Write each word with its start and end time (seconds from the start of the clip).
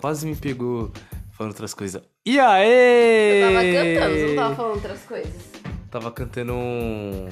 quase 0.00 0.26
me 0.26 0.34
pegou 0.34 0.90
falando 1.32 1.52
outras 1.52 1.74
coisas. 1.74 2.02
E 2.24 2.38
aí? 2.38 3.42
Eu 3.42 3.52
tava 3.52 3.64
cantando, 3.64 4.14
você 4.14 4.26
não 4.26 4.36
tava 4.36 4.54
falando 4.54 4.74
outras 4.74 5.00
coisas. 5.02 5.42
Tava 5.90 6.12
cantando 6.12 6.54
um. 6.54 7.28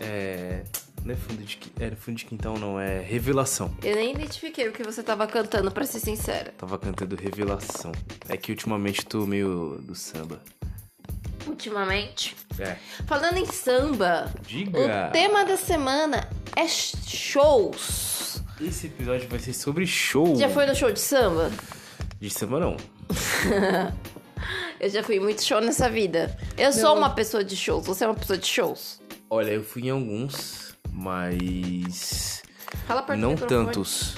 É. 0.00 0.62
Não 1.04 1.14
é 1.14 1.16
fundo 1.16 1.42
de, 1.44 1.58
é 1.78 1.90
fundo 1.92 2.16
de 2.16 2.24
quintal, 2.24 2.58
não, 2.58 2.80
é 2.80 2.98
Revelação. 2.98 3.72
Eu 3.84 3.94
nem 3.94 4.12
identifiquei 4.12 4.68
o 4.68 4.72
que 4.72 4.82
você 4.82 5.04
tava 5.04 5.24
cantando, 5.28 5.70
pra 5.70 5.84
ser 5.86 6.00
sincera. 6.00 6.52
Tava 6.58 6.76
cantando 6.78 7.14
Revelação. 7.14 7.92
É 8.28 8.36
que 8.36 8.50
ultimamente 8.50 9.06
tô 9.06 9.24
meio 9.24 9.78
do 9.82 9.94
samba. 9.94 10.40
Ultimamente. 11.46 12.34
É. 12.58 12.76
Falando 13.06 13.36
em 13.36 13.46
samba, 13.46 14.34
Diga! 14.44 15.08
o 15.08 15.12
tema 15.12 15.44
da 15.44 15.56
semana 15.56 16.28
é 16.56 16.66
shows. 16.66 18.42
Esse 18.60 18.88
episódio 18.88 19.28
vai 19.28 19.38
ser 19.38 19.52
sobre 19.52 19.86
show. 19.86 20.34
Já 20.34 20.48
foi 20.48 20.66
no 20.66 20.74
show 20.74 20.90
de 20.90 20.98
samba? 20.98 21.52
De 22.26 22.32
samba, 22.32 22.58
não. 22.58 22.76
Eu 24.80 24.90
já 24.90 25.00
fui 25.00 25.20
muito 25.20 25.44
show 25.44 25.60
nessa 25.60 25.88
vida. 25.88 26.36
Eu 26.58 26.72
sou 26.72 26.96
uma 26.96 27.10
pessoa 27.10 27.44
de 27.44 27.54
shows. 27.56 27.86
Você 27.86 28.02
é 28.02 28.08
uma 28.08 28.16
pessoa 28.16 28.36
de 28.36 28.46
shows? 28.46 29.00
Olha, 29.30 29.52
eu 29.52 29.62
fui 29.62 29.82
em 29.86 29.90
alguns, 29.90 30.76
mas. 30.90 32.42
Fala 32.88 33.02
perto 33.02 33.20
do 33.20 33.26
não 33.28 33.36
tantos. 33.36 34.16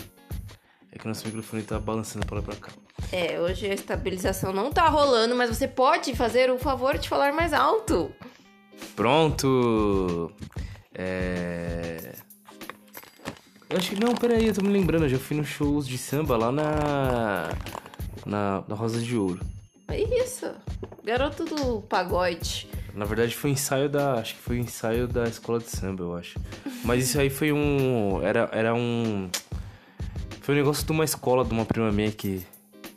É 0.90 0.98
que 0.98 1.04
o 1.04 1.08
nosso 1.08 1.26
microfone 1.26 1.62
tá 1.62 1.78
balançando 1.78 2.24
pra 2.24 2.36
lá 2.36 2.42
e 2.42 2.44
pra 2.46 2.56
cá. 2.56 2.72
É, 3.12 3.38
hoje 3.38 3.66
a 3.66 3.74
estabilização 3.74 4.54
não 4.54 4.72
tá 4.72 4.88
rolando, 4.88 5.36
mas 5.36 5.50
você 5.50 5.68
pode 5.68 6.16
fazer 6.16 6.50
o 6.50 6.58
favor 6.58 6.96
de 6.96 7.10
falar 7.10 7.34
mais 7.34 7.52
alto. 7.52 8.10
Pronto! 8.96 10.32
É. 10.94 12.14
Eu 13.68 13.76
acho 13.76 13.90
que. 13.90 14.00
Não, 14.00 14.14
peraí, 14.14 14.48
eu 14.48 14.54
tô 14.54 14.62
me 14.62 14.70
lembrando, 14.70 15.04
eu 15.04 15.10
já 15.10 15.18
fui 15.18 15.36
nos 15.36 15.46
shows 15.46 15.86
de 15.86 15.98
samba 15.98 16.38
lá 16.38 16.50
na. 16.50 17.50
Na, 18.28 18.62
na 18.68 18.74
Rosa 18.74 19.00
de 19.00 19.16
Ouro. 19.16 19.40
É 19.88 19.98
isso. 20.22 20.46
Garoto 21.02 21.46
do 21.46 21.80
pagode. 21.80 22.68
Na 22.94 23.06
verdade 23.06 23.34
foi 23.34 23.50
ensaio 23.50 23.88
da. 23.88 24.14
Acho 24.14 24.34
que 24.34 24.40
foi 24.40 24.58
ensaio 24.58 25.08
da 25.08 25.24
escola 25.24 25.58
de 25.58 25.70
samba, 25.70 26.04
eu 26.04 26.14
acho. 26.14 26.38
Mas 26.84 27.04
isso 27.04 27.18
aí 27.18 27.30
foi 27.30 27.52
um. 27.52 28.20
Era, 28.22 28.48
era 28.52 28.74
um. 28.74 29.30
Foi 30.42 30.54
um 30.54 30.58
negócio 30.58 30.84
de 30.84 30.92
uma 30.92 31.04
escola, 31.04 31.44
de 31.44 31.52
uma 31.52 31.64
prima 31.64 31.90
minha 31.90 32.10
que. 32.10 32.44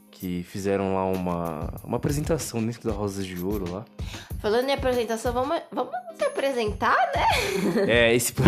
Que 0.10 0.44
fizeram 0.44 0.96
lá 0.96 1.06
uma. 1.06 1.74
Uma 1.84 1.98
apresentação 1.98 2.64
dentro 2.64 2.90
da 2.90 2.94
Rosa 2.94 3.24
de 3.24 3.40
Ouro 3.42 3.72
lá. 3.72 3.86
Falando 4.40 4.70
em 4.70 4.74
apresentação, 4.74 5.32
vamos, 5.32 5.62
vamos 5.72 5.94
se 6.18 6.26
apresentar, 6.26 6.98
né? 7.16 7.28
É, 7.88 8.16
esse. 8.16 8.34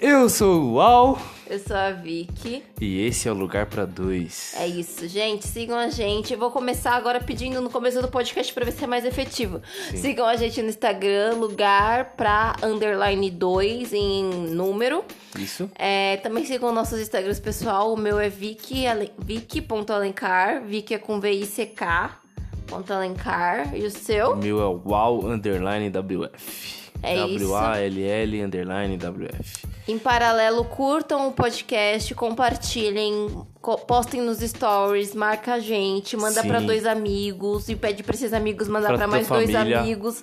eu 0.00 0.28
sou 0.28 0.74
o 0.74 0.80
Al. 0.80 1.18
Eu 1.50 1.58
sou 1.58 1.74
a 1.76 1.90
Vicky. 1.92 2.62
E 2.80 3.00
esse 3.06 3.26
é 3.26 3.32
o 3.32 3.34
lugar 3.34 3.66
pra 3.66 3.84
dois. 3.86 4.52
É 4.58 4.66
isso, 4.66 5.08
gente. 5.08 5.46
Sigam 5.46 5.78
a 5.78 5.88
gente. 5.88 6.32
Eu 6.34 6.38
vou 6.38 6.50
começar 6.50 6.92
agora 6.92 7.20
pedindo 7.20 7.60
no 7.62 7.70
começo 7.70 8.02
do 8.02 8.08
podcast 8.08 8.52
pra 8.52 8.64
ver 8.66 8.72
se 8.72 8.84
é 8.84 8.86
mais 8.86 9.04
efetivo. 9.04 9.62
Sigam 9.96 10.26
a 10.26 10.36
gente 10.36 10.60
no 10.60 10.68
Instagram, 10.68 11.34
lugar 11.36 12.14
pra 12.16 12.54
underline 12.62 13.30
2 13.30 13.92
em 13.94 14.24
número. 14.50 15.02
Isso? 15.38 15.70
É, 15.74 16.18
também 16.18 16.44
sigam 16.44 16.72
nossos 16.72 17.00
Instagrams 17.00 17.40
pessoal. 17.40 17.92
O 17.94 17.96
meu 17.96 18.18
é 18.18 18.28
Vicky, 18.28 18.86
Ale- 18.86 19.12
Vicky.alencar. 19.18 20.62
Vicky 20.64 20.94
é 20.94 20.98
com 20.98 21.18
V-I-C-K. 21.18 22.18
Ponto 22.66 22.92
Alencar. 22.92 23.74
E 23.74 23.82
o 23.84 23.86
O 23.86 23.90
seu? 23.90 24.36
meu 24.36 24.60
é 24.60 24.66
wow 24.88 25.24
underline 25.26 25.88
WF. 25.90 26.87
É 27.02 27.14
isso. 27.26 27.44
W-A-L-L 27.46 28.42
underline 28.42 28.96
WF. 28.96 29.66
Em 29.86 29.98
paralelo, 29.98 30.64
curtam 30.64 31.28
o 31.28 31.32
podcast, 31.32 32.14
compartilhem, 32.14 33.42
co- 33.60 33.78
postem 33.78 34.20
nos 34.20 34.38
stories, 34.40 35.14
marca 35.14 35.54
a 35.54 35.58
gente, 35.60 36.16
manda 36.16 36.42
pra 36.44 36.60
dois 36.60 36.84
amigos 36.84 37.68
e 37.68 37.76
pede 37.76 38.02
pra 38.02 38.14
esses 38.14 38.32
amigos 38.32 38.68
mandar 38.68 38.88
tua 38.96 39.06
mais 39.06 39.26
dois 39.28 39.50
família. 39.50 39.80
amigos, 39.80 40.22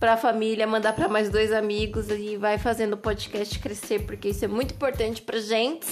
pra 0.00 0.16
família 0.16 0.66
mandar 0.66 0.92
pra 0.94 1.08
mais 1.08 1.28
dois 1.28 1.52
amigos 1.52 2.08
e 2.10 2.36
vai 2.36 2.58
fazendo 2.58 2.94
o 2.94 2.96
podcast 2.96 3.58
crescer, 3.58 4.00
porque 4.06 4.28
isso 4.30 4.44
é 4.44 4.48
muito 4.48 4.74
importante 4.74 5.22
pra 5.22 5.38
gente, 5.38 5.86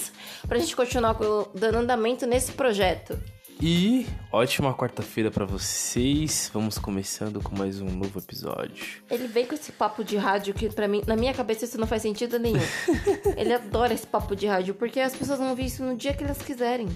pra 0.48 0.58
gente 0.58 0.74
continuar 0.74 1.14
co- 1.14 1.48
dando 1.54 1.78
andamento 1.78 2.26
nesse 2.26 2.52
projeto. 2.52 3.16
E 3.60 4.06
ótima 4.30 4.74
quarta-feira 4.74 5.30
pra 5.30 5.44
vocês. 5.46 6.50
Vamos 6.52 6.76
começando 6.76 7.40
com 7.40 7.56
mais 7.56 7.80
um 7.80 7.86
novo 7.88 8.18
episódio. 8.18 9.02
Ele 9.10 9.26
vem 9.26 9.46
com 9.46 9.54
esse 9.54 9.72
papo 9.72 10.04
de 10.04 10.16
rádio 10.16 10.52
que 10.52 10.68
pra 10.68 10.86
mim, 10.86 11.02
na 11.06 11.16
minha 11.16 11.32
cabeça 11.32 11.64
isso 11.64 11.78
não 11.78 11.86
faz 11.86 12.02
sentido 12.02 12.38
nenhum. 12.38 12.60
Ele 13.36 13.52
adora 13.54 13.94
esse 13.94 14.06
papo 14.06 14.36
de 14.36 14.46
rádio 14.46 14.74
porque 14.74 15.00
as 15.00 15.14
pessoas 15.16 15.38
vão 15.38 15.50
ouvir 15.50 15.66
isso 15.66 15.82
no 15.82 15.96
dia 15.96 16.12
que 16.14 16.24
elas 16.24 16.38
quiserem. 16.42 16.88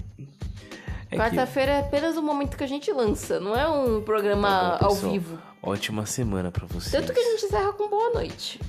É 1.07 1.11
que- 1.11 1.17
Quarta-feira 1.17 1.71
é 1.71 1.79
apenas 1.79 2.17
o 2.17 2.21
momento 2.21 2.55
que 2.55 2.63
a 2.63 2.67
gente 2.67 2.91
lança, 2.91 3.39
não 3.39 3.55
é 3.55 3.67
um 3.67 4.01
programa 4.01 4.47
Tá 4.47 4.77
bom, 4.79 4.85
ao 4.85 4.91
pessoal. 4.93 5.11
vivo. 5.11 5.39
Ótima 5.61 6.05
semana 6.05 6.51
pra 6.51 6.67
vocês. 6.67 6.91
Tanto 6.91 7.11
que 7.13 7.19
a 7.19 7.23
gente 7.31 7.45
encerra 7.45 7.73
com 7.73 7.89
boa 7.89 8.11
noite. 8.11 8.59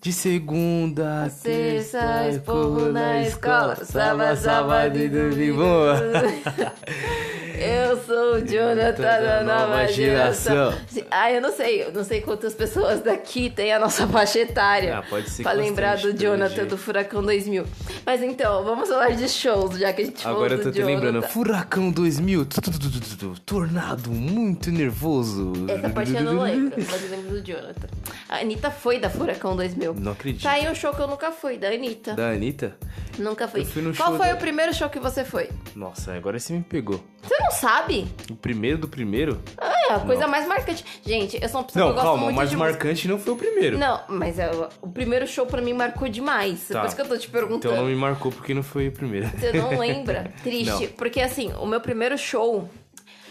De 0.00 0.14
segunda 0.14 1.24
a 1.24 1.28
Sexta, 1.28 2.26
esporro 2.30 2.90
na 2.90 3.20
escola, 3.20 3.76
sábado, 3.84 4.34
sábado 4.38 4.98
e 4.98 5.08
domingo. 5.10 5.62
Eu 7.60 8.02
sou 8.04 8.36
o 8.36 8.40
Jonathan 8.40 9.02
da 9.02 9.42
nova 9.44 9.86
geração. 9.86 10.72
Ah, 11.10 11.30
eu 11.30 11.42
não 11.42 11.52
sei, 11.52 11.82
eu 11.84 11.92
não 11.92 12.02
sei 12.02 12.22
quantas 12.22 12.54
pessoas 12.54 13.02
daqui 13.02 13.50
tem 13.50 13.70
a 13.70 13.78
nossa 13.78 14.06
faixa 14.08 14.38
etária. 14.38 14.96
Ah, 14.96 15.02
pode 15.02 15.28
ser 15.28 15.42
Pra 15.42 15.52
lembrar 15.52 15.98
do 15.98 16.10
Jonathan 16.14 16.64
do 16.64 16.78
Furacão 16.78 17.22
2000. 17.22 17.66
Mas 18.06 18.22
então, 18.22 18.64
vamos 18.64 18.88
falar 18.88 19.10
de 19.10 19.28
shows, 19.28 19.78
já 19.78 19.92
que 19.92 20.00
a 20.00 20.04
gente 20.06 20.22
falou 20.22 20.38
Agora 20.38 20.54
eu 20.54 20.62
tô 20.62 20.70
te 20.70 20.78
Jonathan. 20.78 20.94
lembrando. 20.94 21.22
Furacão 21.28 21.90
2000. 21.92 22.46
tu, 22.46 22.62
tu, 22.62 22.70
tu, 22.70 22.78
tu, 22.78 22.90
tu, 23.00 23.16
tu, 23.18 23.40
Tornado 23.42 24.10
muito 24.10 24.70
nervoso. 24.70 25.52
Essa 25.68 25.90
parte 25.90 26.14
eu 26.14 26.22
não 26.22 26.42
lembro, 26.42 26.74
mas 26.78 27.04
eu 27.04 27.10
lembro 27.10 27.30
do 27.32 27.46
Jonathan. 27.46 27.88
A 28.26 28.38
Anitta 28.38 28.70
foi 28.70 28.98
da 28.98 29.10
Furacão 29.10 29.54
2000. 29.54 29.89
Não 29.94 30.12
acredito. 30.12 30.42
Tá 30.42 30.52
aí 30.52 30.68
um 30.68 30.74
show 30.74 30.92
que 30.94 31.00
eu 31.00 31.06
nunca 31.08 31.30
fui, 31.32 31.56
da 31.58 31.68
Anitta. 31.68 32.14
Da 32.14 32.30
Anitta? 32.30 32.76
Nunca 33.18 33.46
fui. 33.48 33.60
Eu 33.62 33.64
fui 33.66 33.82
no 33.82 33.94
Qual 33.94 34.08
show 34.10 34.16
foi 34.18 34.28
da- 34.28 34.34
o 34.34 34.38
primeiro 34.38 34.72
show 34.74 34.88
que 34.88 34.98
você 34.98 35.24
foi? 35.24 35.48
Nossa, 35.74 36.14
agora 36.14 36.38
você 36.38 36.52
me 36.52 36.62
pegou. 36.62 37.02
Você 37.22 37.36
não 37.38 37.50
sabe? 37.50 38.06
O 38.30 38.34
primeiro 38.34 38.78
do 38.78 38.88
primeiro? 38.88 39.40
É, 39.60 39.92
a 39.94 40.00
coisa 40.00 40.26
mais 40.26 40.46
marcante. 40.46 40.84
Gente, 41.04 41.38
eu 41.42 41.48
sou 41.48 41.60
uma 41.60 41.66
pessoa 41.66 41.84
Não, 41.86 41.92
que 41.92 41.98
eu 41.98 42.02
gosto 42.02 42.06
calma, 42.06 42.22
o 42.22 42.24
muito 42.26 42.36
mais 42.36 42.50
de 42.50 42.56
marcante 42.56 43.08
não 43.08 43.18
foi 43.18 43.32
o 43.34 43.36
primeiro. 43.36 43.78
Não, 43.78 44.00
mas 44.08 44.38
é, 44.38 44.50
o 44.80 44.88
primeiro 44.88 45.26
show 45.26 45.46
pra 45.46 45.60
mim 45.60 45.72
marcou 45.74 46.08
demais. 46.08 46.66
Tá. 46.68 46.80
Por 46.80 46.86
isso 46.86 46.96
que 46.96 47.02
eu 47.02 47.08
tô 47.08 47.16
te 47.18 47.28
perguntando. 47.28 47.74
Então 47.74 47.84
não 47.84 47.90
me 47.90 47.96
marcou 47.96 48.32
porque 48.32 48.54
não 48.54 48.62
foi 48.62 48.88
o 48.88 48.92
primeiro. 48.92 49.28
Você 49.28 49.52
não 49.52 49.70
lembra? 49.78 50.32
Triste. 50.42 50.66
Não. 50.70 50.86
Porque 50.96 51.20
assim, 51.20 51.52
o 51.54 51.66
meu 51.66 51.80
primeiro 51.80 52.16
show. 52.16 52.68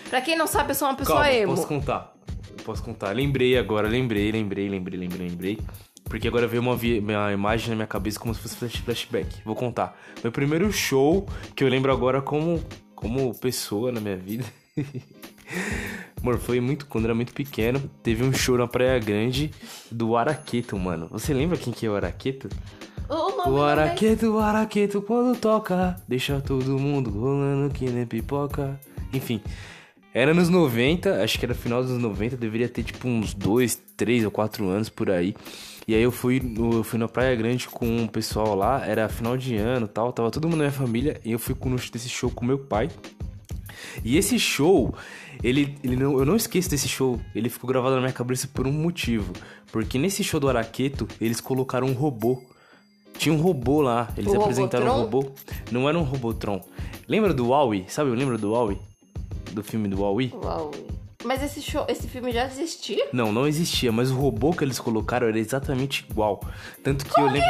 Pra 0.09 0.21
quem 0.21 0.35
não 0.37 0.47
sabe, 0.47 0.71
eu 0.71 0.75
sou 0.75 0.87
uma 0.87 0.95
pessoa 0.95 1.19
Calma, 1.21 1.33
emo. 1.33 1.55
posso 1.55 1.67
contar. 1.67 2.13
Eu 2.57 2.63
Posso 2.63 2.83
contar. 2.83 3.11
Lembrei 3.15 3.57
agora, 3.57 3.87
lembrei, 3.87 4.31
lembrei, 4.31 4.67
lembrei, 4.69 4.99
lembrei, 4.99 5.27
lembrei. 5.29 5.59
Porque 6.09 6.27
agora 6.27 6.47
veio 6.47 6.61
uma, 6.61 6.73
uma 6.73 7.31
imagem 7.31 7.69
na 7.69 7.75
minha 7.75 7.87
cabeça 7.87 8.19
como 8.19 8.33
se 8.33 8.41
fosse 8.41 8.55
flash- 8.55 8.77
flashback. 8.77 9.41
Vou 9.45 9.55
contar. 9.55 9.97
Meu 10.23 10.31
primeiro 10.31 10.71
show, 10.71 11.27
que 11.55 11.63
eu 11.63 11.67
lembro 11.69 11.91
agora 11.91 12.21
como, 12.21 12.61
como 12.95 13.33
pessoa 13.39 13.91
na 13.91 14.01
minha 14.01 14.17
vida. 14.17 14.43
Amor, 16.21 16.37
foi 16.37 16.59
muito 16.59 16.85
quando 16.85 17.05
era 17.05 17.15
muito 17.15 17.33
pequeno. 17.33 17.79
Teve 18.03 18.23
um 18.23 18.33
show 18.33 18.57
na 18.57 18.67
Praia 18.67 18.99
Grande 18.99 19.51
do 19.89 20.17
Araqueto, 20.17 20.77
mano. 20.77 21.07
Você 21.11 21.33
lembra 21.33 21.57
quem 21.57 21.71
que 21.71 21.85
é 21.85 21.89
o 21.89 21.95
Araqueto? 21.95 22.49
O 23.47 23.61
araqueto, 23.63 24.27
o 24.27 24.39
araqueto 24.39 25.01
quando 25.01 25.35
toca, 25.39 25.95
deixa 26.07 26.39
todo 26.39 26.77
mundo 26.77 27.09
rolando 27.09 27.73
que 27.73 27.89
nem 27.89 28.05
pipoca. 28.05 28.79
Enfim, 29.11 29.41
era 30.13 30.33
nos 30.33 30.49
90, 30.49 31.23
acho 31.23 31.37
que 31.39 31.45
era 31.45 31.53
final 31.53 31.83
dos 31.83 31.97
90, 31.97 32.35
deveria 32.37 32.67
ter 32.69 32.83
tipo 32.83 33.07
uns 33.07 33.33
2, 33.33 33.79
3 33.95 34.25
ou 34.25 34.31
4 34.31 34.67
anos 34.67 34.89
por 34.89 35.09
aí. 35.09 35.35
E 35.87 35.95
aí 35.95 36.01
eu 36.01 36.11
fui, 36.11 36.39
no, 36.39 36.73
eu 36.73 36.83
fui 36.83 36.99
na 36.99 37.07
Praia 37.07 37.35
Grande 37.35 37.67
com 37.67 38.03
o 38.03 38.07
pessoal 38.07 38.55
lá, 38.55 38.85
era 38.85 39.09
final 39.09 39.35
de 39.37 39.55
ano 39.55 39.85
e 39.85 39.89
tal, 39.89 40.13
tava 40.13 40.29
todo 40.29 40.45
mundo 40.45 40.57
na 40.57 40.65
minha 40.65 40.71
família, 40.71 41.19
e 41.25 41.31
eu 41.31 41.39
fui 41.39 41.55
com 41.55 41.75
desse 41.75 42.09
show 42.09 42.29
com 42.29 42.45
meu 42.45 42.59
pai. 42.59 42.89
E 44.03 44.17
esse 44.17 44.37
show, 44.37 44.93
ele, 45.43 45.75
ele 45.83 45.95
não, 45.95 46.19
eu 46.19 46.25
não 46.25 46.35
esqueço 46.35 46.69
desse 46.69 46.87
show. 46.87 47.19
Ele 47.33 47.49
ficou 47.49 47.67
gravado 47.67 47.95
na 47.95 48.01
minha 48.01 48.13
cabeça 48.13 48.47
por 48.53 48.67
um 48.67 48.71
motivo. 48.71 49.33
Porque 49.71 49.97
nesse 49.97 50.23
show 50.23 50.39
do 50.39 50.49
Araqueto, 50.49 51.07
eles 51.19 51.39
colocaram 51.39 51.87
um 51.87 51.93
robô. 51.93 52.43
Tinha 53.17 53.33
um 53.33 53.41
robô 53.41 53.81
lá. 53.81 54.09
Eles 54.17 54.31
O 54.31 54.41
apresentaram 54.41 54.85
um 54.85 54.89
Robotron? 55.01 55.19
robô. 55.21 55.35
Não 55.71 55.89
era 55.89 55.97
um 55.97 56.03
Robotron. 56.03 56.61
Lembra 57.07 57.33
do 57.33 57.47
Huawei? 57.47 57.85
Sabe, 57.87 58.11
lembra 58.11 58.37
do 58.37 58.51
Huawei? 58.51 58.77
Do 59.51 59.63
filme 59.63 59.87
do 59.87 60.01
Huawei? 60.01 60.31
Uau. 60.43 60.71
Mas 61.25 61.43
esse 61.43 61.61
show, 61.61 61.85
esse 61.89 62.07
filme 62.07 62.31
já 62.31 62.45
existia? 62.45 63.07
Não, 63.11 63.31
não 63.31 63.45
existia, 63.45 63.91
mas 63.91 64.09
o 64.09 64.15
robô 64.15 64.53
que 64.53 64.63
eles 64.63 64.79
colocaram 64.79 65.27
era 65.27 65.37
exatamente 65.37 66.05
igual. 66.09 66.39
Tanto 66.81 67.05
que 67.05 67.19
eu 67.19 67.25
lembro. 67.25 67.49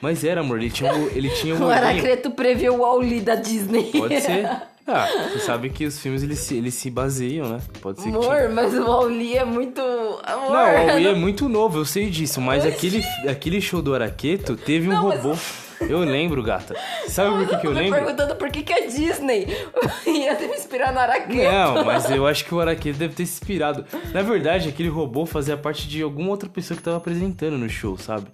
Mas 0.00 0.24
era, 0.24 0.40
amor, 0.40 0.58
ele 0.58 0.70
tinha 0.70 0.92
um, 0.94 1.06
ele 1.08 1.28
tinha 1.30 1.54
um 1.54 1.64
O. 1.66 1.70
Aracreto 1.70 2.30
previu 2.30 2.74
o 2.74 2.78
Wall-E 2.78 3.20
da 3.20 3.34
Disney. 3.34 3.84
Pode 3.92 4.20
ser. 4.20 4.48
Ah, 4.86 5.08
você 5.32 5.38
sabe 5.38 5.70
que 5.70 5.86
os 5.86 5.98
filmes 5.98 6.22
eles 6.22 6.40
se, 6.40 6.58
eles 6.58 6.74
se 6.74 6.90
baseiam, 6.90 7.48
né? 7.48 7.58
Pode 7.80 8.02
ser 8.02 8.10
que 8.10 8.16
Amor, 8.18 8.50
mas 8.52 8.74
o 8.74 8.84
Wall-E 8.84 9.34
é 9.38 9.42
muito... 9.42 9.80
Amor, 9.80 10.50
Não, 10.50 10.50
o 10.50 10.86
Huawei 10.88 11.06
é 11.06 11.14
muito 11.14 11.48
novo, 11.48 11.78
eu 11.78 11.86
sei 11.86 12.10
disso, 12.10 12.38
mas 12.38 12.66
aquele, 12.66 13.02
aquele 13.26 13.62
show 13.62 13.80
do 13.80 13.94
Araqueto 13.94 14.56
teve 14.58 14.86
um 14.90 14.92
Não, 14.92 15.08
mas- 15.08 15.22
robô. 15.22 15.38
Eu 15.80 16.00
lembro, 16.00 16.42
gata. 16.42 16.74
Sabe 17.08 17.36
por 17.36 17.48
que, 17.48 17.56
que 17.58 17.66
eu 17.66 17.72
me 17.72 17.80
lembro? 17.80 17.98
perguntando 18.00 18.36
por 18.36 18.50
que, 18.50 18.62
que 18.62 18.72
a 18.72 18.86
Disney 18.86 19.46
ia 20.06 20.36
se 20.36 20.46
inspirar 20.46 20.92
no 20.92 20.98
Araquê. 20.98 21.48
Não, 21.48 21.84
mas 21.84 22.10
eu 22.10 22.26
acho 22.26 22.44
que 22.44 22.54
o 22.54 22.60
Araqueto 22.60 22.98
deve 22.98 23.14
ter 23.14 23.26
se 23.26 23.34
inspirado. 23.34 23.84
Na 24.12 24.22
verdade, 24.22 24.68
aquele 24.68 24.88
robô 24.88 25.26
fazia 25.26 25.56
parte 25.56 25.88
de 25.88 26.02
alguma 26.02 26.30
outra 26.30 26.48
pessoa 26.48 26.76
que 26.76 26.82
tava 26.82 26.96
apresentando 26.96 27.58
no 27.58 27.68
show, 27.68 27.96
sabe? 27.98 28.26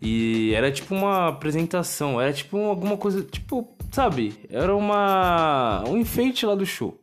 E 0.00 0.52
era 0.54 0.70
tipo 0.72 0.94
uma 0.94 1.28
apresentação, 1.28 2.20
era 2.20 2.32
tipo 2.32 2.58
alguma 2.58 2.96
coisa, 2.96 3.22
tipo, 3.22 3.68
sabe? 3.92 4.34
Era 4.50 4.74
uma 4.74 5.84
um 5.86 5.96
enfeite 5.96 6.44
lá 6.44 6.56
do 6.56 6.66
show. 6.66 6.98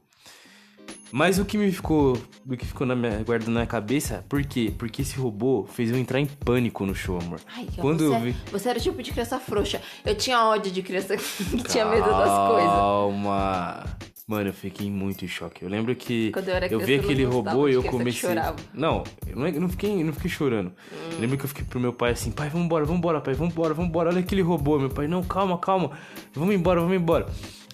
Mas 1.12 1.40
o 1.40 1.46
que 1.46 1.58
me 1.58 1.72
ficou, 1.72 2.18
o 2.48 2.56
que 2.56 2.66
ficou 2.66 2.86
na 2.86 2.96
minha 2.96 3.24
guarda 3.24 3.50
na 3.50 3.66
cabeça, 3.66 4.24
por 4.30 4.44
quê? 4.44 4.74
Porque 4.78 5.02
esse 5.02 5.18
robô 5.18 5.66
fez 5.72 5.90
eu 5.90 5.98
entrar 5.98 6.20
em 6.20 6.26
pânico 6.26 6.86
no 6.86 6.94
show, 6.94 7.20
amor. 7.20 7.40
Ai, 7.56 7.68
Quando 7.78 8.08
você, 8.08 8.16
eu 8.16 8.20
vi 8.20 8.36
você 8.52 8.70
era 8.70 8.80
o 8.80 8.82
tipo 8.82 9.02
de 9.02 9.12
criança 9.12 9.40
frouxa. 9.40 9.82
Eu 10.06 10.16
tinha 10.16 10.44
ódio 10.46 10.72
de 10.72 10.82
criança 10.82 11.18
que 11.18 11.64
tinha 11.68 11.86
medo 11.86 12.06
das 12.06 12.50
coisas. 12.50 12.72
Calma. 12.72 13.84
Mano, 14.28 14.50
eu 14.50 14.54
fiquei 14.54 14.92
muito 14.92 15.26
em 15.26 15.28
choque. 15.28 15.64
Eu 15.64 15.70
lembro 15.70 15.96
que 15.96 16.32
Quando 16.32 16.50
eu 16.50 16.56
era 16.56 16.68
vi 16.68 16.76
criança, 16.76 16.92
eu 16.92 16.98
não 16.98 17.04
aquele 17.04 17.26
robô 17.26 17.68
e 17.68 17.74
eu 17.74 17.84
comecei. 17.84 18.30
Não, 18.72 19.04
eu 19.26 19.36
não, 19.36 19.52
não 19.62 19.70
fiquei, 19.70 20.04
não 20.04 20.14
fiquei 20.14 20.30
chorando. 20.30 20.72
Eu 21.14 21.20
lembro 21.20 21.36
que 21.36 21.46
eu 21.46 21.48
fiquei 21.50 21.66
pro 21.66 21.80
meu 21.80 21.92
pai 21.92 22.12
assim, 22.12 22.30
pai, 22.30 22.48
vambora, 22.48 22.86
vambora, 22.86 23.20
pai, 23.20 23.34
vambora, 23.34 23.74
vambora, 23.74 24.10
olha 24.10 24.20
aquele 24.20 24.44
robô. 24.44 24.78
Meu 24.78 24.90
pai, 24.90 25.08
não, 25.08 25.24
calma, 25.24 25.58
calma. 25.58 25.92
Vamos 26.36 26.54
embora, 26.54 26.80
vamos 26.80 26.96
embora. 26.96 27.26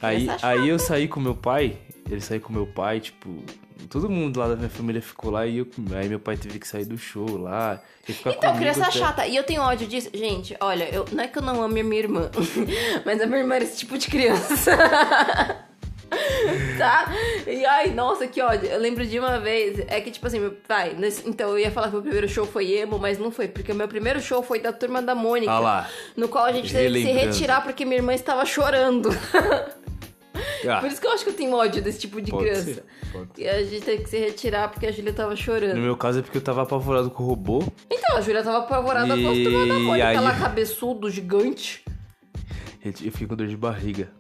Aí, 0.02 0.28
aí 0.42 0.70
eu 0.70 0.80
saí 0.80 1.08
com 1.10 1.20
meu 1.20 1.36
pai, 1.36 1.78
ele 2.10 2.22
saiu 2.22 2.40
com 2.42 2.54
meu 2.54 2.68
pai, 2.68 3.00
tipo, 3.00 3.44
todo 3.90 4.10
mundo 4.10 4.40
lá 4.40 4.48
da 4.50 4.56
minha 4.56 4.70
família 4.70 5.02
ficou 5.02 5.32
lá 5.32 5.46
e 5.48 5.58
eu, 5.58 5.68
aí 5.98 6.08
meu 6.08 6.20
pai 6.20 6.38
teve 6.38 6.60
que 6.60 6.68
sair 6.68 6.86
do 6.86 6.98
show 6.98 7.38
lá. 7.38 7.82
E 8.08 8.14
ficar 8.14 8.32
Então, 8.32 8.56
criança 8.58 8.84
até- 8.84 8.92
chata. 8.92 9.28
E 9.28 9.36
eu 9.36 9.44
tenho 9.44 9.62
ódio 9.64 9.88
disso. 9.88 10.10
Gente, 10.14 10.56
olha, 10.60 10.88
eu, 10.94 11.06
não 11.12 11.24
é 11.24 11.28
que 11.28 11.38
eu 11.38 11.42
não 11.42 11.62
amo 11.64 11.80
a 11.80 11.84
minha 11.84 12.00
irmã, 12.02 12.30
mas 13.06 13.20
a 13.20 13.26
minha 13.26 13.40
irmã 13.40 13.56
era 13.56 13.64
esse 13.64 13.78
tipo 13.80 13.98
de 13.98 14.08
criança. 14.08 14.78
tá? 16.78 17.12
E 17.48 17.66
ai, 17.66 17.90
nossa, 17.92 18.28
que 18.28 18.40
ódio. 18.42 18.70
Eu 18.70 18.80
lembro 18.80 19.06
de 19.06 19.18
uma 19.20 19.40
vez, 19.40 19.80
é 19.88 20.00
que 20.00 20.12
tipo 20.12 20.28
assim, 20.28 20.40
meu 20.40 20.52
pai, 20.68 20.94
nesse- 20.98 21.28
então 21.28 21.50
eu 21.50 21.60
ia 21.60 21.72
falar 21.72 21.88
que 21.88 21.94
meu 21.94 22.02
primeiro 22.04 22.30
show 22.30 22.46
foi 22.46 22.72
emo, 22.74 23.00
mas 23.00 23.18
não 23.18 23.32
foi, 23.32 23.48
porque 23.48 23.72
o 23.72 23.76
meu 23.76 23.88
primeiro 23.88 24.22
show 24.22 24.44
foi 24.44 24.60
da 24.60 24.72
turma 24.72 25.02
da 25.02 25.16
Mônica. 25.16 25.52
Ah 25.52 25.60
lá. 25.60 25.90
No 26.16 26.28
qual 26.28 26.46
a 26.46 26.52
gente 26.54 26.72
teve 26.72 27.02
que 27.02 27.06
se 27.08 27.12
retirar 27.12 27.62
porque 27.64 27.84
minha 27.84 27.98
irmã 27.98 28.14
estava 28.14 28.46
chorando. 28.46 29.10
Ah, 30.68 30.80
Por 30.80 30.88
isso 30.90 31.00
que 31.02 31.08
eu 31.08 31.12
acho 31.12 31.24
que 31.24 31.30
eu 31.30 31.34
tenho 31.36 31.54
ódio 31.54 31.82
desse 31.82 32.00
tipo 32.00 32.22
de 32.22 32.32
Pode 32.32 32.44
criança. 32.46 32.74
ser, 32.76 32.84
pode 33.12 33.30
E 33.38 33.48
a 33.48 33.64
gente 33.64 33.82
teve 33.84 34.04
que 34.04 34.10
se 34.10 34.18
retirar 34.18 34.70
porque 34.70 34.86
a 34.88 34.92
Júlia 34.92 35.14
tava 35.14 35.32
no 35.32 35.38
chorando. 35.38 35.78
meu 35.78 35.96
caso 35.98 36.20
é 36.20 36.22
porque 36.22 36.38
eu 36.38 36.42
tava 36.42 36.62
apavorado 36.64 37.10
com 37.12 37.24
o 37.24 37.28
robô. 37.28 37.64
Então, 37.90 38.18
a 38.18 38.22
Júlia 38.22 38.44
tava 38.44 38.60
apavorada 38.60 39.08
com 39.08 39.14
a 39.30 39.34
E 39.36 39.44
turma 39.44 39.68
da 39.68 39.80
Mônica, 39.80 40.08
aí- 40.08 40.20
lá 40.20 40.34
cabeçudo, 40.38 41.10
gigante. 41.10 41.84
Eu 42.84 42.92
eu 42.92 43.12
fiquei 43.12 43.28
com 43.28 43.36
dor 43.36 43.48
de 43.48 43.58
barriga. 43.58 44.12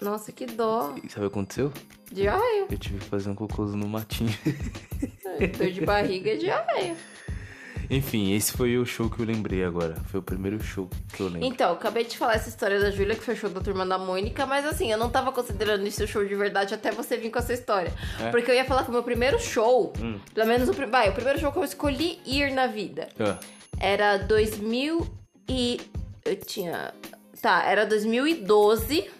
Nossa, 0.00 0.30
que 0.32 0.46
dó. 0.46 0.94
E 1.02 1.08
sabe 1.08 1.26
o 1.26 1.30
que 1.30 1.34
aconteceu? 1.38 1.72
Diarreia. 2.12 2.66
Eu 2.70 2.78
tive 2.78 2.98
que 2.98 3.04
fazer 3.06 3.30
um 3.30 3.34
cocôzo 3.34 3.76
no 3.76 3.88
matinho. 3.88 4.32
Dor 5.58 5.70
de 5.70 5.80
barriga 5.80 6.30
é 6.32 6.36
diarreia. 6.36 6.96
Enfim, 7.90 8.32
esse 8.34 8.52
foi 8.52 8.76
o 8.78 8.84
show 8.86 9.08
que 9.10 9.20
eu 9.20 9.26
lembrei 9.26 9.64
agora. 9.64 9.94
Foi 10.10 10.20
o 10.20 10.22
primeiro 10.22 10.62
show 10.62 10.88
que 11.12 11.20
eu 11.20 11.26
lembro. 11.28 11.44
Então, 11.46 11.72
acabei 11.72 12.04
de 12.04 12.16
falar 12.16 12.34
essa 12.34 12.48
história 12.48 12.80
da 12.80 12.90
Júlia, 12.90 13.14
que 13.14 13.22
foi 13.22 13.36
show 13.36 13.50
da 13.50 13.60
turma 13.60 13.84
da 13.86 13.98
Mônica, 13.98 14.44
mas 14.46 14.64
assim, 14.66 14.90
eu 14.90 14.98
não 14.98 15.10
tava 15.10 15.32
considerando 15.32 15.86
isso 15.86 16.06
show 16.06 16.24
de 16.24 16.34
verdade 16.34 16.74
até 16.74 16.90
você 16.90 17.16
vir 17.16 17.30
com 17.30 17.38
essa 17.38 17.52
história. 17.52 17.92
É? 18.20 18.30
Porque 18.30 18.50
eu 18.50 18.54
ia 18.54 18.64
falar 18.64 18.84
que 18.84 18.90
o 18.90 18.92
meu 18.92 19.02
primeiro 19.02 19.38
show, 19.38 19.92
Hum. 20.00 20.18
pelo 20.34 20.46
menos 20.48 20.68
o, 20.68 20.72
vai, 20.90 21.10
o 21.10 21.12
primeiro 21.12 21.38
show 21.38 21.52
que 21.52 21.58
eu 21.58 21.64
escolhi 21.64 22.18
ir 22.26 22.52
na 22.52 22.66
vida, 22.66 23.08
Ah, 23.18 23.38
era 23.78 24.16
2000 24.16 25.06
e... 25.48 25.80
Eu 26.24 26.36
tinha... 26.36 26.94
Tá, 27.42 27.62
era 27.64 27.84
2012, 27.84 29.10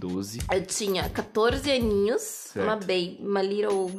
12. 0.00 0.40
eu 0.52 0.66
tinha 0.66 1.08
14 1.08 1.70
aninhos, 1.70 2.22
Certo. 2.22 2.64
uma 2.66 2.74
baby, 2.74 3.18
uma 3.20 3.40
little... 3.42 3.90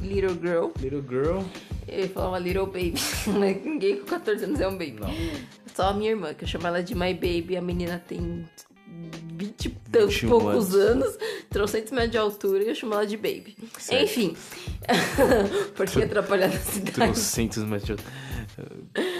Little 0.00 0.34
girl. 0.40 0.68
Little 0.80 1.02
girl. 1.06 1.40
Eu 1.86 2.00
ia 2.00 2.08
falar 2.08 2.28
uma 2.28 2.38
little 2.38 2.66
baby, 2.66 2.94
ninguém 3.64 3.98
com 3.98 4.06
14 4.06 4.44
anos 4.44 4.60
é 4.60 4.68
um 4.68 4.72
baby. 4.72 4.96
Não. 5.00 5.10
Só 5.74 5.88
a 5.88 5.92
minha 5.92 6.10
irmã, 6.10 6.34
que 6.34 6.44
eu 6.44 6.48
chamo 6.48 6.66
ela 6.66 6.82
de 6.82 6.94
my 6.94 7.14
baby. 7.14 7.56
A 7.56 7.62
menina 7.62 8.02
tem 8.06 8.46
20 9.34 9.64
e 9.64 9.68
tantos 9.70 10.14
21 10.14 10.28
poucos 10.28 10.74
anos. 10.74 11.18
300 11.50 11.92
metros 11.92 12.10
de 12.10 12.18
altura 12.18 12.62
e 12.64 12.68
eu 12.68 12.74
chamo 12.74 12.94
ela 12.94 13.06
de 13.06 13.16
baby. 13.16 13.56
Certo. 13.78 14.04
Enfim, 14.04 14.36
por 15.74 15.86
que 15.86 16.02
atrapalhar 16.02 16.48
na 16.48 16.58
cidade? 16.58 16.92
Trocentos 16.92 17.64
metros. 17.64 18.00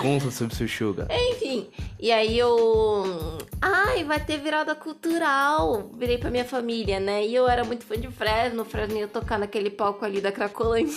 Conta 0.02 0.30
sobre 0.30 0.54
o 0.64 0.68
seu 0.68 0.94
cara. 0.94 1.08
Enfim, 1.30 1.70
e 1.98 2.12
aí 2.12 2.38
eu. 2.38 3.38
Ai, 3.60 4.04
vai 4.04 4.22
ter 4.22 4.38
virada 4.38 4.74
cultural. 4.74 5.90
Virei 5.96 6.18
pra 6.18 6.30
minha 6.30 6.44
família, 6.44 7.00
né? 7.00 7.26
E 7.26 7.34
eu 7.34 7.48
era 7.48 7.64
muito 7.64 7.84
fã 7.84 7.96
de 7.98 8.08
Fresno. 8.08 8.64
Fresno 8.64 8.98
ia 8.98 9.08
tocar 9.08 9.38
naquele 9.38 9.70
palco 9.70 10.04
ali 10.04 10.20
da 10.20 10.30
Cracolândia. 10.30 10.94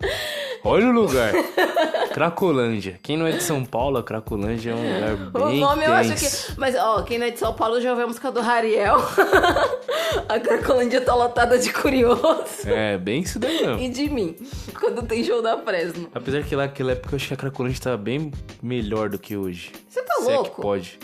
Olha 0.64 0.86
o 0.88 0.92
lugar. 0.92 1.32
Cracolândia. 2.12 2.98
Quem 3.02 3.16
não 3.16 3.26
é 3.26 3.32
de 3.32 3.42
São 3.42 3.64
Paulo, 3.64 3.98
a 3.98 4.02
Cracolândia 4.02 4.72
é 4.72 4.74
um 4.74 4.94
lugar 4.94 5.42
O 5.42 5.48
bem 5.48 5.60
nome 5.60 5.84
eu 5.84 5.92
acho 5.92 6.10
tenso. 6.10 6.52
que. 6.52 6.60
Mas, 6.60 6.74
ó, 6.74 7.02
quem 7.02 7.18
não 7.18 7.26
é 7.26 7.30
de 7.30 7.38
São 7.38 7.54
Paulo 7.54 7.80
já 7.80 7.90
ouviu 7.90 8.04
a 8.04 8.08
música 8.08 8.30
do 8.32 8.40
Rariel. 8.40 8.96
a 10.28 10.40
Cracolândia 10.40 11.00
tá 11.00 11.14
lotada 11.14 11.58
de 11.58 11.72
curioso. 11.72 12.66
É, 12.66 12.98
bem 12.98 13.22
isso 13.22 13.38
daí 13.38 13.60
mesmo. 13.64 13.78
E 13.80 13.88
de 13.88 14.08
mim, 14.10 14.36
quando 14.78 15.02
tem 15.06 15.22
show 15.24 15.40
da 15.40 15.56
Fresno. 15.58 16.08
Apesar 16.14 16.42
que 16.42 16.54
lá 16.56 16.64
naquela 16.66 16.92
época 16.92 17.14
eu 17.14 17.16
acho 17.16 17.28
que 17.28 17.34
a 17.34 17.36
Cracolândia 17.36 17.80
tava 17.80 17.96
bem 17.96 18.30
melhor 18.62 19.08
do 19.08 19.18
que 19.18 19.36
hoje. 19.36 19.72
Você 19.88 20.02
tá 20.02 20.14
Se 20.14 20.22
é 20.22 20.26
que 20.26 20.32
louco? 20.32 20.62
pode. 20.62 20.98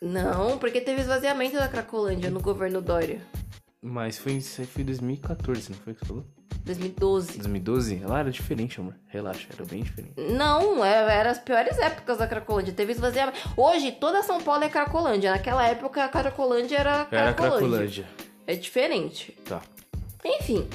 Não, 0.00 0.58
porque 0.58 0.80
teve 0.80 1.02
esvaziamento 1.02 1.56
da 1.56 1.68
Cracolândia 1.68 2.30
no 2.30 2.40
governo 2.40 2.80
Dória. 2.80 3.20
Mas 3.82 4.16
foi, 4.18 4.40
foi 4.40 4.82
em 4.82 4.86
2014, 4.86 5.70
não 5.70 5.78
foi 5.78 5.92
que 5.94 6.00
você 6.00 6.06
falou? 6.06 6.24
2012. 6.64 7.38
2012? 7.38 7.96
Lá 8.04 8.20
era 8.20 8.30
diferente, 8.30 8.78
amor. 8.78 8.94
Relaxa, 9.08 9.48
era 9.52 9.64
bem 9.64 9.82
diferente. 9.82 10.12
Não, 10.32 10.84
é- 10.84 11.18
era 11.18 11.30
as 11.32 11.38
piores 11.38 11.76
épocas 11.78 12.18
da 12.18 12.26
Cracolândia. 12.26 12.72
Teve 12.72 12.92
esvaziamento. 12.92 13.38
Hoje, 13.56 13.90
toda 13.92 14.22
São 14.22 14.40
Paulo 14.40 14.62
é 14.62 14.68
Cracolândia. 14.68 15.32
Naquela 15.32 15.66
época, 15.66 16.04
a 16.04 16.08
Cracolândia 16.08 16.76
era 16.78 17.06
Era 17.10 17.32
Cracolândia. 17.32 17.58
Cracolândia. 17.68 18.06
É 18.46 18.54
diferente. 18.54 19.36
Tá. 19.44 19.60
Enfim, 20.24 20.68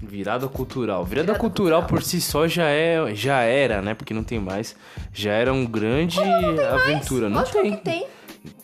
Virada 0.00 0.46
cultural. 0.48 1.04
Virada, 1.04 1.26
Virada 1.26 1.38
cultural, 1.40 1.80
cultural. 1.80 1.88
por 2.02 2.02
si 2.06 2.20
só 2.20 2.46
já 2.46 2.68
é, 2.68 3.14
já 3.14 3.40
era, 3.40 3.80
né? 3.80 3.94
Porque 3.94 4.12
não 4.14 4.22
tem 4.22 4.38
mais. 4.38 4.76
Já 5.12 5.32
era 5.32 5.52
um 5.52 5.64
grande 5.66 6.20
aventura. 6.20 7.28
Não 7.28 7.38
lógico 7.38 7.62
tem. 7.62 7.76
que 7.76 7.82
tem. 7.82 8.06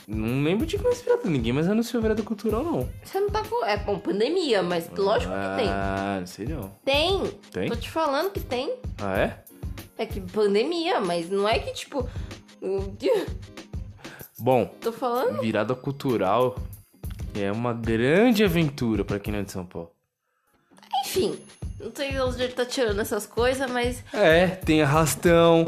Não 0.06 0.42
lembro 0.42 0.66
de 0.66 0.76
mais 0.82 1.00
virada. 1.00 1.22
Ninguém 1.28 1.52
mais 1.52 1.68
anunciou 1.68 2.02
virada 2.02 2.22
cultural, 2.22 2.62
não. 2.62 2.88
Você 3.02 3.18
não 3.20 3.30
tá 3.30 3.42
com. 3.44 3.64
É 3.64 3.76
bom, 3.76 3.98
pandemia, 3.98 4.62
mas 4.62 4.90
lógico 4.96 5.32
que 5.32 5.56
tem. 5.62 5.68
Ah, 5.68 6.16
não 6.20 6.26
sei 6.26 6.46
não. 6.46 6.70
Tem. 6.84 7.22
Tem? 7.52 7.68
Tô 7.68 7.76
te 7.76 7.88
falando 7.90 8.30
que 8.30 8.40
tem. 8.40 8.74
Ah, 9.00 9.18
é? 9.18 9.38
É 9.96 10.06
que 10.06 10.20
pandemia, 10.20 11.00
mas 11.00 11.30
não 11.30 11.48
é 11.48 11.58
que 11.58 11.72
tipo. 11.72 12.08
Bom, 14.38 14.66
Tô 14.80 14.92
falando. 14.92 15.40
virada 15.40 15.74
cultural 15.74 16.56
é 17.34 17.50
uma 17.52 17.72
grande 17.72 18.42
aventura 18.44 19.04
pra 19.04 19.18
quem 19.18 19.32
não 19.32 19.40
é 19.40 19.42
de 19.44 19.52
São 19.52 19.64
Paulo. 19.64 19.90
Enfim. 21.04 21.38
Não 21.78 21.90
sei 21.94 22.10
de 22.12 22.20
onde 22.20 22.42
ele 22.42 22.52
tá 22.52 22.66
tirando 22.66 23.00
essas 23.00 23.24
coisas, 23.26 23.70
mas 23.70 24.04
É, 24.12 24.46
tem 24.48 24.82
arrastão, 24.82 25.64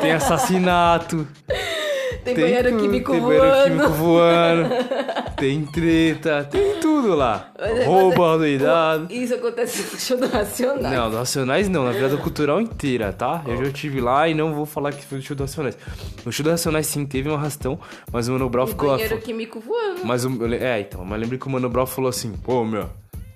tem 0.00 0.12
assassinato. 0.12 1.26
tem, 2.18 2.34
banheiro 2.34 2.70
tudo, 2.70 2.80
químico 2.82 3.12
tem 3.12 3.20
voando. 3.20 3.38
banheiro 3.40 3.70
químico 3.70 3.88
voando. 3.92 4.68
tem 5.36 5.64
treta, 5.66 6.44
tem 6.44 6.80
tudo 6.80 7.14
lá. 7.14 7.50
Mas 7.58 7.78
é- 7.78 7.84
Roubo, 7.84 8.18
mas 8.22 8.34
é- 8.34 8.38
doidado. 8.38 9.06
Isso 9.12 9.34
acontece 9.34 9.94
no 9.94 10.00
show 10.00 10.16
do 10.18 10.26
Racionais. 10.26 10.96
Não, 10.96 11.10
do 11.10 11.16
Racionais 11.16 11.68
não, 11.68 11.84
na 11.84 11.92
virada 11.92 12.16
cultural 12.16 12.60
inteira, 12.60 13.12
tá? 13.12 13.42
Eu 13.46 13.56
já 13.56 13.64
estive 13.64 14.00
lá 14.00 14.28
e 14.28 14.34
não 14.34 14.54
vou 14.54 14.66
falar 14.66 14.92
que 14.92 15.04
foi 15.04 15.18
do 15.18 15.24
show 15.24 15.36
do 15.36 15.40
Racionais. 15.42 15.76
No 16.24 16.32
show 16.32 16.44
do 16.44 16.50
Racionais 16.50 16.86
sim 16.86 17.04
teve 17.06 17.28
um 17.28 17.34
arrastão, 17.34 17.78
mas 18.12 18.28
o 18.28 18.32
Mano 18.32 18.48
Brown 18.48 18.66
ficou 18.66 18.88
lá. 18.88 18.94
banheiro 18.94 19.18
químico 19.20 19.60
voando. 19.60 20.00
Mas 20.04 20.24
o, 20.24 20.44
é, 20.54 20.80
então, 20.80 21.04
mas 21.04 21.20
lembrei 21.20 21.38
que 21.38 21.46
o 21.46 21.50
Mano 21.50 21.68
Brown 21.68 21.86
falou 21.86 22.08
assim, 22.08 22.32
pô, 22.32 22.64
meu, 22.64 22.88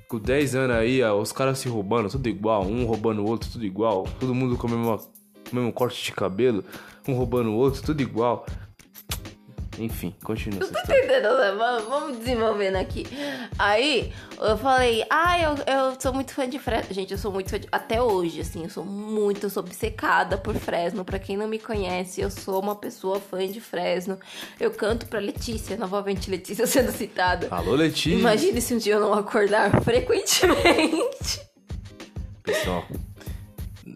com 0.08 0.18
10 0.18 0.54
anos 0.54 0.76
aí, 0.76 1.02
ó, 1.02 1.18
os 1.20 1.32
caras 1.32 1.58
se 1.58 1.68
roubando, 1.68 2.08
tudo 2.08 2.28
igual, 2.28 2.62
um 2.62 2.84
roubando 2.86 3.22
o 3.22 3.28
outro, 3.28 3.50
tudo 3.50 3.64
igual, 3.66 4.06
todo 4.18 4.34
mundo 4.34 4.56
com 4.56 4.66
o 4.66 4.70
mesmo, 4.70 5.00
mesmo 5.52 5.72
corte 5.72 6.02
de 6.02 6.12
cabelo, 6.12 6.64
um 7.06 7.12
roubando 7.14 7.50
o 7.50 7.54
outro, 7.54 7.82
tudo 7.82 8.00
igual. 8.00 8.46
Enfim, 9.78 10.14
continua 10.24 10.62
essa 10.62 10.72
Tá 10.72 10.80
história. 10.80 11.04
entendendo? 11.04 11.38
né? 11.38 11.52
Vamos 11.56 11.84
vamos 11.88 12.18
desenvolvendo 12.18 12.76
aqui. 12.76 13.06
Aí, 13.58 14.12
eu 14.40 14.58
falei, 14.58 15.04
ah, 15.08 15.40
eu, 15.40 15.54
eu 15.66 16.00
sou 16.00 16.12
muito 16.12 16.32
fã 16.34 16.48
de 16.48 16.58
Fresno. 16.58 16.92
Gente, 16.94 17.12
eu 17.12 17.18
sou 17.18 17.30
muito 17.32 17.48
fã 17.50 17.58
de... 17.60 17.68
Até 17.70 18.02
hoje, 18.02 18.40
assim, 18.40 18.64
eu 18.64 18.70
sou 18.70 18.84
muito, 18.84 19.44
eu 19.46 19.50
sou 19.50 19.62
obcecada 19.62 20.36
por 20.36 20.54
Fresno. 20.56 21.04
Pra 21.04 21.18
quem 21.18 21.36
não 21.36 21.46
me 21.46 21.58
conhece, 21.58 22.20
eu 22.20 22.30
sou 22.30 22.60
uma 22.60 22.74
pessoa 22.74 23.20
fã 23.20 23.46
de 23.46 23.60
Fresno. 23.60 24.18
Eu 24.58 24.70
canto 24.72 25.06
pra 25.06 25.20
Letícia, 25.20 25.76
novamente 25.76 26.30
Letícia 26.30 26.66
sendo 26.68 26.90
citada. 26.92 27.46
Alô, 27.50 27.74
Letícia. 27.74 28.18
Imagine 28.18 28.60
se 28.60 28.74
um 28.74 28.78
dia 28.78 28.94
eu 28.94 29.00
não 29.00 29.14
acordar 29.14 29.70
frequentemente. 29.82 31.40
Pessoal. 32.42 32.84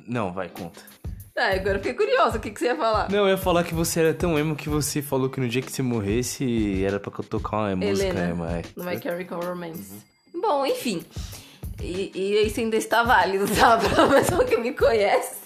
Não, 0.06 0.32
vai, 0.32 0.48
conta. 0.48 0.91
Ah, 1.36 1.54
agora 1.54 1.76
eu 1.76 1.82
fiquei 1.82 1.94
curiosa, 1.94 2.36
o 2.36 2.40
que, 2.40 2.50
que 2.50 2.60
você 2.60 2.66
ia 2.66 2.76
falar? 2.76 3.10
Não, 3.10 3.20
eu 3.20 3.28
ia 3.28 3.38
falar 3.38 3.64
que 3.64 3.74
você 3.74 4.00
era 4.00 4.14
tão 4.14 4.38
emo 4.38 4.54
que 4.54 4.68
você 4.68 5.00
falou 5.00 5.30
que 5.30 5.40
no 5.40 5.48
dia 5.48 5.62
que 5.62 5.72
você 5.72 5.80
morresse 5.82 6.84
era 6.84 7.00
pra 7.00 7.10
eu 7.18 7.24
tocar 7.24 7.56
uma 7.56 7.76
música 7.76 8.08
Helena, 8.08 8.30
emo. 8.30 8.44
é. 8.44 8.62
no 8.76 8.84
My 8.84 9.00
Chemical 9.00 9.40
Romance. 9.40 9.94
Bom, 10.34 10.66
enfim. 10.66 11.02
E, 11.80 12.12
e 12.14 12.46
isso 12.46 12.60
ainda 12.60 12.76
está 12.76 13.02
válido, 13.02 13.46
tá? 13.58 13.78
Pra 13.78 14.06
pessoa 14.08 14.44
que 14.44 14.56
me 14.58 14.72
conhece. 14.72 15.36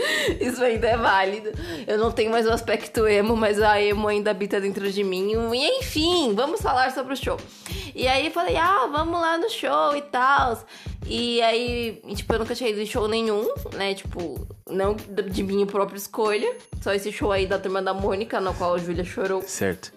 Isso 0.40 0.62
ainda 0.62 0.88
é 0.88 0.96
válido. 0.96 1.50
Eu 1.86 1.98
não 1.98 2.10
tenho 2.10 2.30
mais 2.30 2.46
o 2.46 2.50
aspecto 2.50 3.06
emo, 3.06 3.36
mas 3.36 3.60
a 3.60 3.80
emo 3.80 4.08
ainda 4.08 4.30
habita 4.30 4.60
dentro 4.60 4.90
de 4.90 5.04
mim. 5.04 5.32
E 5.54 5.78
enfim, 5.78 6.34
vamos 6.34 6.60
falar 6.60 6.92
sobre 6.92 7.14
o 7.14 7.16
show. 7.16 7.38
E 7.94 8.06
aí 8.06 8.30
falei, 8.30 8.56
ah, 8.56 8.88
vamos 8.90 9.20
lá 9.20 9.38
no 9.38 9.50
show 9.50 9.96
e 9.96 10.02
tal. 10.02 10.62
E 11.06 11.40
aí, 11.42 12.02
tipo, 12.14 12.32
eu 12.34 12.38
nunca 12.38 12.54
tinha 12.54 12.70
ido 12.70 12.80
em 12.80 12.86
show 12.86 13.08
nenhum, 13.08 13.48
né? 13.74 13.94
Tipo, 13.94 14.46
não 14.68 14.94
de 14.94 15.42
minha 15.42 15.66
própria 15.66 15.96
escolha. 15.96 16.56
Só 16.82 16.92
esse 16.92 17.10
show 17.10 17.32
aí 17.32 17.46
da 17.46 17.58
turma 17.58 17.80
da 17.80 17.94
Mônica, 17.94 18.40
no 18.40 18.54
qual 18.54 18.74
a 18.74 18.78
Júlia 18.78 19.04
chorou. 19.04 19.42
Certo. 19.42 19.92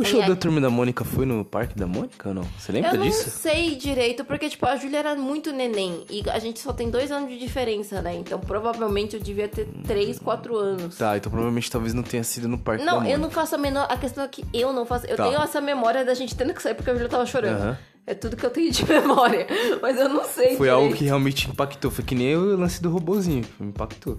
O 0.00 0.04
show 0.04 0.20
aí- 0.22 0.28
da 0.28 0.36
Turma 0.36 0.60
da 0.60 0.68
Mônica 0.70 1.04
foi 1.04 1.24
no 1.26 1.44
Parque 1.44 1.76
da 1.78 1.86
Mônica 1.86 2.28
ou 2.28 2.34
não? 2.34 2.42
Você 2.58 2.72
lembra 2.72 2.92
Eu 2.92 2.98
não 2.98 3.06
disso? 3.06 3.30
sei 3.30 3.74
direito, 3.76 4.24
porque, 4.24 4.48
tipo, 4.48 4.66
a 4.66 4.76
Júlia 4.76 4.98
era 4.98 5.14
muito 5.16 5.52
neném. 5.52 6.04
E 6.10 6.22
a 6.30 6.38
gente 6.38 6.60
só 6.60 6.72
tem 6.72 6.90
dois 6.90 7.10
anos 7.10 7.28
de 7.30 7.38
diferença, 7.38 8.02
né? 8.02 8.14
Então, 8.16 8.38
provavelmente 8.38 9.16
eu 9.16 9.22
devia 9.22 9.48
ter 9.48 9.66
três, 9.86 10.18
quatro 10.18 10.56
anos. 10.56 10.96
Tá, 10.98 11.16
então 11.16 11.30
provavelmente 11.30 11.70
talvez 11.70 11.94
não 11.94 12.02
tenha 12.02 12.22
sido 12.24 12.48
no 12.48 12.58
Parque 12.58 12.84
da 12.84 12.90
Não, 12.90 12.98
Mônica. 12.98 13.14
eu 13.16 13.18
não 13.20 13.30
faço 13.30 13.54
a 13.54 13.58
menor. 13.58 13.86
A 13.90 13.96
questão 13.96 14.22
é 14.24 14.28
que 14.28 14.44
eu 14.52 14.72
não 14.72 14.84
faço. 14.84 15.06
Eu 15.06 15.16
Tá. 15.16 15.24
tenho 15.28 15.40
essa 15.40 15.60
memória 15.60 16.04
da 16.04 16.14
gente 16.14 16.34
tendo 16.34 16.52
que 16.54 16.62
sair 16.62 16.74
porque 16.74 16.90
a 16.90 16.94
Júlia 16.94 17.08
tava 17.08 17.24
chorando. 17.26 17.56
Aham. 17.60 17.78
É 18.08 18.14
tudo 18.14 18.36
que 18.36 18.46
eu 18.46 18.50
tenho 18.50 18.70
de 18.70 18.84
memória. 18.86 19.46
Mas 19.82 19.98
eu 19.98 20.08
não 20.08 20.22
sei. 20.24 20.56
Foi 20.56 20.68
direito. 20.68 20.74
algo 20.74 20.94
que 20.94 21.04
realmente 21.04 21.48
impactou. 21.50 21.90
Foi 21.90 22.04
que 22.04 22.14
nem 22.14 22.36
o 22.36 22.56
lance 22.56 22.80
do 22.80 22.88
robozinho. 22.88 23.44
Me 23.58 23.66
impactou. 23.68 24.18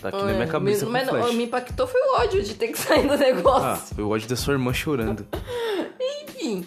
Tá 0.00 0.08
aqui 0.08 0.18
na 0.18 0.32
minha 0.32 0.46
cabeça 0.46 0.84
me, 0.84 0.92
mas 0.92 1.06
não, 1.06 1.32
me 1.32 1.44
impactou 1.44 1.86
foi 1.86 2.00
o 2.00 2.20
ódio 2.20 2.42
de 2.42 2.54
ter 2.54 2.68
que 2.68 2.78
sair 2.78 3.06
do 3.06 3.16
negócio. 3.16 3.68
Ah, 3.68 3.76
foi 3.76 4.04
o 4.04 4.10
ódio 4.10 4.28
da 4.28 4.36
sua 4.36 4.54
irmã 4.54 4.72
chorando. 4.72 5.26
Enfim. 6.24 6.66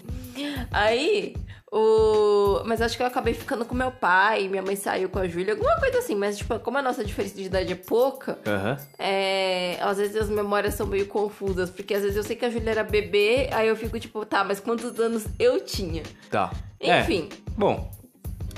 Aí, 0.71 1.35
o. 1.71 2.61
Mas 2.65 2.81
acho 2.81 2.95
que 2.95 3.03
eu 3.03 3.07
acabei 3.07 3.33
ficando 3.33 3.65
com 3.65 3.75
meu 3.75 3.91
pai, 3.91 4.47
minha 4.47 4.61
mãe 4.61 4.75
saiu 4.75 5.09
com 5.09 5.19
a 5.19 5.27
Júlia, 5.27 5.53
alguma 5.53 5.75
coisa 5.77 5.99
assim. 5.99 6.15
Mas, 6.15 6.37
tipo, 6.37 6.57
como 6.59 6.77
a 6.77 6.81
nossa 6.81 7.03
diferença 7.03 7.35
de 7.35 7.43
idade 7.43 7.73
é 7.73 7.75
pouca, 7.75 8.39
Aham. 8.47 8.77
é... 8.97 9.77
às 9.81 9.97
vezes 9.97 10.15
as 10.15 10.29
memórias 10.29 10.73
são 10.75 10.87
meio 10.87 11.05
confusas. 11.07 11.69
Porque 11.69 11.93
às 11.93 12.01
vezes 12.01 12.15
eu 12.15 12.23
sei 12.23 12.35
que 12.35 12.45
a 12.45 12.49
Júlia 12.49 12.71
era 12.71 12.83
bebê, 12.83 13.49
aí 13.51 13.67
eu 13.67 13.75
fico 13.75 13.99
tipo, 13.99 14.25
tá, 14.25 14.43
mas 14.43 14.59
quantos 14.59 14.97
anos 14.99 15.25
eu 15.37 15.59
tinha? 15.59 16.03
Tá. 16.29 16.51
Enfim. 16.79 17.29
É. 17.31 17.51
Bom, 17.57 17.91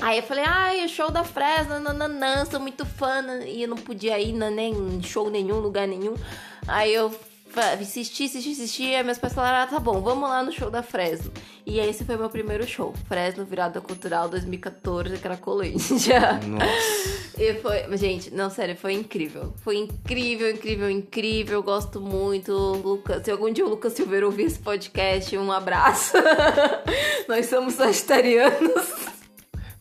Aí 0.02 0.18
eu 0.18 0.24
falei, 0.24 0.44
ai, 0.46 0.86
o 0.86 0.90
show 0.90 1.10
da 1.10 1.24
Fresno, 1.24 1.80
nananã, 1.80 2.46
sou 2.46 2.60
muito 2.60 2.86
fã, 2.86 3.24
e 3.46 3.64
eu 3.64 3.68
não 3.68 3.78
podia 3.78 4.20
ir 4.20 4.32
nem 4.34 4.74
em 4.74 5.02
show 5.02 5.30
nenhum, 5.30 5.60
lugar 5.60 5.88
nenhum. 5.88 6.14
Aí 6.68 6.94
eu 6.94 7.12
insisti, 7.82 8.26
insisti, 8.26 8.50
insisti, 8.52 8.96
aí 8.96 9.04
meus 9.04 9.18
pais 9.18 9.34
falaram, 9.34 9.64
ah, 9.64 9.68
tá 9.68 9.80
bom, 9.80 10.02
vamos 10.02 10.30
lá 10.30 10.44
no 10.44 10.52
show 10.52 10.70
da 10.70 10.84
Fresno. 10.84 11.32
E 11.66 11.80
esse 11.80 12.06
foi 12.06 12.16
meu 12.16 12.30
primeiro 12.30 12.66
show, 12.68 12.94
Fresno 13.08 13.44
Virada 13.44 13.82
Cultural 13.82 14.30
2014, 14.30 15.18
Cracolândia. 15.18 16.40
nossa. 16.46 17.28
E 17.40 17.56
foi, 17.56 17.98
gente, 17.98 18.34
não, 18.34 18.50
sério, 18.50 18.76
foi 18.76 18.94
incrível. 18.94 19.54
Foi 19.64 19.78
incrível, 19.78 20.50
incrível, 20.52 20.90
incrível. 20.90 21.64
Gosto 21.64 22.00
muito. 22.00 22.52
Lucas, 22.52 23.24
se 23.24 23.32
algum 23.32 23.52
dia 23.52 23.66
o 23.66 23.70
Lucas 23.70 23.94
Silveira 23.94 24.26
ouvir 24.26 24.44
esse 24.44 24.60
podcast, 24.60 25.38
um 25.38 25.52
abraço. 25.52 26.14
Nós 27.28 27.48
somos 27.48 27.74
sagitarianos. 27.74 29.17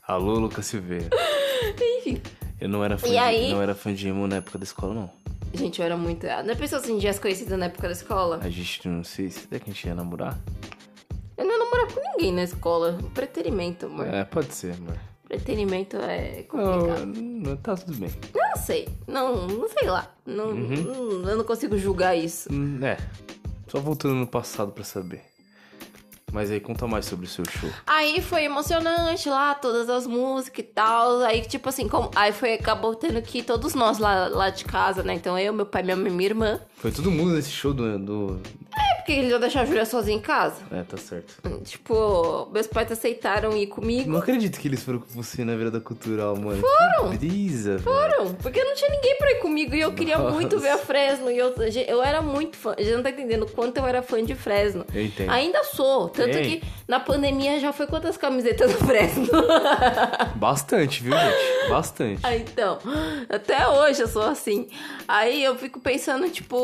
Alô, 0.07 0.39
Lucas 0.39 0.67
Silveira. 0.67 1.11
Enfim. 1.99 2.21
Eu 2.61 2.69
não 2.69 2.85
era 2.85 2.97
fã, 2.97 3.07
E 3.09 3.11
de, 3.11 3.19
aí? 3.19 3.51
não 3.51 3.61
era 3.63 3.75
fã 3.75 3.93
de 3.93 4.09
emo 4.09 4.27
na 4.27 4.37
época 4.37 4.59
da 4.59 4.65
escola, 4.65 4.95
não. 4.95 5.11
Gente, 5.53 5.81
eu 5.81 5.85
era 5.87 5.97
muito. 5.97 6.27
Não 6.27 6.51
é 6.51 6.55
pessoa 6.55 6.81
assim, 6.81 6.99
dias 6.99 7.19
conhecida 7.19 7.57
na 7.57 7.67
época 7.67 7.87
da 7.89 7.93
escola? 7.93 8.41
A 8.43 8.49
gente 8.49 8.87
não 8.89 9.03
sei 9.05 9.31
se 9.31 9.47
é 9.51 9.59
que 9.59 9.71
a 9.71 9.73
gente 9.73 9.87
ia 9.87 9.95
namorar. 9.95 10.39
Eu 11.37 11.45
não 11.45 11.59
namorava 11.59 11.93
com 11.93 12.01
ninguém 12.13 12.33
na 12.33 12.43
escola. 12.45 12.99
Preterimento, 13.15 13.87
amor. 13.87 14.07
É, 14.07 14.25
pode 14.25 14.55
ser, 14.55 14.75
amor. 14.75 14.97
Preterimento 15.29 15.97
é 15.97 16.43
complicado. 16.45 17.07
Não, 17.07 17.57
tá 17.57 17.75
tudo 17.77 17.97
bem. 17.97 18.11
Não 18.35 18.57
sei. 18.63 18.89
Não, 19.07 19.47
não 19.47 19.69
sei 19.69 19.89
lá. 19.89 20.11
Não, 20.25 20.55
não- 20.55 21.29
eu 21.29 21.37
não 21.37 21.45
consigo 21.45 21.77
julgar 21.77 22.15
isso. 22.17 22.49
Hum, 22.53 22.79
É. 22.85 22.97
Só 23.69 23.81
voltando 23.81 24.15
no 24.15 24.27
passado 24.27 24.71
pra 24.73 24.85
saber. 24.85 25.23
Mas 26.33 26.51
aí, 26.51 26.61
conta 26.61 26.87
mais 26.87 27.07
sobre 27.07 27.27
o 27.27 27.29
seu 27.29 27.45
show. 27.49 27.71
Aí 27.87 28.21
foi 28.21 28.45
emocionante 28.45 29.29
lá, 29.29 29.55
todas 29.55 29.89
as 29.89 30.07
músicas 30.07 30.59
e 30.59 30.69
tal. 30.69 31.21
Aí, 31.21 31.43
tipo 31.43 31.69
assim, 31.69 31.89
como... 31.89 32.11
aí 32.17 32.33
foi, 32.33 32.55
acabou 32.55 32.95
tendo 32.95 33.23
que 33.23 33.39
ir 33.39 33.43
todos 33.45 33.75
nós 33.75 33.99
lá, 33.99 34.29
lá 34.29 34.51
de 34.51 34.65
casa, 34.65 35.03
né? 35.03 35.15
Então 35.15 35.39
eu, 35.39 35.53
meu 35.53 35.65
pai, 35.65 35.83
minha 35.83 35.97
mãe 35.97 36.09
e 36.09 36.11
minha 36.11 36.29
irmã. 36.29 36.61
Foi 36.77 36.91
todo 36.91 37.11
mundo 37.11 37.33
nesse 37.33 37.51
show 37.51 37.73
do. 37.73 37.99
do... 37.99 38.41
Porque 39.07 39.21
eles 39.21 39.31
iam 39.31 39.39
deixar 39.39 39.61
a 39.61 39.65
Júlia 39.65 39.87
sozinha 39.87 40.17
em 40.17 40.21
casa. 40.21 40.63
É, 40.69 40.83
tá 40.83 40.97
certo. 40.97 41.37
Tipo, 41.63 42.49
meus 42.53 42.67
pais 42.67 42.91
aceitaram 42.91 43.57
ir 43.57 43.69
comigo. 43.69 44.11
Não 44.11 44.19
acredito 44.19 44.59
que 44.59 44.67
eles 44.67 44.83
foram 44.83 44.99
com 44.99 45.07
você 45.11 45.45
na 45.45 45.55
virada 45.55 45.81
cultural, 45.81 46.35
mano. 46.35 46.61
Foram. 46.61 47.11
Que 47.13 47.19
brisa. 47.19 47.79
Foram, 47.79 48.35
porque 48.35 48.65
não 48.65 48.75
tinha 48.75 48.91
ninguém 48.91 49.17
pra 49.17 49.31
ir 49.31 49.37
comigo 49.37 49.77
e 49.77 49.81
eu 49.81 49.93
queria 49.93 50.19
Nossa. 50.19 50.33
muito 50.33 50.59
ver 50.59 50.71
a 50.71 50.79
Fresno. 50.79 51.31
E 51.31 51.39
eu, 51.39 51.55
eu 51.87 52.03
era 52.03 52.21
muito 52.21 52.57
fã. 52.57 52.75
A 52.77 52.83
gente 52.83 52.97
não 52.97 53.03
tá 53.05 53.11
entendendo 53.11 53.45
o 53.45 53.49
quanto 53.49 53.77
eu 53.77 53.87
era 53.87 54.03
fã 54.03 54.25
de 54.25 54.35
Fresno. 54.35 54.85
Eu 54.93 55.05
entendo. 55.05 55.31
Ainda 55.31 55.63
sou. 55.63 56.09
Tanto 56.09 56.37
Ei. 56.39 56.59
que 56.59 56.67
na 56.89 56.99
pandemia 56.99 57.61
já 57.61 57.73
foi 57.73 57.87
quantas 57.87 58.17
camisetas 58.17 58.73
do 58.73 58.79
Fresno? 58.85 59.29
Bastante, 60.35 61.01
viu, 61.05 61.13
gente? 61.13 61.69
Bastante. 61.69 62.21
Ah, 62.25 62.37
então, 62.37 62.79
até 63.29 63.69
hoje 63.69 64.03
eu 64.03 64.09
sou 64.09 64.23
assim. 64.23 64.67
Aí 65.07 65.45
eu 65.45 65.57
fico 65.57 65.79
pensando, 65.79 66.29
tipo, 66.29 66.59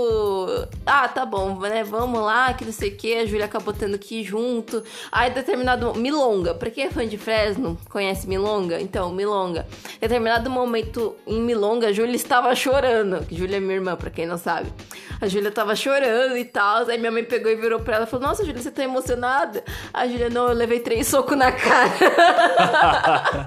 ah, 0.84 1.06
tá 1.06 1.24
bom, 1.24 1.60
né? 1.60 1.84
Vamos 1.84 2.20
lá, 2.20 2.31
que 2.56 2.64
não 2.64 2.72
sei 2.72 2.90
o 2.90 2.96
que. 2.96 3.14
A 3.14 3.26
Júlia 3.26 3.44
acabou 3.44 3.72
tendo 3.72 3.98
que 3.98 4.20
ir 4.20 4.24
junto. 4.24 4.82
Aí, 5.10 5.30
determinado. 5.30 5.94
Milonga. 5.94 6.54
Pra 6.54 6.70
quem 6.70 6.84
é 6.84 6.90
fã 6.90 7.06
de 7.06 7.18
Fresno, 7.18 7.78
conhece 7.88 8.28
Milonga? 8.28 8.80
Então, 8.80 9.12
Milonga. 9.12 9.66
Determinado 10.00 10.50
momento 10.50 11.14
em 11.26 11.40
Milonga, 11.40 11.88
a 11.88 11.92
Júlia 11.92 12.16
estava 12.16 12.54
chorando. 12.54 13.26
Júlia 13.30 13.56
é 13.56 13.60
minha 13.60 13.74
irmã, 13.74 13.96
pra 13.96 14.10
quem 14.10 14.26
não 14.26 14.38
sabe. 14.38 14.72
A 15.20 15.28
Júlia 15.28 15.50
tava 15.50 15.76
chorando 15.76 16.36
e 16.36 16.44
tal. 16.44 16.88
Aí 16.88 16.98
minha 16.98 17.12
mãe 17.12 17.24
pegou 17.24 17.50
e 17.50 17.56
virou 17.56 17.80
pra 17.80 17.96
ela 17.96 18.04
e 18.04 18.08
falou: 18.08 18.26
Nossa, 18.26 18.44
Júlia, 18.44 18.60
você 18.60 18.70
tá 18.70 18.82
emocionada? 18.82 19.62
A 19.92 20.06
Júlia, 20.06 20.28
não, 20.28 20.48
eu 20.48 20.54
levei 20.54 20.80
três 20.80 21.06
socos 21.06 21.36
na 21.36 21.52
cara. 21.52 23.46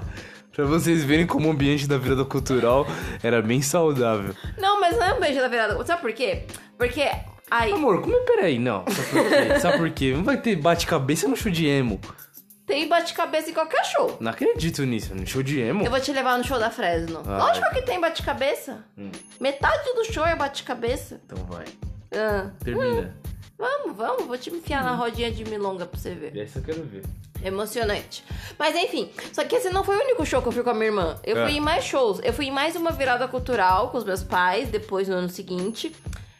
pra 0.52 0.64
vocês 0.64 1.04
verem 1.04 1.26
como 1.26 1.48
o 1.48 1.50
ambiente 1.52 1.86
da 1.86 1.98
virada 1.98 2.24
cultural 2.24 2.86
era 3.22 3.42
bem 3.42 3.60
saudável. 3.60 4.34
Não, 4.58 4.80
mas 4.80 4.96
não 4.96 5.04
é 5.04 5.12
um 5.12 5.20
beijo 5.20 5.38
da 5.38 5.48
virada. 5.48 5.84
Sabe 5.84 6.00
por 6.00 6.12
quê? 6.12 6.44
Porque. 6.78 7.10
Amor, 7.50 8.00
como 8.02 8.16
é? 8.16 8.20
Peraí, 8.20 8.58
não. 8.58 8.84
Sabe 8.88 9.10
por 9.12 9.28
quê? 9.28 9.58
Sabe 9.60 9.78
por 9.78 9.90
quê? 9.90 10.12
Não 10.16 10.24
vai 10.24 10.36
ter 10.40 10.56
bate-cabeça 10.56 11.28
no 11.28 11.36
show 11.36 11.50
de 11.52 11.66
emo. 11.66 12.00
tem 12.66 12.88
bate-cabeça 12.88 13.50
em 13.50 13.54
qualquer 13.54 13.84
show. 13.84 14.16
Não 14.20 14.30
acredito 14.32 14.82
nisso. 14.84 15.14
No 15.14 15.26
show 15.26 15.42
de 15.42 15.60
emo? 15.60 15.84
Eu 15.84 15.90
vou 15.90 16.00
te 16.00 16.12
levar 16.12 16.36
no 16.38 16.44
show 16.44 16.58
da 16.58 16.70
Fresno. 16.70 17.22
Lógico 17.24 17.70
que 17.72 17.82
tem 17.82 18.00
bate-cabeça. 18.00 18.84
Metade 19.40 19.94
do 19.94 20.04
show 20.12 20.26
é 20.26 20.34
bate-cabeça. 20.34 21.20
Então 21.24 21.44
vai. 21.46 21.64
Ah, 22.12 22.50
Termina. 22.64 23.16
vamos, 23.56 23.96
vamos. 23.96 24.24
Vou 24.26 24.36
te 24.38 24.50
enfiar 24.50 24.82
na 24.82 24.94
rodinha 24.94 25.30
de 25.30 25.44
milonga 25.44 25.86
pra 25.86 25.98
você 26.00 26.14
ver. 26.14 26.36
Essa 26.36 26.58
eu 26.58 26.62
quero 26.64 26.82
ver. 26.84 27.02
Emocionante. 27.44 28.24
Mas 28.58 28.74
enfim, 28.74 29.10
só 29.32 29.44
que 29.44 29.54
esse 29.54 29.70
não 29.70 29.84
foi 29.84 29.96
o 29.96 30.00
único 30.00 30.24
show 30.26 30.42
que 30.42 30.48
eu 30.48 30.52
fui 30.52 30.62
com 30.64 30.70
a 30.70 30.74
minha 30.74 30.86
irmã. 30.86 31.16
Eu 31.22 31.36
É. 31.38 31.44
fui 31.44 31.56
em 31.58 31.60
mais 31.60 31.84
shows. 31.84 32.18
Eu 32.24 32.32
fui 32.32 32.46
em 32.46 32.50
mais 32.50 32.74
uma 32.74 32.90
virada 32.90 33.28
cultural 33.28 33.90
com 33.90 33.98
os 33.98 34.04
meus 34.04 34.22
pais, 34.24 34.68
depois 34.68 35.06
no 35.06 35.14
ano 35.14 35.28
seguinte. 35.28 35.94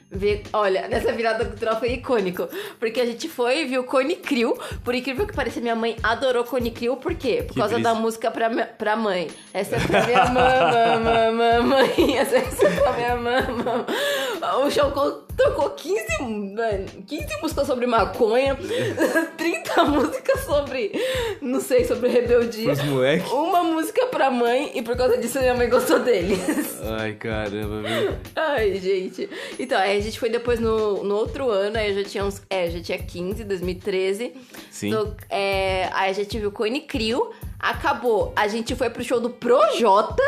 Ver, 0.08 0.42
olha, 0.52 0.86
nessa 0.88 1.10
virada 1.12 1.44
cultural 1.44 1.78
foi 1.80 1.92
icônico. 1.94 2.48
Porque 2.78 3.00
a 3.00 3.04
gente 3.06 3.28
foi 3.28 3.62
e 3.62 3.64
viu 3.64 3.82
Cone 3.84 4.14
Crew. 4.16 4.56
Por 4.84 4.94
incrível 4.94 5.26
que 5.26 5.34
pareça, 5.34 5.60
minha 5.60 5.74
mãe 5.74 5.96
adorou 6.02 6.44
Cone 6.44 6.70
Crew. 6.70 6.96
Por 6.96 7.14
quê? 7.14 7.42
Por 7.46 7.54
Que 7.54 7.58
causa 7.60 7.74
brisa. 7.74 7.88
da 7.92 7.94
música 7.94 8.30
pra, 8.30 8.48
pra 8.48 8.94
mãe. 8.96 9.26
Essa 9.52 9.76
é 9.76 9.80
pra 9.80 10.06
minha 10.06 10.24
mãe, 10.26 11.00
mãe, 11.00 11.32
mãe, 11.32 11.62
mãe. 11.62 12.18
Essa 12.18 12.36
é 12.36 12.40
pra 12.70 12.92
minha 12.92 13.16
mãe, 13.16 13.42
mãe. 13.42 14.64
O 14.64 14.70
show 14.70 14.90
co- 14.92 15.24
tocou 15.36 15.70
15, 15.70 16.22
mano, 16.22 16.86
15 17.06 17.26
músicas 17.42 17.66
sobre 17.66 17.86
maconha, 17.86 18.56
30 19.36 19.84
músicas 19.84 20.40
sobre, 20.44 20.92
não 21.40 21.60
sei, 21.60 21.84
sobre 21.84 22.08
rebeldia. 22.10 22.66
Pros 22.74 22.82
moleque. 22.84 23.28
Uma 23.30 23.64
música 23.64 24.06
pra 24.06 24.30
mãe 24.30 24.70
e 24.74 24.82
por 24.82 24.96
causa 24.96 25.18
disso 25.18 25.38
minha 25.40 25.54
mãe 25.54 25.68
gostou 25.68 25.98
deles. 26.00 26.80
Ai, 26.98 27.14
caramba, 27.14 27.82
viu? 27.82 28.14
Ai, 28.36 28.74
gente. 28.76 29.28
Então, 29.58 29.78
aí 29.96 30.00
a 30.00 30.02
gente 30.02 30.18
foi 30.18 30.28
depois 30.30 30.60
no, 30.60 31.02
no 31.02 31.14
outro 31.16 31.50
ano, 31.50 31.76
aí 31.78 31.90
eu 31.96 32.02
já 32.02 32.08
tinha 32.08 32.24
uns. 32.24 32.42
É, 32.50 32.70
já 32.70 32.80
tinha 32.80 32.98
15, 32.98 33.44
2013. 33.44 34.32
Sim. 34.70 34.88
Então, 34.88 35.16
é, 35.30 35.88
aí 35.92 36.10
a 36.10 36.12
gente 36.12 36.38
viu 36.38 36.52
Cone 36.52 36.82
Crew. 36.82 37.30
Acabou. 37.58 38.32
A 38.36 38.46
gente 38.48 38.74
foi 38.76 38.90
pro 38.90 39.02
show 39.02 39.18
do 39.20 39.30
Projota. 39.30 40.22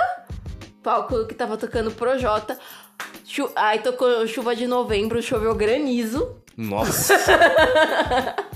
Palco 0.82 1.26
que 1.26 1.34
tava 1.34 1.56
tocando 1.56 1.90
Projota. 1.90 2.58
Chu- 3.24 3.50
aí 3.54 3.78
tocou 3.80 4.26
chuva 4.26 4.56
de 4.56 4.66
novembro, 4.66 5.20
choveu 5.22 5.54
granizo. 5.54 6.36
Nossa. 6.56 7.14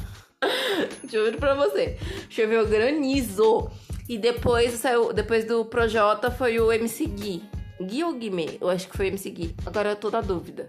Juro 1.11 1.37
pra 1.39 1.55
você. 1.55 1.97
Choveu 2.29 2.67
granizo. 2.67 3.71
E 4.09 4.19
depois 4.19 4.73
saiu. 4.75 5.13
Depois 5.13 5.45
do 5.45 5.65
Projota 5.65 6.31
foi 6.31 6.59
o 6.59 6.73
MC 6.73 7.07
Gui. 7.07 7.43
Gui 7.81 8.03
ou 8.05 8.13
Guimê? 8.15 8.57
Eu 8.61 8.69
acho 8.69 8.89
que 8.89 8.97
foi 8.97 9.09
MC 9.09 9.31
Gui. 9.31 9.55
Agora 9.67 9.91
eu 9.91 9.97
tô 9.97 10.11
na 10.11 10.21
dúvida. 10.21 10.69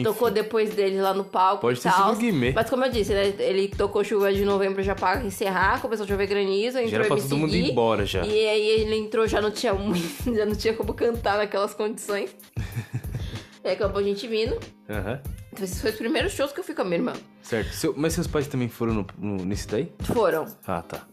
Enfim. 0.00 0.02
Tocou 0.04 0.30
depois 0.30 0.70
dele 0.74 1.00
lá 1.00 1.12
no 1.14 1.24
palco 1.24 1.60
Pode 1.62 1.78
e 1.78 1.82
ter 1.82 1.90
sido 1.92 2.16
Guimê. 2.16 2.52
Mas 2.52 2.68
como 2.70 2.84
eu 2.84 2.90
disse, 2.90 3.12
né? 3.12 3.34
Ele 3.38 3.68
tocou 3.68 4.02
chuva 4.04 4.32
de 4.32 4.44
novembro 4.44 4.82
já 4.82 4.94
pra 4.94 5.22
encerrar, 5.24 5.80
começou 5.80 6.04
a 6.04 6.06
chover 6.08 6.26
granizo, 6.26 6.78
entrou 6.78 6.88
Já 6.90 6.96
era 6.98 7.06
pra 7.06 7.16
todo 7.16 7.36
mundo 7.36 7.54
ir 7.54 7.70
embora 7.70 8.04
já. 8.06 8.24
E 8.24 8.46
aí 8.48 8.68
ele 8.80 8.96
entrou, 8.96 9.26
já 9.26 9.40
não 9.40 9.50
tinha 9.50 9.74
muito, 9.74 10.06
já 10.34 10.44
não 10.46 10.54
tinha 10.54 10.74
como 10.74 10.94
cantar 10.94 11.38
naquelas 11.38 11.74
condições. 11.74 12.34
e 13.64 13.68
aí 13.68 13.74
acabou 13.74 14.00
a 14.00 14.02
gente 14.02 14.26
vindo. 14.26 14.58
Aham. 14.88 15.20
Então, 15.52 15.64
esses 15.64 15.80
foram 15.80 15.92
os 15.94 15.98
primeiros 15.98 16.32
shows 16.32 16.52
que 16.52 16.60
eu 16.60 16.64
fui 16.64 16.74
com 16.74 16.82
a 16.82 16.84
minha 16.84 16.96
irmã. 16.98 17.12
Certo. 17.40 17.72
Seu- 17.72 17.94
mas 17.96 18.12
seus 18.12 18.26
pais 18.26 18.46
também 18.46 18.68
foram 18.68 18.92
no, 18.92 19.06
no- 19.18 19.44
nesse 19.44 19.66
daí? 19.66 19.90
Foram. 20.00 20.44
Ah, 20.66 20.82
tá. 20.82 21.06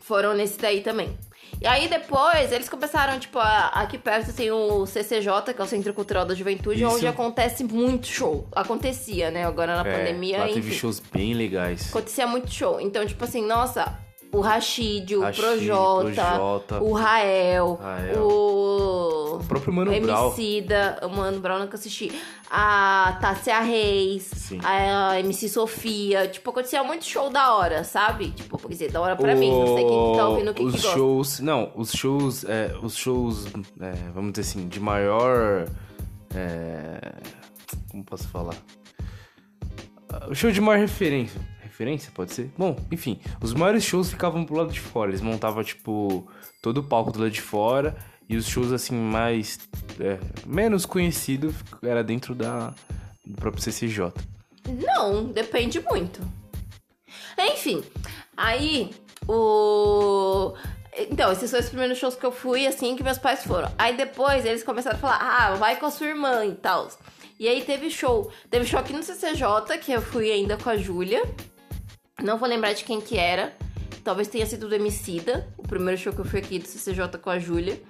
Foram 0.00 0.34
nesse 0.34 0.58
daí 0.58 0.80
também. 0.80 1.16
E 1.60 1.66
aí 1.66 1.88
depois 1.88 2.52
eles 2.52 2.68
começaram, 2.68 3.18
tipo, 3.18 3.38
a- 3.38 3.68
aqui 3.68 3.96
perto 3.96 4.32
tem 4.34 4.50
o 4.50 4.84
CCJ, 4.86 5.54
que 5.54 5.60
é 5.60 5.64
o 5.64 5.66
Centro 5.66 5.94
Cultural 5.94 6.24
da 6.26 6.34
Juventude, 6.34 6.82
Isso. 6.82 6.94
onde 6.94 7.06
acontece 7.06 7.64
muito 7.64 8.06
show. 8.06 8.46
Acontecia, 8.52 9.30
né? 9.30 9.44
Agora 9.46 9.82
na 9.82 9.88
É, 9.88 9.98
pandemia, 9.98 10.38
lá 10.38 10.44
enfim. 10.46 10.54
teve 10.60 10.74
shows 10.74 11.00
bem 11.00 11.32
legais. 11.34 11.88
Acontecia 11.88 12.26
muito 12.26 12.52
show. 12.52 12.80
Então, 12.80 13.06
tipo 13.06 13.24
assim, 13.24 13.44
nossa, 13.46 13.98
o 14.34 14.40
Rashid, 14.40 15.14
o 15.14 15.20
Rashid, 15.20 15.40
Projota, 15.44 16.12
Projota. 16.24 16.80
o 16.82 16.92
Rael, 16.92 17.78
Rael. 17.80 18.22
o. 18.22 19.14
O 19.34 19.44
próprio 19.46 19.72
Mano 19.72 19.90
Brown. 20.00 20.26
Emicida, 20.28 20.98
o 21.02 21.08
Mano 21.08 21.40
Brown 21.40 21.58
nunca 21.58 21.76
assisti. 21.76 22.12
A 22.50 23.18
Tássia 23.20 23.58
Reis, 23.60 24.22
Sim. 24.22 24.58
a 24.62 25.18
MC 25.20 25.48
Sofia. 25.48 26.28
Tipo, 26.28 26.50
acontecia 26.50 26.82
muito 26.84 27.04
show 27.04 27.28
da 27.30 27.54
hora, 27.54 27.82
sabe? 27.84 28.30
Tipo, 28.30 28.58
quer 28.58 28.68
dizer, 28.68 28.92
da 28.92 29.00
hora 29.00 29.16
pra 29.16 29.34
mim. 29.34 29.50
Não 29.50 29.66
sei 29.74 29.84
quem 29.84 30.12
que 30.12 30.16
tá 30.18 30.28
ouvindo 30.28 30.50
o 30.50 30.54
que, 30.54 30.62
os 30.62 30.74
que 30.74 30.80
gosta. 30.82 30.96
shows, 30.96 31.40
não, 31.40 31.72
os 31.74 31.92
shows, 31.92 32.44
é, 32.44 32.74
os 32.82 32.96
shows, 32.96 33.46
é, 33.80 33.92
vamos 34.14 34.32
dizer 34.32 34.42
assim, 34.48 34.68
de 34.68 34.78
maior, 34.78 35.66
é, 36.34 37.14
como 37.90 38.04
posso 38.04 38.28
falar? 38.28 38.54
O 40.30 40.34
show 40.34 40.50
de 40.52 40.60
maior 40.60 40.78
referência, 40.78 41.40
referência 41.74 42.12
pode 42.14 42.32
ser? 42.32 42.52
Bom, 42.56 42.76
enfim, 42.90 43.18
os 43.42 43.52
maiores 43.52 43.82
shows 43.82 44.08
ficavam 44.08 44.44
pro 44.44 44.56
lado 44.56 44.72
de 44.72 44.80
fora, 44.80 45.10
eles 45.10 45.20
montavam 45.20 45.62
tipo 45.64 46.26
todo 46.62 46.78
o 46.78 46.84
palco 46.84 47.10
do 47.10 47.18
lado 47.18 47.32
de 47.32 47.40
fora 47.40 47.96
e 48.28 48.36
os 48.36 48.46
shows 48.46 48.72
assim 48.72 48.94
mais 48.94 49.58
é, 49.98 50.18
menos 50.46 50.86
conhecidos 50.86 51.54
era 51.82 52.04
dentro 52.04 52.34
da 52.34 52.72
do 53.26 53.34
próprio 53.34 53.62
CCJ. 53.62 54.12
Não, 54.68 55.24
depende 55.24 55.80
muito. 55.80 56.20
Enfim, 57.38 57.82
aí 58.36 58.90
o. 59.26 60.54
Então, 60.96 61.32
esses 61.32 61.50
foram 61.50 61.64
os 61.64 61.68
primeiros 61.68 61.98
shows 61.98 62.14
que 62.14 62.24
eu 62.24 62.30
fui, 62.30 62.68
assim, 62.68 62.94
que 62.94 63.02
meus 63.02 63.18
pais 63.18 63.42
foram. 63.42 63.72
Aí 63.76 63.96
depois 63.96 64.44
eles 64.44 64.62
começaram 64.62 64.96
a 64.96 65.00
falar, 65.00 65.18
ah, 65.20 65.54
vai 65.56 65.76
com 65.76 65.86
a 65.86 65.90
sua 65.90 66.06
irmã 66.06 66.44
e 66.46 66.54
tal. 66.54 66.88
E 67.38 67.48
aí 67.48 67.62
teve 67.62 67.90
show. 67.90 68.30
Teve 68.48 68.64
show 68.64 68.78
aqui 68.78 68.92
no 68.92 69.02
CCJ, 69.02 69.76
que 69.82 69.90
eu 69.90 70.00
fui 70.00 70.30
ainda 70.30 70.56
com 70.56 70.70
a 70.70 70.76
Júlia. 70.76 71.22
Não 72.22 72.38
vou 72.38 72.48
lembrar 72.48 72.72
de 72.72 72.84
quem 72.84 73.00
que 73.00 73.16
era. 73.16 73.56
Talvez 74.02 74.28
tenha 74.28 74.44
sido 74.46 74.68
do 74.68 74.74
Emicida, 74.74 75.48
o 75.56 75.62
primeiro 75.62 75.98
show 76.00 76.12
que 76.12 76.20
eu 76.20 76.24
fui 76.24 76.38
aqui 76.38 76.58
do 76.58 76.68
CCJ 76.68 77.18
com 77.18 77.30
a 77.30 77.38
Júlia. 77.38 77.80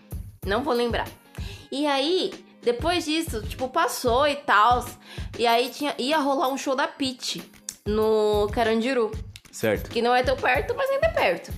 Não 0.47 0.63
vou 0.63 0.73
lembrar. 0.73 1.09
E 1.73 1.87
aí, 1.87 2.33
depois 2.63 3.05
disso, 3.05 3.43
tipo, 3.43 3.69
passou 3.69 4.27
e 4.27 4.37
tal. 4.37 4.85
E 5.39 5.47
aí 5.47 5.71
tinha, 5.71 5.95
ia 5.99 6.19
rolar 6.19 6.49
um 6.49 6.57
show 6.57 6.77
da 6.77 6.87
Pit 6.87 7.43
no 7.87 8.49
Carandiru. 8.53 9.11
Certo. 9.51 9.91
Que 9.91 10.01
não 10.01 10.15
é 10.15 10.23
tão 10.23 10.37
perto, 10.37 10.75
mas 10.77 10.89
ainda 10.91 11.07
é 11.07 11.11
perto. 11.11 11.53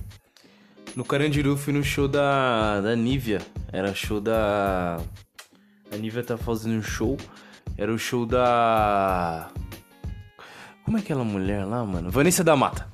No 0.95 1.05
Carandiru 1.05 1.55
fui 1.55 1.73
no 1.73 1.83
show 1.83 2.07
da, 2.07 2.81
da 2.81 2.95
Nívia. 2.95 3.39
Era 3.71 3.93
show 3.93 4.19
da. 4.19 4.99
A 5.91 5.95
Nívia 5.95 6.23
tá 6.23 6.37
fazendo 6.37 6.75
um 6.75 6.81
show. 6.81 7.17
Era 7.77 7.93
o 7.93 7.97
show 7.99 8.25
da. 8.25 9.49
Como 10.87 10.95
é 10.97 11.01
aquela 11.01 11.25
mulher 11.25 11.65
lá, 11.65 11.83
mano? 11.83 12.09
Vanessa 12.09 12.45
da 12.45 12.55
Mata. 12.55 12.87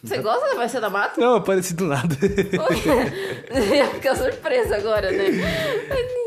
Você 0.00 0.18
gosta 0.18 0.46
da 0.48 0.54
Vanessa 0.54 0.80
da 0.80 0.88
Mata? 0.88 1.20
Não, 1.20 1.34
apareci 1.34 1.74
do 1.74 1.86
nada. 1.86 2.14
Ia 3.74 3.86
ficar 3.88 4.14
surpresa 4.14 4.76
agora, 4.76 5.10
né? 5.10 5.24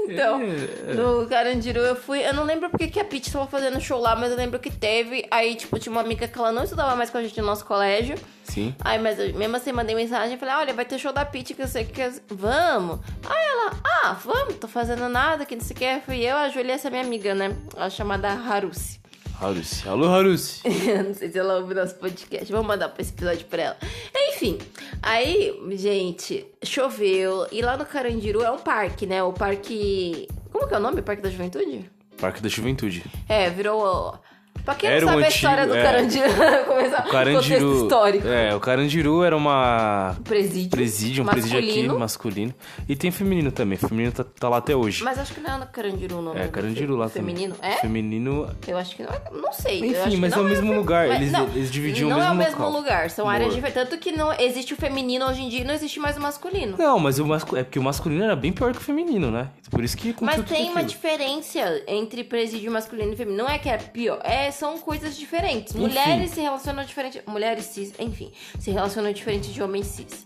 Então, 0.10 0.42
É, 0.42 0.94
no 0.94 1.26
Carandiru 1.28 1.80
eu 1.80 1.96
fui. 1.96 2.20
Eu 2.26 2.34
não 2.34 2.44
lembro 2.44 2.70
porque 2.70 2.88
que 2.88 3.00
a 3.00 3.06
Pete 3.06 3.32
tava 3.32 3.48
fazendo 3.48 3.80
show 3.80 4.00
lá, 4.00 4.14
mas 4.14 4.30
eu 4.32 4.38
lembro 4.38 4.60
que 4.60 4.70
teve. 4.70 5.26
Aí, 5.32 5.56
tipo, 5.56 5.80
tinha 5.80 5.92
uma 5.92 6.02
amiga 6.02 6.28
que 6.28 6.38
ela 6.38 6.52
não 6.52 6.64
estudava 6.66 6.96
mais 6.98 7.10
com 7.10 7.18
a 7.18 7.24
gente 7.24 7.40
no 7.40 7.48
nosso 7.48 7.64
colégio. 7.66 8.16
Sim. 8.44 8.76
Aí, 8.82 9.00
mas 9.00 9.18
eu, 9.20 9.34
mesmo 9.34 9.56
assim, 9.56 9.72
mandei 9.72 9.96
mensagem 9.96 10.36
e 10.36 10.38
falei: 10.38 10.56
olha, 10.56 10.74
vai 10.74 10.84
ter 10.86 11.00
show 11.00 11.14
da 11.14 11.24
Pete 11.26 11.54
que 11.54 11.62
eu 11.62 11.68
sei 11.68 11.86
que. 11.86 11.94
quer- 11.94 12.14
Vamos! 12.30 13.00
Aí 13.26 13.46
ela, 13.46 13.72
ah, 14.04 14.18
vamos, 14.24 14.56
tô 14.56 14.68
fazendo 14.68 15.08
nada, 15.10 15.46
que 15.46 15.56
não 15.56 15.64
sei 15.64 15.76
o 15.76 15.80
que. 15.80 16.00
Fui 16.06 16.22
eu, 16.22 16.36
a 16.38 16.50
Júlia, 16.50 16.74
essa 16.74 16.90
minha 16.90 17.02
amiga, 17.04 17.34
né? 17.34 17.56
Ela 17.76 17.90
chamada 17.90 18.30
Harusi. 18.30 19.02
Harusi. 19.40 19.88
Alô, 19.88 20.08
Harusi. 20.08 20.62
não 21.06 21.14
sei 21.14 21.32
se 21.32 21.38
ela 21.38 21.58
ouve 21.58 21.74
nosso 21.74 21.96
podcast. 21.96 22.52
Vamos 22.52 22.68
mandar 22.68 22.94
esse 22.98 23.12
episódio 23.12 23.46
pra 23.48 23.62
ela. 23.62 23.78
Enfim, 24.30 24.58
aí, 25.02 25.54
gente, 25.72 26.46
choveu. 26.64 27.48
E 27.52 27.62
lá 27.62 27.78
no 27.78 27.86
Carandiru 27.86 28.42
é 28.42 28.52
um 28.52 28.60
parque, 28.60 29.06
né? 29.06 29.22
O 29.24 29.34
parque. 29.34 30.28
Como 30.52 30.68
que 30.68 30.74
é 30.74 30.78
o 30.78 30.82
nome? 30.82 31.02
Parque 31.02 31.22
da 31.22 31.30
Juventude? 31.30 31.90
Parque 32.18 32.42
da 32.42 32.50
Juventude. 32.50 33.04
É, 33.28 33.50
virou. 33.50 34.18
Pra 34.64 34.74
quem 34.74 34.90
Era 34.90 35.02
não 35.02 35.08
um 35.08 35.12
sabe 35.12 35.24
a 35.24 35.28
antigo- 35.28 35.36
história 35.36 35.68
do 35.68 35.76
é. 35.76 35.84
Carandiru, 35.84 36.26
começar 36.66 37.00
O 37.00 37.04
contexto 37.04 37.12
Carandiru. 37.12 37.84
histórico. 37.84 38.28
É, 38.28 38.56
o 38.56 38.60
Carandiru 38.60 39.24
era 39.24 39.38
uma. 39.38 40.16
Presídio. 40.24 40.70
Presídio, 40.72 41.24
um 41.24 41.28
presídio 41.28 41.60
aqui 41.60 41.68
masculino. 41.68 42.00
masculino. 42.00 42.54
E 42.90 42.96
tem 42.96 43.12
feminino 43.12 43.52
também. 43.52 43.78
Feminino 43.78 44.12
tá, 44.12 44.24
tá 44.24 44.50
lá 44.50 44.58
até 44.58 44.76
hoje. 44.76 45.04
Mas 45.04 45.20
acho 45.20 45.34
que 45.34 45.40
não 45.42 45.54
é 45.56 45.58
no 45.60 45.68
Carandiru 45.68 46.18
o 46.18 46.22
nome. 46.22 46.40
É, 46.40 46.44
do 46.46 46.50
Carandiru 46.52 46.96
lá 46.96 47.08
Feminino? 47.10 47.54
também. 47.56 47.72
É? 47.72 47.76
Feminino. 47.82 48.50
Eu 48.68 48.78
acho 48.78 48.96
que 48.96 49.04
não 49.04 49.12
é. 49.12 49.22
Não 49.32 49.54
sei. 49.54 49.86
Enfim, 49.86 50.18
mas 50.18 50.34
é 50.34 50.40
o 50.40 50.44
mesmo 50.44 50.70
fe- 50.72 50.76
lugar, 50.78 51.08
mas 51.10 51.18
eles- 51.22 51.32
não, 51.32 51.44
eles 51.48 51.72
dividiam 51.72 52.08
o 52.08 52.10
Não 52.12 52.20
é 52.20 52.26
o 52.32 52.36
mesmo 52.36 52.44
mesmo 52.46 52.66
local. 52.66 52.80
lugar, 52.82 53.10
são 53.12 53.30
áreas 53.30 53.54
diferentes. 53.54 53.84
Tanto 53.84 54.00
que 54.00 54.12
não 54.12 54.34
existe 54.34 54.74
o 54.74 54.78
feminino 54.78 55.26
hoje 55.28 55.42
em 55.44 55.50
dia 55.50 55.62
e 55.62 55.64
não 55.64 55.74
existe 55.76 56.00
mais 56.00 56.18
o 56.18 56.22
masculino. 56.22 56.76
Não, 56.78 56.98
mas 56.98 57.20
o 57.20 57.26
masculino. 57.26 57.62
É 57.62 57.64
porque 57.64 57.78
o 57.80 57.84
masculino 57.84 58.24
era 58.24 58.36
bem 58.36 58.52
pior 58.52 58.72
que 58.72 58.80
o 58.80 58.82
feminino, 58.82 59.30
né? 59.30 59.50
Por 59.70 59.84
isso 59.84 59.96
que 59.98 60.16
Mas 60.22 60.42
tem 60.46 60.70
uma 60.72 60.84
diferença 60.84 61.60
entre 61.88 62.24
presídio 62.24 62.72
masculino 62.72 63.14
e 63.14 63.16
feminino. 63.16 63.44
Não 63.44 63.50
é 63.50 63.58
que 63.60 63.70
é 63.70 63.78
pior, 63.78 64.20
é, 64.24 64.45
são 64.52 64.78
coisas 64.80 65.18
diferentes. 65.18 65.74
Enfim. 65.74 65.86
Mulheres 65.88 66.32
se 66.32 66.42
relacionam 66.42 66.84
diferente. 66.84 67.22
Mulheres 67.28 67.66
cis, 67.66 67.94
enfim, 68.00 68.32
se 68.60 68.72
relacionam 68.72 69.12
diferente 69.12 69.52
de 69.52 69.62
homens 69.64 69.88
cis. 69.88 70.26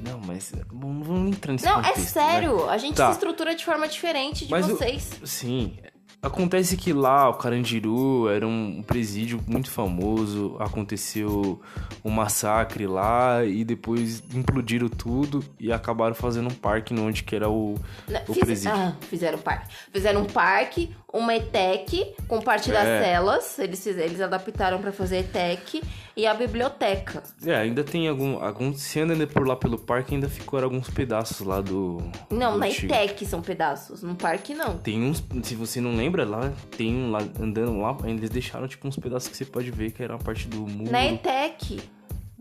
Não, 0.00 0.20
mas. 0.20 0.52
Não 0.72 1.02
vamos 1.02 1.30
entrar 1.36 1.52
nesse 1.52 1.64
Não, 1.64 1.76
contexto, 1.76 1.98
é 1.98 2.02
sério. 2.02 2.66
né? 2.66 2.72
A 2.72 2.78
gente 2.78 2.94
Tá. 2.96 3.06
se 3.06 3.12
estrutura 3.12 3.54
de 3.54 3.64
forma 3.64 3.88
diferente 3.88 4.44
de 4.44 4.50
Mas 4.50 4.66
o- 4.68 4.76
vocês. 4.76 5.10
Sim. 5.24 5.76
Acontece 6.24 6.76
que 6.76 6.92
lá, 6.92 7.28
o 7.28 7.34
Carandiru 7.34 8.28
era 8.28 8.46
um 8.46 8.82
presídio 8.86 9.40
muito 9.46 9.70
famoso. 9.70 10.56
Aconteceu 10.58 11.60
um 12.04 12.10
massacre 12.10 12.86
lá 12.86 13.44
e 13.44 13.64
depois 13.64 14.22
implodiram 14.34 14.88
tudo 14.88 15.44
e 15.60 15.72
acabaram 15.72 16.14
fazendo 16.14 16.48
um 16.48 16.54
parque 16.54 16.94
onde 16.98 17.22
que 17.24 17.36
era 17.36 17.48
o, 17.48 17.74
Né, 18.08 18.22
o 18.28 18.32
fiz- 18.34 18.44
presídio. 18.44 18.76
Ah, 18.76 18.92
fizeram 19.02 19.38
um 19.38 19.42
parque. 19.42 19.74
Fizeram 19.92 20.22
um 20.22 20.26
parque, 20.26 20.94
uma 21.12 21.34
ETEC 21.34 22.14
com 22.26 22.40
parte 22.40 22.70
das 22.70 22.86
É. 22.86 23.02
celas. 23.02 23.58
Eles, 23.58 23.86
eles 23.86 24.20
adaptaram 24.20 24.80
pra 24.80 24.92
fazer 24.92 25.18
ETEC. 25.18 25.82
E 26.16 26.28
a 26.28 26.32
biblioteca. 26.34 27.24
É, 27.44 27.56
ainda 27.56 27.82
tem 27.82 28.06
algum, 28.06 28.38
algum. 28.40 28.72
Se 28.72 29.00
anda 29.00 29.26
por 29.26 29.48
lá 29.48 29.56
pelo 29.56 29.76
parque, 29.76 30.14
ainda 30.14 30.28
ficaram 30.28 30.62
alguns 30.64 30.88
pedaços 30.88 31.44
lá 31.44 31.60
do. 31.60 32.00
Não, 32.30 32.52
do 32.52 32.58
na 32.58 32.66
antigo. 32.66 32.92
ETEC 32.94 33.26
são 33.26 33.42
pedaços. 33.42 34.00
No 34.04 34.14
parque, 34.14 34.54
não. 34.54 34.78
Tem 34.78 35.02
uns, 35.02 35.20
se 35.42 35.56
você 35.56 35.80
não 35.80 35.96
lembra, 35.96 36.13
lá 36.22 36.52
tem 36.76 36.94
um 36.94 37.10
lá 37.10 37.18
andando 37.40 37.76
lá, 37.80 37.96
eles 38.04 38.30
deixaram 38.30 38.68
tipo 38.68 38.86
uns 38.86 38.96
pedaços 38.96 39.28
que 39.28 39.36
você 39.36 39.44
pode 39.44 39.70
ver 39.70 39.90
que 39.90 40.02
era 40.02 40.14
uma 40.14 40.22
parte 40.22 40.46
do 40.46 40.60
muro. 40.60 40.92
Na 40.92 41.04
ETEC. 41.04 41.80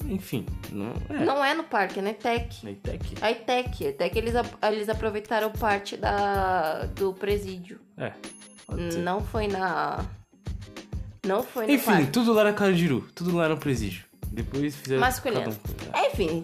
Enfim, 0.05 0.45
não 0.71 0.91
é. 1.09 1.25
Não 1.25 1.45
é 1.45 1.53
no 1.53 1.63
parque, 1.63 1.99
é 1.99 2.01
na 2.01 2.09
ETEC. 2.11 2.63
Na? 2.63 2.69
A 2.69 3.31
ETEC. 3.31 3.85
A 3.87 3.89
ETEC 3.89 4.17
eles, 4.19 4.33
eles 4.69 4.89
aproveitaram 4.89 5.49
parte 5.51 5.95
da, 5.97 6.85
do 6.87 7.13
presídio. 7.13 7.79
É. 7.97 8.11
Não 8.99 9.21
foi 9.21 9.47
na. 9.47 10.05
Não 11.25 11.41
foi 11.41 11.67
no 11.67 11.71
Enfim, 11.73 11.85
parque. 11.85 12.07
tudo 12.07 12.33
lá 12.33 12.41
era 12.41 12.53
Carandiru, 12.53 13.07
tudo 13.15 13.35
lá 13.35 13.45
era 13.45 13.53
um 13.53 13.57
presídio. 13.57 14.03
Depois 14.27 14.75
fizeram 14.75 14.99
Masculino. 14.99 15.51
um. 15.51 16.07
Enfim. 16.11 16.43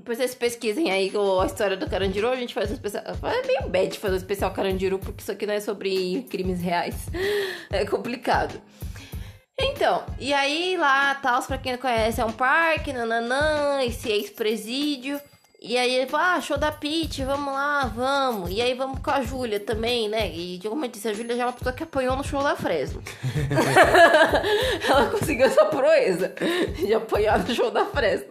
Depois 0.00 0.16
vocês 0.16 0.34
pesquisem 0.34 0.90
aí 0.90 1.12
a 1.42 1.44
história 1.44 1.76
do 1.76 1.86
Carandiru, 1.86 2.28
a 2.28 2.36
gente 2.36 2.54
faz 2.54 2.70
um 2.70 2.72
especial. 2.72 3.04
É 3.06 3.46
meio 3.46 3.68
bad 3.68 3.98
fazer 3.98 4.14
um 4.14 4.16
especial 4.16 4.50
Carandiru, 4.50 4.98
porque 4.98 5.20
isso 5.20 5.30
aqui 5.30 5.44
não 5.44 5.52
é 5.52 5.60
sobre 5.60 6.26
crimes 6.30 6.60
reais. 6.62 7.06
É 7.70 7.84
complicado. 7.84 8.60
Então, 9.58 10.02
e 10.18 10.32
aí 10.32 10.76
lá, 10.76 11.14
tal, 11.16 11.40
pra 11.42 11.58
quem 11.58 11.72
não 11.72 11.78
conhece, 11.78 12.20
é 12.20 12.24
um 12.24 12.32
parque, 12.32 12.92
nananã, 12.92 13.84
esse 13.84 14.08
ex-presídio. 14.08 15.20
E 15.62 15.76
aí 15.76 15.94
ele 15.94 16.06
falou, 16.06 16.26
ah, 16.26 16.40
show 16.40 16.56
da 16.56 16.72
Pete, 16.72 17.22
vamos 17.22 17.52
lá, 17.52 17.84
vamos. 17.94 18.50
E 18.50 18.62
aí 18.62 18.72
vamos 18.72 18.98
com 19.00 19.10
a 19.10 19.20
Júlia 19.20 19.60
também, 19.60 20.08
né? 20.08 20.26
E 20.30 20.58
como 20.66 20.86
eu 20.86 20.88
disse, 20.88 21.06
a 21.06 21.12
Júlia 21.12 21.36
já 21.36 21.42
é 21.42 21.46
uma 21.46 21.52
pessoa 21.52 21.74
que 21.74 21.82
apanhou 21.82 22.16
no 22.16 22.24
show 22.24 22.42
da 22.42 22.56
Fresno. 22.56 23.02
Ela 24.88 25.06
conseguiu 25.10 25.44
essa 25.44 25.66
proeza 25.66 26.32
de 26.76 26.94
apanhar 26.94 27.38
no 27.40 27.54
show 27.54 27.70
da 27.70 27.84
Fresno. 27.84 28.28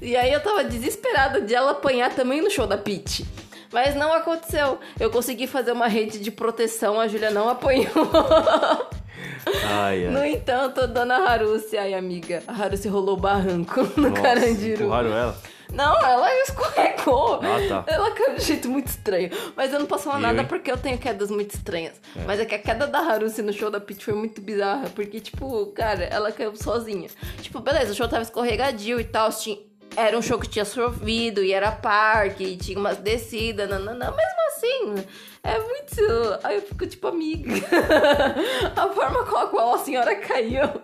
E 0.00 0.14
aí 0.14 0.32
eu 0.32 0.40
tava 0.40 0.62
desesperada 0.62 1.40
de 1.40 1.52
ela 1.54 1.72
apanhar 1.72 2.14
também 2.14 2.40
no 2.40 2.50
show 2.50 2.66
da 2.66 2.78
Pete. 2.78 3.26
Mas 3.72 3.96
não 3.96 4.12
aconteceu. 4.12 4.78
Eu 5.00 5.10
consegui 5.10 5.48
fazer 5.48 5.72
uma 5.72 5.88
rede 5.88 6.20
de 6.20 6.30
proteção, 6.30 7.00
a 7.00 7.08
Júlia 7.08 7.30
não 7.30 7.48
apanhou. 7.48 7.90
Ai, 9.64 10.06
ai. 10.06 10.12
No 10.12 10.24
entanto, 10.24 10.80
a 10.80 10.86
dona 10.86 11.16
Harusi, 11.28 11.76
ai 11.76 11.94
amiga, 11.94 12.42
a 12.46 12.52
Harusi 12.52 12.88
rolou 12.88 13.16
barranco 13.16 13.82
no 13.96 14.10
Nossa, 14.10 14.22
Carandiru. 14.22 14.84
empurraram 14.84 15.16
ela? 15.16 15.36
Não, 15.72 15.94
ela 16.04 16.32
escorregou. 16.42 17.40
Ah, 17.42 17.68
tá. 17.68 17.84
Ela 17.86 18.10
caiu 18.12 18.34
de 18.34 18.42
um 18.42 18.44
jeito 18.44 18.68
muito 18.68 18.88
estranho. 18.88 19.30
Mas 19.54 19.72
eu 19.72 19.78
não 19.78 19.86
posso 19.86 20.04
falar 20.04 20.20
nada 20.20 20.42
hein? 20.42 20.46
porque 20.48 20.70
eu 20.70 20.76
tenho 20.76 20.98
quedas 20.98 21.30
muito 21.30 21.54
estranhas. 21.54 22.00
Mas 22.26 22.40
é 22.40 22.44
que 22.44 22.54
a 22.54 22.58
queda 22.58 22.86
da 22.86 23.00
Harusi 23.00 23.42
no 23.42 23.52
show 23.52 23.70
da 23.70 23.80
Peach 23.80 24.04
foi 24.04 24.14
muito 24.14 24.40
bizarra. 24.40 24.88
Porque, 24.94 25.20
tipo, 25.20 25.66
cara, 25.66 26.04
ela 26.04 26.32
caiu 26.32 26.54
sozinha. 26.56 27.08
Tipo, 27.40 27.60
beleza, 27.60 27.92
o 27.92 27.94
show 27.94 28.08
tava 28.08 28.22
escorregadio 28.22 29.00
e 29.00 29.04
tal. 29.04 29.30
Tinha... 29.30 29.58
Era 29.96 30.18
um 30.18 30.22
show 30.22 30.38
que 30.38 30.48
tinha 30.48 30.64
chovido 30.64 31.42
e 31.42 31.52
era 31.52 31.72
parque, 31.72 32.44
e 32.44 32.56
tinha 32.56 32.78
umas 32.78 32.98
descidas, 32.98 33.68
nananã. 33.68 34.10
Mesmo 34.10 34.40
assim, 34.48 35.06
é 35.42 35.58
muito. 35.58 36.38
Aí 36.42 36.56
eu 36.56 36.62
fico 36.62 36.86
tipo, 36.86 37.06
amiga. 37.06 37.52
a 38.76 38.88
forma 38.88 39.24
com 39.24 39.36
a 39.36 39.46
qual 39.46 39.74
a 39.74 39.78
senhora 39.78 40.14
caiu 40.16 40.82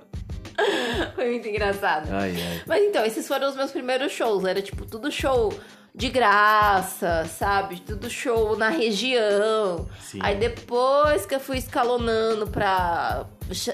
foi 1.15 1.31
muito 1.31 1.49
engraçado. 1.49 2.09
Ai, 2.12 2.31
ai. 2.31 2.62
Mas 2.67 2.83
então, 2.83 3.05
esses 3.05 3.27
foram 3.27 3.49
os 3.49 3.57
meus 3.57 3.71
primeiros 3.71 4.12
shows. 4.12 4.45
Era 4.45 4.61
tipo 4.62 4.85
tudo 4.87 5.11
show 5.11 5.53
de 5.95 6.09
graça, 6.09 7.27
sabe? 7.27 7.81
Tudo 7.81 8.09
show 8.09 8.57
na 8.57 8.71
região. 8.71 9.88
Sim. 10.01 10.19
Aí 10.23 10.37
depois 10.37 11.27
que 11.27 11.35
eu 11.35 11.41
fui 11.41 11.59
escalonando 11.59 12.47
pra 12.47 13.27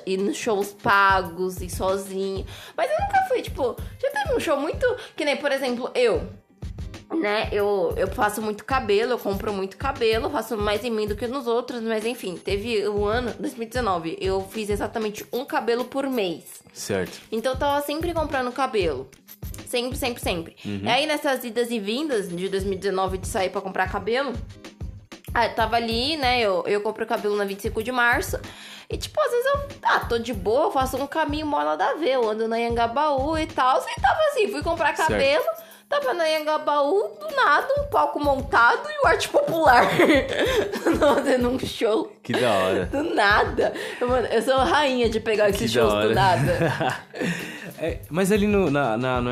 ir 0.05 0.19
nos 0.19 0.37
shows 0.37 0.73
pagos 0.73 1.63
e 1.63 1.71
sozinha. 1.71 2.45
Mas 2.77 2.91
eu 2.91 2.97
nunca 3.01 3.25
fui, 3.29 3.43
tipo, 3.43 3.77
já 4.01 4.11
teve 4.11 4.37
um 4.37 4.41
show 4.41 4.61
muito. 4.61 4.85
Que 5.17 5.25
nem, 5.25 5.37
por 5.37 5.53
exemplo, 5.53 5.91
eu. 5.95 6.29
Né, 7.11 7.49
eu, 7.51 7.95
eu 7.97 8.07
faço 8.09 8.43
muito 8.43 8.65
cabelo, 8.67 9.13
eu 9.13 9.19
compro 9.19 9.51
muito 9.51 9.79
cabelo, 9.79 10.29
faço 10.29 10.59
mais 10.59 10.85
em 10.85 10.91
mim 10.91 11.07
do 11.07 11.17
que 11.17 11.27
nos 11.27 11.47
outros, 11.47 11.81
mas 11.81 12.05
enfim, 12.05 12.37
teve 12.37 12.87
o 12.87 13.07
ano 13.07 13.33
2019, 13.39 14.19
eu 14.21 14.47
fiz 14.51 14.69
exatamente 14.69 15.25
um 15.33 15.43
cabelo 15.45 15.87
por 15.87 16.07
mês. 16.09 16.63
Certo. 16.73 17.19
Então 17.33 17.53
eu 17.53 17.59
tava 17.59 17.81
sempre 17.85 18.13
comprando 18.13 18.53
cabelo. 18.53 19.09
Sempre, 19.67 19.99
sempre, 19.99 20.23
sempre. 20.23 20.57
E 20.65 20.89
aí 20.89 21.07
nessas 21.07 21.45
idas 21.45 21.71
e 21.71 21.79
vindas 21.79 22.29
de 22.29 22.49
2019 22.49 23.19
de 23.19 23.27
sair 23.27 23.51
pra 23.51 23.61
comprar 23.61 23.91
cabelo, 23.91 24.33
aí 25.35 25.49
eu 25.49 25.55
tava 25.55 25.77
ali, 25.77 26.17
né? 26.17 26.41
Eu, 26.41 26.65
eu 26.67 26.81
comprei 26.81 27.05
o 27.05 27.09
cabelo 27.09 27.37
na 27.37 27.45
25 27.45 27.83
de 27.83 27.93
março. 27.93 28.39
E 28.91 28.97
tipo, 28.97 29.21
às 29.21 29.31
vezes 29.31 29.47
eu 29.47 29.69
ah, 29.83 30.01
tô 30.01 30.19
de 30.19 30.33
boa, 30.33 30.73
faço 30.73 30.97
um 30.97 31.07
caminho 31.07 31.47
mó 31.47 31.63
nada 31.63 31.91
a 31.91 31.95
ver. 31.95 32.13
Eu 32.13 32.29
ando 32.29 32.49
na 32.49 32.57
Anhangabaú 32.57 33.37
e 33.39 33.47
tal. 33.47 33.79
E 33.79 34.01
tava 34.01 34.21
assim, 34.31 34.49
fui 34.49 34.63
comprar 34.63 34.97
Certo. 34.97 35.68
Tava 35.89 36.13
na 36.13 36.25
Anhangabaú, 36.25 37.17
do 37.19 37.35
nada, 37.35 37.67
um 37.81 37.85
palco 37.85 38.21
montado 38.21 38.87
e 38.91 39.05
o 39.05 39.07
arte 39.07 39.29
popular. 39.29 39.89
Fazendo 41.01 41.49
um 41.49 41.59
show. 41.59 42.13
Que 42.23 42.33
da 42.35 42.53
hora. 42.53 42.87
Do 42.87 43.15
nada. 43.15 43.73
Mano, 44.01 44.27
eu 44.27 44.43
sou 44.43 44.55
a 44.55 44.65
rainha 44.65 45.09
de 45.09 45.19
pegar 45.19 45.49
esses 45.49 45.73
shows 45.73 45.93
hora. 45.93 46.09
do 46.09 46.15
nada. 46.15 46.99
É, 47.81 48.01
mas 48.11 48.33
ali 48.33 48.49
no, 48.49 48.69
na, 48.73 48.97
na, 48.97 49.21
no 49.21 49.31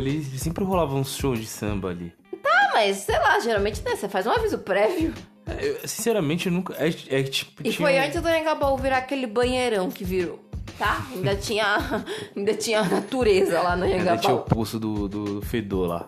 ele 0.00 0.24
sempre 0.36 0.64
rolava 0.64 0.96
uns 0.96 1.16
shows 1.16 1.38
de 1.38 1.46
samba 1.46 1.90
ali. 1.90 2.12
Ah, 2.44 2.70
mas 2.74 2.96
sei 2.96 3.16
lá, 3.16 3.38
geralmente 3.38 3.80
né, 3.84 3.94
você 3.94 4.08
faz 4.08 4.26
um 4.26 4.32
aviso 4.32 4.58
prévio. 4.58 5.14
É, 5.46 5.68
eu, 5.68 5.86
sinceramente, 5.86 6.46
eu 6.46 6.52
nunca. 6.52 6.74
É, 6.74 6.88
é 6.88 7.22
tipo. 7.22 7.60
E 7.60 7.70
tinha 7.70 7.74
foi 7.74 7.96
um- 7.98 8.02
antes 8.02 8.20
do 8.20 8.28
Engabaú 8.28 8.76
virar 8.78 8.98
aquele 8.98 9.26
banheirão 9.26 9.90
que 9.90 10.02
virou. 10.02 10.43
Tá? 10.78 11.06
Ainda 11.12 11.36
tinha, 11.36 11.78
ainda 12.36 12.54
tinha 12.54 12.80
a 12.80 12.84
natureza 12.88 13.60
lá 13.62 13.76
no 13.76 13.84
Ainda 13.84 14.16
tinha 14.16 14.34
o 14.34 14.40
poço 14.42 14.78
do, 14.80 15.08
do 15.08 15.42
Fedor 15.42 15.86
lá. 15.86 16.06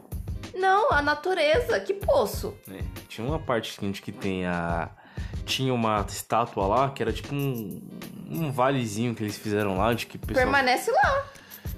Não, 0.55 0.91
a 0.91 1.03
natureza, 1.03 1.79
que 1.81 1.95
poço. 1.95 2.55
né? 2.67 2.81
Tinha 3.09 3.27
uma 3.27 3.39
parte 3.39 3.73
seguinte 3.73 4.01
que 4.03 4.11
tem 4.11 4.47
a. 4.47 4.89
Tinha 5.45 5.73
uma 5.73 6.05
estátua 6.09 6.67
lá 6.67 6.91
que 6.91 7.03
era 7.03 7.13
tipo 7.13 7.33
um, 7.35 7.81
um 8.31 8.51
valezinho 8.51 9.15
que 9.15 9.23
eles 9.23 9.37
fizeram 9.39 9.77
lá, 9.77 9.93
de 9.93 10.07
que 10.07 10.19
pessoal. 10.19 10.45
Permanece 10.45 10.91
lá. 10.91 11.25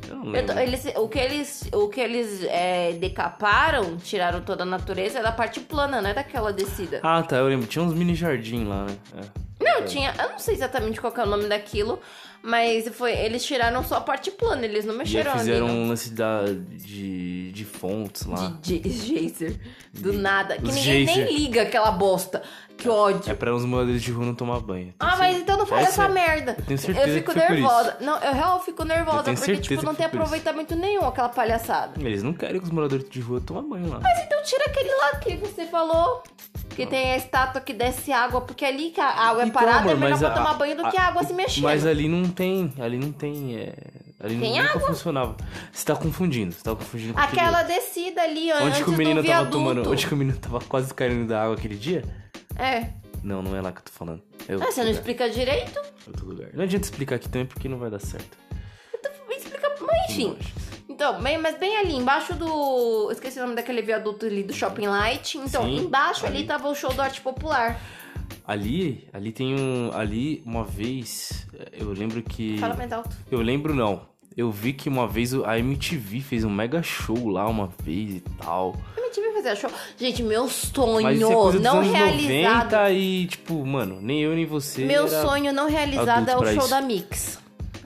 Eu 0.09 0.17
não 0.17 0.25
Eu 0.27 0.31
lembro. 0.31 0.55
tô- 0.55 0.61
eles, 0.61 0.87
o 0.97 1.09
que 1.09 1.19
eles, 1.19 1.69
o 1.73 1.88
que 1.88 2.01
eles 2.01 2.45
é, 2.45 2.93
decaparam, 2.95 3.97
tiraram 3.99 4.41
toda 4.41 4.62
a 4.62 4.67
natureza, 4.67 5.19
é 5.19 5.23
da 5.23 5.33
parte 5.33 5.61
plana, 5.61 6.01
não 6.01 6.09
é 6.09 6.14
daquela 6.14 6.53
descida. 6.53 7.01
Ah, 7.03 7.23
tá, 7.23 7.37
eu 7.37 7.49
lembro. 7.49 7.67
Tinha 7.67 7.85
uns 7.85 7.93
mini 7.93 8.14
jardim 8.14 8.64
lá, 8.64 8.85
né? 8.87 8.97
É. 9.21 9.49
Não, 9.64 9.85
tinha. 9.85 10.14
Eu 10.19 10.31
não 10.31 10.38
sei 10.38 10.55
exatamente 10.55 11.01
qual 11.01 11.12
é 11.14 11.23
o 11.23 11.27
nome 11.27 11.47
daquilo, 11.49 12.01
mas 12.42 12.88
foi. 12.88 13.12
Eles 13.12 13.44
tiraram 13.44 13.83
só 13.85 13.96
a 13.96 14.01
parte 14.01 14.31
plana, 14.31 14.64
eles 14.64 14.85
não 14.85 14.94
mexeram 14.96 15.31
ali. 15.33 15.40
fizeram 15.40 15.66
um 15.66 15.88
lance 15.88 16.11
da, 16.11 16.44
de, 16.44 17.53
de 17.53 17.64
fontes 17.64 18.24
lá. 18.27 18.57
De 18.62 18.81
Jazer. 18.88 19.59
Do 19.92 20.12
nada. 20.12 20.57
Que 20.57 20.64
Os 20.68 20.74
ninguém 20.74 21.07
Jazer. 21.07 21.24
nem 21.27 21.37
liga 21.37 21.62
aquela 21.62 21.90
bosta. 21.90 22.42
Que 22.77 22.88
ódio. 22.88 23.29
É 23.29 23.35
pra 23.35 23.53
os 23.53 23.64
moradores 23.64 24.01
de 24.01 24.12
rua 24.12 24.24
não 24.24 24.35
tomar 24.37 24.61
banho. 24.61 24.94
Ah, 25.01 25.16
mas 25.16 25.37
então 25.37 25.57
não 25.59 25.64
É 25.77 25.83
essa 25.83 25.92
sério. 25.92 26.14
merda. 26.14 26.55
Eu 26.57 26.64
tenho 26.64 26.79
certeza 26.79 27.12
fico 27.12 27.33
que 27.33 27.38
foi 27.38 27.46
por 27.48 27.53
nervosa. 27.55 27.96
Não, 28.01 28.18
eu 28.22 28.33
real 28.33 28.62
fico 28.64 28.85
nervosa, 28.85 29.18
Eu 29.18 29.24
tenho 29.24 29.37
porque, 29.37 29.53
certeza 29.55 29.68
tipo, 29.81 29.85
não 29.85 29.92
que 29.94 29.98
tem 30.03 30.09
foi 30.09 30.18
por 30.18 30.24
isso. 30.24 30.35
aproveitamento 30.37 30.77
nenhum 30.77 31.05
aquela 31.05 31.29
palhaçada. 31.29 31.94
Eles 32.01 32.22
não 32.22 32.33
querem 32.33 32.61
que 32.61 32.64
os 32.66 32.70
moradores 32.70 33.09
de 33.11 33.20
rua 33.20 33.40
tomem 33.40 33.68
banho 33.68 33.88
lá. 33.90 33.98
Mas 34.01 34.20
então 34.20 34.40
tira 34.44 34.64
aquele 34.66 34.94
lá 34.94 35.16
que 35.16 35.37
você 35.38 35.66
falou. 35.66 36.22
Que 36.85 36.87
tem 36.91 37.12
a 37.12 37.17
estátua 37.17 37.61
que 37.61 37.73
desce 37.73 38.12
água, 38.12 38.41
porque 38.41 38.64
ali 38.64 38.91
que 38.91 39.01
a 39.01 39.09
água 39.09 39.43
é 39.43 39.47
Então, 39.47 39.61
parada, 39.61 39.81
amor, 39.81 39.93
é 39.93 39.97
melhor 39.97 40.19
pra 40.19 40.29
a- 40.29 40.35
tomar 40.35 40.55
banho 40.55 40.77
do 40.77 40.88
que 40.91 40.97
a 40.97 41.09
água 41.09 41.25
se 41.25 41.33
mexendo. 41.33 41.64
Mas 41.64 41.85
ali 41.87 42.09
não 42.09 42.29
tem. 42.31 42.73
Ali 42.79 42.99
não 42.99 43.11
tem. 43.12 43.57
É, 43.57 43.75
ali 44.21 44.38
Tem 44.38 44.59
nunca 44.61 44.71
água? 44.77 44.88
funcionava. 44.88 45.37
Você 45.73 45.85
tá 45.85 45.97
confundindo. 45.97 46.53
Você 46.53 46.62
tá 46.62 46.75
confundindo 46.75 47.14
com 47.14 47.21
Aquela 47.21 47.62
descida 47.64 48.23
ali, 48.23 48.51
antes 48.51 48.67
Onde 48.67 48.85
que 48.85 48.91
o 48.91 48.93
menino 48.93 49.17
tava 49.17 49.27
viaduto. 49.27 49.51
tomando. 49.53 49.91
Onde 49.91 50.07
que 50.07 50.14
o 50.14 50.17
menino 50.17 50.38
tava 50.38 50.61
quase 50.61 50.95
caindo 50.95 51.27
da 51.29 51.43
água 51.43 51.55
aquele 51.57 51.75
dia? 51.77 52.05
É. 52.57 52.88
Não, 53.23 53.43
não 53.43 53.57
é 53.57 53.61
lá 53.61 53.73
que 53.73 53.81
eu 53.81 53.85
tô 53.85 53.91
falando. 53.93 54.23
É 54.49 54.55
Ah, 54.55 54.59
você 54.59 54.81
não 54.81 54.87
lugar, 54.87 54.91
explica 54.93 55.29
direito? 55.29 55.81
outro 56.07 56.27
lugar. 56.27 56.49
Não 56.55 56.62
adianta 56.62 56.85
explicar 56.85 57.17
aqui 57.17 57.29
também 57.29 57.47
porque 57.47 57.69
não 57.69 57.79
vai 57.79 57.91
dar 57.91 57.99
certo. 58.01 58.38
Explica. 59.31 59.69
Mas 59.81 60.11
enfim. 60.11 60.37
Então, 60.99 61.23
bem, 61.23 61.39
mas 61.39 61.57
bem 61.57 61.77
ali, 61.77 61.95
embaixo 61.95 62.35
do. 62.35 63.09
Esqueci 63.13 63.39
o 63.39 63.43
nome 63.43 63.55
daquele 63.55 63.81
viaduto 63.83 64.27
ali 64.27 64.43
do 64.43 64.53
Shopping 64.53 64.89
Light. 64.89 65.39
Então, 65.39 65.63
Sim, 65.63 65.77
embaixo 65.77 66.27
ali. 66.27 66.39
ali. 66.39 66.47
tava 66.47 66.69
o 66.69 66.75
show 66.75 66.93
do 66.93 67.01
Arte 67.01 67.21
Popular. 67.21 67.81
Ali, 68.45 69.09
ali 69.13 69.31
tem 69.31 69.55
um. 69.55 69.93
Ali, 69.95 70.43
uma 70.45 70.65
vez, 70.65 71.47
eu 71.73 71.93
lembro 71.93 72.21
que. 72.21 72.59
Fala 72.59 72.75
mais 72.75 72.93
alto. 72.93 73.17
Eu 73.31 73.41
lembro 73.41 73.77
não. 73.77 74.09
Eu 74.37 74.51
vi 74.51 74.73
que 74.73 74.89
uma 74.89 75.07
vez 75.07 75.33
a 75.33 75.57
MTV 75.57 76.21
fez 76.21 76.43
um 76.43 76.51
mega 76.51 76.83
show 76.83 77.29
lá 77.29 77.49
uma 77.49 77.71
vez 77.85 78.17
e 78.17 78.21
tal. 78.37 78.75
A 78.97 79.01
MTV 79.01 79.35
fazia 79.35 79.55
show. 79.55 79.71
Gente, 79.97 80.21
meu 80.25 80.49
sonho 80.49 81.05
Mas 81.05 81.17
isso 81.21 81.31
é 81.31 81.33
coisa 81.33 81.53
dos 81.59 81.63
não 81.63 81.79
anos 81.79 81.93
realizado. 81.93 82.65
90 82.73 82.91
e, 82.91 83.27
tipo, 83.29 83.65
mano, 83.65 84.01
nem 84.03 84.23
eu 84.23 84.35
nem 84.35 84.47
você. 84.47 84.85
Meu 84.85 85.07
sonho 85.07 85.53
não 85.53 85.69
realizado 85.69 86.29
é 86.29 86.37
o 86.37 86.45
show 86.45 86.59
isso. 86.59 86.71
da 86.71 86.81
Mix. 86.81 87.39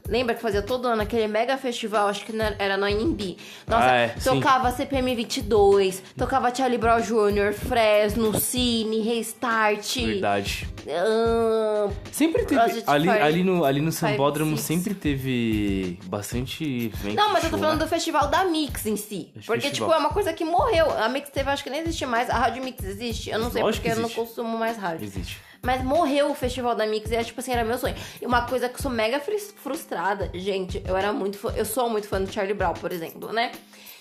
Lembra 0.09 0.35
que 0.35 0.43
fazia 0.43 0.63
todo 0.63 0.87
ano 0.89 1.03
aquele 1.03 1.27
mega 1.29 1.57
festival, 1.57 2.09
acho 2.09 2.25
que 2.25 2.33
era 2.59 2.77
no 2.77 2.85
AMB. 2.85 3.37
Nossa, 3.67 3.91
Ah, 3.91 3.97
é, 3.97 4.09
sim. 4.19 4.31
tocava 4.31 4.71
CPM 4.73 5.15
22, 5.15 6.03
tocava 6.17 6.55
Charlie 6.55 6.77
Brown 6.79 7.01
Jr., 7.01 7.53
Fresno, 7.55 8.39
Cine, 8.39 9.01
Restart. 9.03 9.97
Verdade. 10.05 10.69
ahn, 10.89 11.91
Sempre 12.11 12.45
teve. 12.45 12.61
Project 12.61 12.91
Ali, 12.91 13.09
ali 13.09 13.45
no, 13.45 13.65
ali 13.65 13.81
no 13.81 13.93
Sambódromo 13.93 14.57
sempre 14.59 14.95
teve 14.95 15.99
bastante 16.07 16.65
evento. 16.65 17.15
Não, 17.17 17.33
mas 17.33 17.45
eu 17.45 17.51
tô 17.51 17.57
show, 17.57 17.65
falando 17.65 17.79
né? 17.79 17.85
do 17.85 17.89
festival 17.89 18.29
da 18.29 18.45
Mix 18.45 18.85
em 18.87 18.97
si. 18.97 19.31
Esse 19.37 19.47
Porque, 19.47 19.63
festival. 19.69 19.91
tipo, 19.91 20.01
é 20.01 20.05
uma 20.05 20.13
coisa 20.13 20.33
que 20.33 20.45
morreu. 20.45 20.91
A 20.99 21.09
Mix 21.09 21.31
teve, 21.31 21.49
acho 21.51 21.63
que 21.63 21.71
nem 21.71 21.81
existe 21.81 22.05
mais. 22.07 22.29
A 22.29 22.35
Rádio 22.39 22.63
Mix 22.65 22.83
existe? 22.85 23.31
Eu 23.31 23.39
não 23.39 23.51
sei 23.51 23.63
Lógico 23.63 23.83
porque 23.85 23.95
que 23.95 24.01
eu 24.01 24.03
não 24.03 24.11
consumo 24.11 24.59
mais 24.59 24.77
rádio. 24.77 25.05
Existe. 25.05 25.39
Mas 25.63 25.83
morreu 25.85 26.31
o 26.31 26.35
festival 26.35 26.75
da 26.75 26.85
Mix 26.87 27.11
e 27.11 27.15
era, 27.15 27.23
tipo 27.25 27.39
assim, 27.41 27.53
era 27.53 27.65
meu 27.65 27.79
sonho. 27.79 27.95
E 28.21 28.27
uma 28.27 28.43
coisa 28.47 28.69
que 28.69 28.75
eu 28.75 28.83
sou 28.83 28.91
mega 28.91 29.21
frus- 29.21 29.55
frustrada, 29.57 30.29
gente, 30.35 30.83
eu 30.85 30.97
era 30.97 31.13
muito 31.13 31.39
fã, 31.39 31.53
eu 31.57 31.65
sou 31.65 31.89
muito 31.89 32.09
fã 32.09 32.21
do 32.21 32.31
Charlie 32.33 32.53
Brown, 32.55 32.75
por 32.75 32.91
exemplo, 32.91 33.33
né? 33.33 33.53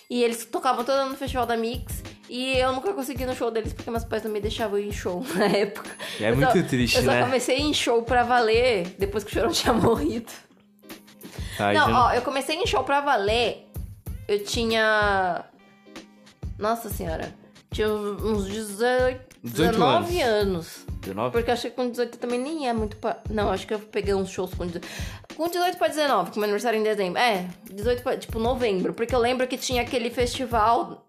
E 0.10 0.24
eles 0.24 0.44
tocavam 0.46 0.84
todo 0.84 0.96
ano 0.98 1.12
no 1.12 1.16
festival 1.18 1.46
da 1.46 1.56
Mix 1.56 2.02
e 2.28 2.58
eu 2.58 2.74
nunca 2.74 2.92
consegui 2.94 3.24
ir 3.24 3.28
no 3.28 3.36
show 3.36 3.50
deles 3.52 3.72
porque 3.74 3.90
meus 3.92 4.04
pais 4.04 4.24
não 4.24 4.32
me 4.32 4.42
deixavam 4.42 4.78
ir 4.80 4.88
em 4.88 4.92
show 4.92 5.24
na 5.36 5.46
época. 5.46 5.90
É 6.20 6.32
Eu 6.32 6.36
muito 6.36 6.52
só- 6.60 6.68
triste, 6.68 6.98
Eu 6.98 7.04
só 7.04 7.12
né? 7.12 7.22
comecei 7.24 7.56
a 7.56 7.60
ir 7.60 7.64
em 7.64 7.74
show 7.74 8.02
pra 8.04 8.24
valer 8.24 8.96
depois 9.00 9.24
que 9.24 9.30
o 9.30 9.34
Chorão 9.34 9.52
tinha 9.54 9.72
morrido. 9.74 10.32
Não, 11.60 11.74
já- 11.74 12.06
ó, 12.08 12.12
eu 12.14 12.22
comecei 12.24 12.56
em 12.56 12.66
show 12.66 12.84
pra 12.84 13.02
valer. 13.02 13.68
Eu 14.28 14.44
tinha. 14.44 15.46
Nossa 16.58 16.90
senhora. 16.90 17.34
Tinha 17.72 17.88
uns 17.90 18.48
18, 18.48 19.31
18 19.44 19.72
19 19.72 20.22
anos. 20.22 20.86
19? 21.02 21.32
Porque 21.32 21.50
eu 21.50 21.54
acho 21.54 21.64
que 21.64 21.76
com 21.76 21.90
18 21.90 22.18
também 22.20 22.40
nem 22.40 22.70
é 22.70 22.74
muito. 22.74 22.96
Pa... 22.98 23.18
Não, 23.30 23.50
acho 23.52 23.66
que 23.66 23.74
eu 23.74 23.80
peguei 23.80 24.14
uns 24.14 24.30
shows 24.30 24.54
com 24.54 24.68
18. 24.68 24.88
Com 25.36 25.48
18 25.48 25.78
pra 25.78 25.88
19, 25.88 26.32
que 26.32 26.38
meu 26.38 26.44
aniversário 26.44 26.80
em 26.80 26.84
dezembro. 26.84 27.20
É, 27.20 27.48
18 27.72 28.04
pra, 28.04 28.18
tipo, 28.18 28.38
novembro. 28.38 28.94
Porque 28.94 29.16
eu 29.16 29.20
lembro 29.20 29.48
que 29.48 29.58
tinha 29.58 29.82
aquele 29.82 30.12
festival. 30.12 31.08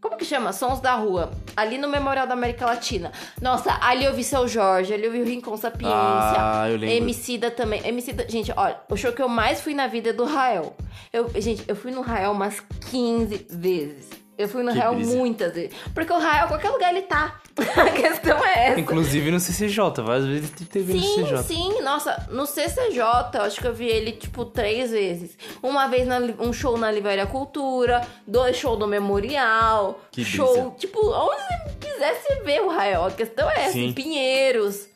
Como 0.00 0.16
que 0.16 0.24
chama? 0.24 0.52
Sons 0.52 0.80
da 0.80 0.94
Rua. 0.94 1.30
Ali 1.56 1.78
no 1.78 1.88
Memorial 1.88 2.26
da 2.26 2.32
América 2.32 2.66
Latina. 2.66 3.12
Nossa, 3.40 3.78
ali 3.80 4.04
eu 4.04 4.12
vi 4.12 4.24
Seu 4.24 4.48
Jorge, 4.48 4.92
ali 4.92 5.04
eu 5.04 5.12
vi 5.12 5.20
o 5.20 5.24
Rincon 5.24 5.56
Sapiência. 5.56 5.94
Ah, 5.94 6.68
eu 6.68 6.76
lembro. 6.76 6.96
Emicida 6.96 7.52
também. 7.52 7.86
Emicida, 7.86 8.28
gente, 8.28 8.52
olha, 8.56 8.80
o 8.90 8.96
show 8.96 9.12
que 9.12 9.22
eu 9.22 9.28
mais 9.28 9.60
fui 9.60 9.74
na 9.74 9.86
vida 9.86 10.10
é 10.10 10.12
do 10.12 10.24
Rael. 10.24 10.74
Eu, 11.12 11.30
gente, 11.40 11.62
eu 11.68 11.76
fui 11.76 11.92
no 11.92 12.00
Rael 12.00 12.32
umas 12.32 12.58
15 12.90 13.46
vezes. 13.48 14.21
Eu 14.42 14.48
fui 14.48 14.62
no 14.62 14.72
Que 14.72 14.78
Rael 14.78 14.94
brisa. 14.94 15.16
muitas 15.16 15.52
vezes. 15.54 15.70
Porque 15.94 16.12
o 16.12 16.18
Rael, 16.18 16.48
qualquer 16.48 16.70
lugar 16.70 16.90
ele 16.90 17.02
tá. 17.02 17.40
A 17.76 17.90
questão 17.90 18.44
é 18.44 18.68
essa. 18.68 18.80
Inclusive 18.80 19.30
no 19.30 19.38
CCJ, 19.38 20.02
várias 20.02 20.26
vezes 20.26 20.50
teve 20.70 20.94
no 20.94 21.00
Sim, 21.00 21.14
CCJ. 21.24 21.42
sim. 21.42 21.82
Nossa, 21.82 22.26
no 22.30 22.46
CCJ, 22.46 23.00
eu 23.34 23.42
acho 23.42 23.60
que 23.60 23.66
eu 23.66 23.74
vi 23.74 23.86
ele, 23.86 24.12
tipo, 24.12 24.44
três 24.44 24.90
vezes. 24.90 25.36
Uma 25.62 25.86
vez 25.86 26.06
na 26.06 26.18
um 26.40 26.52
show 26.52 26.76
na 26.78 26.90
Livraria 26.90 27.26
Cultura, 27.26 28.00
dois 28.26 28.56
shows 28.56 28.78
no 28.78 28.86
Memorial. 28.86 30.00
Que 30.10 30.24
show, 30.24 30.52
brisa. 30.52 30.70
tipo, 30.78 30.98
onde 31.10 31.42
você 31.42 31.76
quisesse 31.80 32.42
ver 32.44 32.62
o 32.62 32.68
Rael. 32.68 33.04
A 33.04 33.10
questão 33.10 33.50
é 33.50 33.64
essa, 33.64 33.72
Sim. 33.72 33.86
em 33.88 33.92
Pinheiros. 33.92 34.86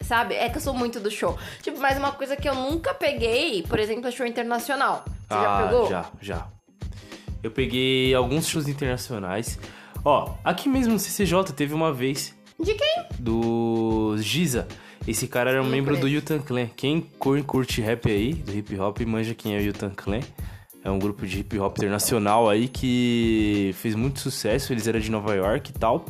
Sabe? 0.00 0.34
É 0.34 0.48
que 0.50 0.58
eu 0.58 0.60
sou 0.60 0.74
muito 0.74 1.00
do 1.00 1.10
show. 1.10 1.38
Tipo, 1.62 1.78
mas 1.80 1.96
uma 1.96 2.12
coisa 2.12 2.36
que 2.36 2.48
eu 2.48 2.54
nunca 2.54 2.92
peguei, 2.92 3.62
por 3.62 3.78
exemplo, 3.78 4.06
é 4.06 4.10
show 4.10 4.26
internacional. 4.26 5.02
Você 5.28 5.34
já 5.34 5.58
ah, 5.58 5.62
pegou? 5.62 5.88
já, 5.88 6.04
já. 6.20 6.46
Eu 7.44 7.50
peguei 7.50 8.14
alguns 8.14 8.48
shows 8.48 8.66
internacionais. 8.66 9.58
Ó, 10.04 10.34
aqui 10.42 10.68
mesmo 10.68 10.94
no 10.94 10.98
CCJ 10.98 11.52
teve 11.54 11.72
uma 11.74 11.92
vez 11.92 12.34
De 12.58 12.74
quem? 12.74 13.04
do 13.18 14.16
Giza. 14.18 14.66
Esse 15.06 15.26
cara 15.28 15.50
era 15.50 15.62
um 15.62 15.66
membro 15.68 15.96
do. 15.98 16.08
Yutan 16.08 16.38
Clan. 16.40 16.66
Quem 16.74 17.00
cur- 17.18 17.42
curte 17.44 17.82
rap 17.82 18.10
aí, 18.10 18.32
do 18.32 18.52
hip 18.56 18.74
hop, 18.80 18.98
manja 19.02 19.34
quem 19.34 19.54
é 19.54 19.58
o 19.58 19.62
Yutan 19.62 19.90
Clan. 19.90 20.20
É 20.82 20.90
um 20.90 20.98
grupo 20.98 21.26
de 21.26 21.40
hip 21.40 21.58
hop 21.58 21.76
internacional 21.76 22.48
aí 22.48 22.66
que 22.68 23.70
fez 23.74 23.94
muito 23.94 24.20
sucesso. 24.20 24.72
Eles 24.72 24.86
eram 24.88 24.98
de 25.00 25.10
Nova 25.10 25.34
York 25.34 25.70
e 25.70 25.74
tal. 25.74 26.06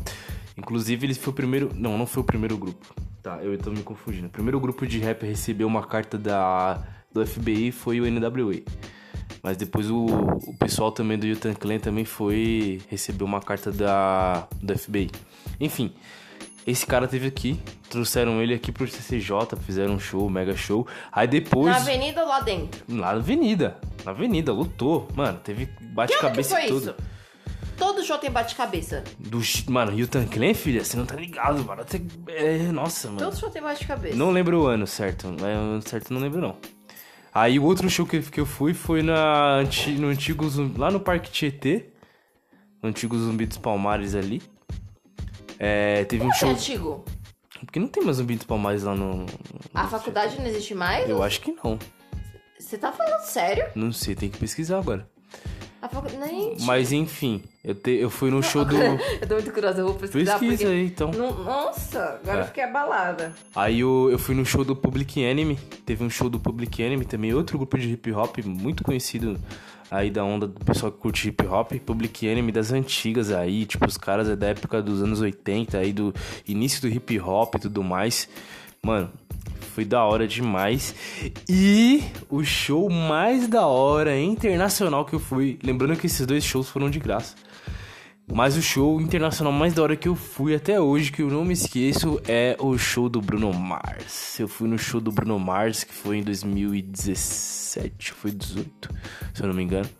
Inclusive, 0.57 1.07
eles 1.07 1.19
foi 1.19 1.33
o 1.33 1.35
primeiro. 1.35 1.71
Não, 1.75 1.99
não 1.99 2.07
foi 2.07 2.23
o 2.23 2.27
primeiro 2.27 2.57
grupo. 2.57 2.95
Tá, 3.21 3.39
eu 3.43 3.57
tô 3.59 3.71
me 3.73 3.83
confundindo. 3.83 4.29
O 4.29 4.31
primeiro 4.31 4.61
grupo 4.61 4.87
de 4.87 4.99
rap 5.01 5.25
a 5.25 5.29
receber 5.29 5.65
uma 5.65 5.83
carta 5.85 6.17
da, 6.17 6.81
do 7.13 7.27
FBI 7.27 7.73
foi 7.73 8.01
o 8.01 8.05
NWA. 8.09 8.63
Mas 9.43 9.57
depois 9.57 9.91
o, 9.91 10.05
o 10.07 10.57
pessoal 10.59 10.91
também 10.91 11.19
do 11.19 11.27
Yutan 11.27 11.55
Clan 11.55 11.79
também 11.79 12.05
foi 12.05 12.81
receber 12.89 13.25
uma 13.25 13.41
carta 13.41 13.71
da, 13.71 14.47
do 14.63 14.79
FBI. 14.79 15.11
Enfim, 15.61 15.93
esse 16.67 16.87
cara 16.87 17.07
teve 17.07 17.27
aqui, 17.29 17.61
trouxeram 17.91 18.41
ele 18.41 18.55
aqui 18.55 18.73
pro 18.73 18.89
CCJ, 18.89 19.57
fizeram 19.65 19.95
um 19.95 20.01
show, 20.01 20.29
mega 20.31 20.57
show. 20.57 20.87
Aí 21.13 21.27
depois. 21.29 21.67
Na 21.67 21.77
avenida 21.77 22.23
ou 22.23 22.29
lá 22.29 22.41
dentro? 22.41 22.83
Lá 22.89 23.13
na 23.13 23.19
avenida. 23.19 23.77
Na 24.05 24.13
avenida, 24.13 24.53
lutou. 24.53 25.07
Mano, 25.15 25.39
teve 25.45 25.69
bate-cabeça 25.93 26.63
e 26.63 26.69
tudo. 26.69 26.81
isso? 26.91 26.95
Todo 27.77 28.05
show 28.05 28.17
tem 28.19 28.31
bate-cabeça. 28.31 29.03
Do, 29.19 29.41
mano, 29.69 29.99
Yutan 29.99 30.25
Clan, 30.27 30.55
filha, 30.55 30.85
você 30.85 30.97
não 30.97 31.05
tá 31.05 31.17
ligado, 31.17 31.63
mano. 31.65 31.83
Até- 31.83 32.01
É, 32.29 32.59
nossa, 32.71 33.09
mano. 33.09 33.19
Todo 33.19 33.37
show 33.37 33.51
tem 33.51 33.61
bate-cabeça. 33.61 34.17
Não 34.17 34.31
lembro 34.31 34.63
o 34.63 34.67
ano 34.67 34.87
certo. 34.87 35.27
É, 35.41 35.57
o 35.57 35.61
ano 35.75 35.83
certo 35.83 36.15
não 36.15 36.21
lembro, 36.21 36.41
não. 36.41 36.57
Aí 37.35 37.59
o 37.59 37.65
outro 37.65 37.91
show 37.91 38.07
que, 38.07 38.21
que 38.23 38.41
eu 38.41 38.47
fui 38.47 38.73
foi 38.73 39.03
na, 39.03 39.63
no 39.99 40.07
antigo 40.09 40.49
Zumbi, 40.49 40.79
lá 40.79 40.91
no 40.91 41.01
Parque 41.01 41.31
Tietê. 41.31 41.87
No 42.83 42.91
antigo 42.91 43.19
Zumbi 43.19 43.45
dos 43.47 43.59
Palmares 43.59 44.15
ali. 44.15 44.41
É, 45.59 46.05
teve 46.05 46.25
um 46.25 46.31
É 46.31 46.35
show. 46.35 46.51
antigo. 46.51 47.05
Porque 47.61 47.81
não 47.81 47.89
tem 47.89 48.05
mais 48.05 48.19
Zumbi 48.19 48.37
dos 48.37 48.45
Palmares 48.47 48.83
lá 48.85 48.95
no. 48.95 49.19
no- 49.19 49.27
A 49.75 49.89
faculdade 49.89 50.39
não 50.39 50.47
existe 50.47 50.75
mais? 50.75 51.09
Eu 51.09 51.23
acho 51.23 51.41
que 51.41 51.51
não. 51.53 51.79
Você 52.59 52.79
tá 52.79 52.93
falando 52.93 53.21
sério? 53.23 53.67
Não 53.75 53.91
sei, 53.93 54.15
tem 54.15 54.29
que 54.31 54.39
pesquisar 54.39 54.79
agora. 54.79 55.09
A 55.85 55.89
facu... 55.89 56.09
Nem... 56.19 56.57
Mas 56.63 56.93
enfim, 56.93 57.43
eu, 57.63 57.75
te- 57.75 57.91
eu 57.91 58.09
fui 58.09 58.31
no 58.31 58.43
show 58.43 58.65
do. 58.65 58.75
eu 59.21 59.29
tô 59.29 59.35
muito 59.35 59.53
curiosa, 59.53 59.81
eu 59.81 59.87
vou 59.89 59.95
pesquisar 59.97 60.39
Pesquisa 60.39 60.63
porque... 60.65 60.73
aí, 60.73 60.87
então. 60.87 61.11
Nossa, 61.13 62.19
agora 62.23 62.39
É. 62.39 62.41
eu 62.41 62.47
fiquei 62.47 62.65
abalada. 62.65 63.35
Aí 63.55 63.81
eu, 63.81 64.09
eu 64.11 64.19
fui 64.19 64.35
no 64.35 64.47
show 64.47 64.65
do 64.65 64.75
Public 64.75 65.21
Enemy. 65.21 65.57
Teve 65.85 66.03
um 66.03 66.09
show 66.09 66.31
do 66.31 66.41
Public 66.41 66.83
Enemy 66.83 67.05
também, 67.05 67.35
outro 67.35 67.59
grupo 67.59 67.77
de 67.77 67.93
hip 67.93 68.11
hop 68.13 68.39
muito 68.47 68.83
conhecido 68.83 69.39
aí 69.91 70.11
da 70.11 70.25
onda 70.25 70.47
do 70.47 70.65
pessoal 70.65 70.91
que 70.91 70.99
curte 70.99 71.29
hip 71.29 71.47
hop. 71.47 71.73
Public 71.85 72.27
Enemy 72.27 72.51
das 72.51 72.73
antigas 72.73 73.31
aí, 73.31 73.67
tipo, 73.67 73.87
os 73.87 73.99
caras 73.99 74.27
é 74.31 74.35
da 74.35 74.47
época 74.47 74.81
dos 74.81 75.03
anos 75.03 75.21
80, 75.21 75.77
aí 75.77 75.93
do 75.93 76.15
início 76.49 76.81
do 76.81 76.89
hip 76.89 77.21
hop 77.21 77.57
e 77.57 77.59
tudo 77.59 77.85
mais. 77.85 78.27
Mano, 78.83 79.11
foi 79.75 79.85
da 79.85 80.05
hora 80.05 80.27
demais. 80.29 80.95
E 81.49 82.05
o 82.31 82.45
show 82.45 82.89
mais 82.89 83.49
da 83.49 83.67
hora 83.67 84.17
internacional 84.19 85.05
que 85.05 85.15
eu 85.15 85.19
fui, 85.19 85.59
lembrando 85.65 85.97
que 85.97 86.07
esses 86.07 86.25
dois 86.25 86.45
shows 86.45 86.69
foram 86.69 86.89
de 86.89 87.01
graça. 87.01 87.35
Mas 88.33 88.57
o 88.57 88.63
show 88.63 89.01
internacional 89.01 89.53
mais 89.53 89.75
da 89.75 89.83
hora 89.83 89.97
que 89.97 90.09
eu 90.09 90.15
fui 90.15 90.55
até 90.55 90.81
hoje, 90.81 91.11
que 91.11 91.23
eu 91.23 91.29
não 91.29 91.45
me 91.45 91.53
esqueço, 91.53 92.21
é 92.27 92.57
o 92.59 92.79
show 92.79 93.09
do 93.09 93.21
Bruno 93.21 93.53
Mars. 93.53 94.39
Eu 94.39 94.47
fui 94.47 94.69
no 94.69 94.79
show 94.79 95.01
do 95.01 95.11
Bruno 95.11 95.39
Mars, 95.39 95.83
que 95.83 95.93
foi 95.93 96.19
em 96.19 96.23
2017, 96.23 98.13
foi 98.13 98.31
18, 98.31 98.89
se 99.35 99.43
eu 99.43 99.49
não 99.49 99.55
me 99.55 99.63
engano. 99.63 99.91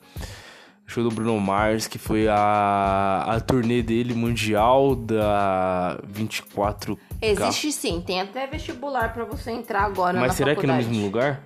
O 0.87 0.91
show 0.91 1.03
do 1.03 1.11
Bruno 1.11 1.39
Mars, 1.41 1.87
que 1.87 1.99
foi 1.99 2.29
a, 2.29 3.25
a 3.27 3.41
turnê 3.41 3.83
dele 3.83 4.15
mundial 4.15 4.95
da 4.95 6.01
24K. 6.07 6.99
Existe 7.31 7.73
sim, 7.73 8.01
tem 8.01 8.21
até 8.21 8.47
vestibular 8.47 9.13
pra 9.13 9.25
você 9.25 9.51
entrar 9.51 9.83
agora 9.85 10.19
Mas 10.21 10.35
será 10.35 10.55
que 10.55 10.61
é 10.61 10.67
no 10.67 10.73
faculdade. 10.73 10.89
mesmo 10.89 11.05
lugar? 11.05 11.43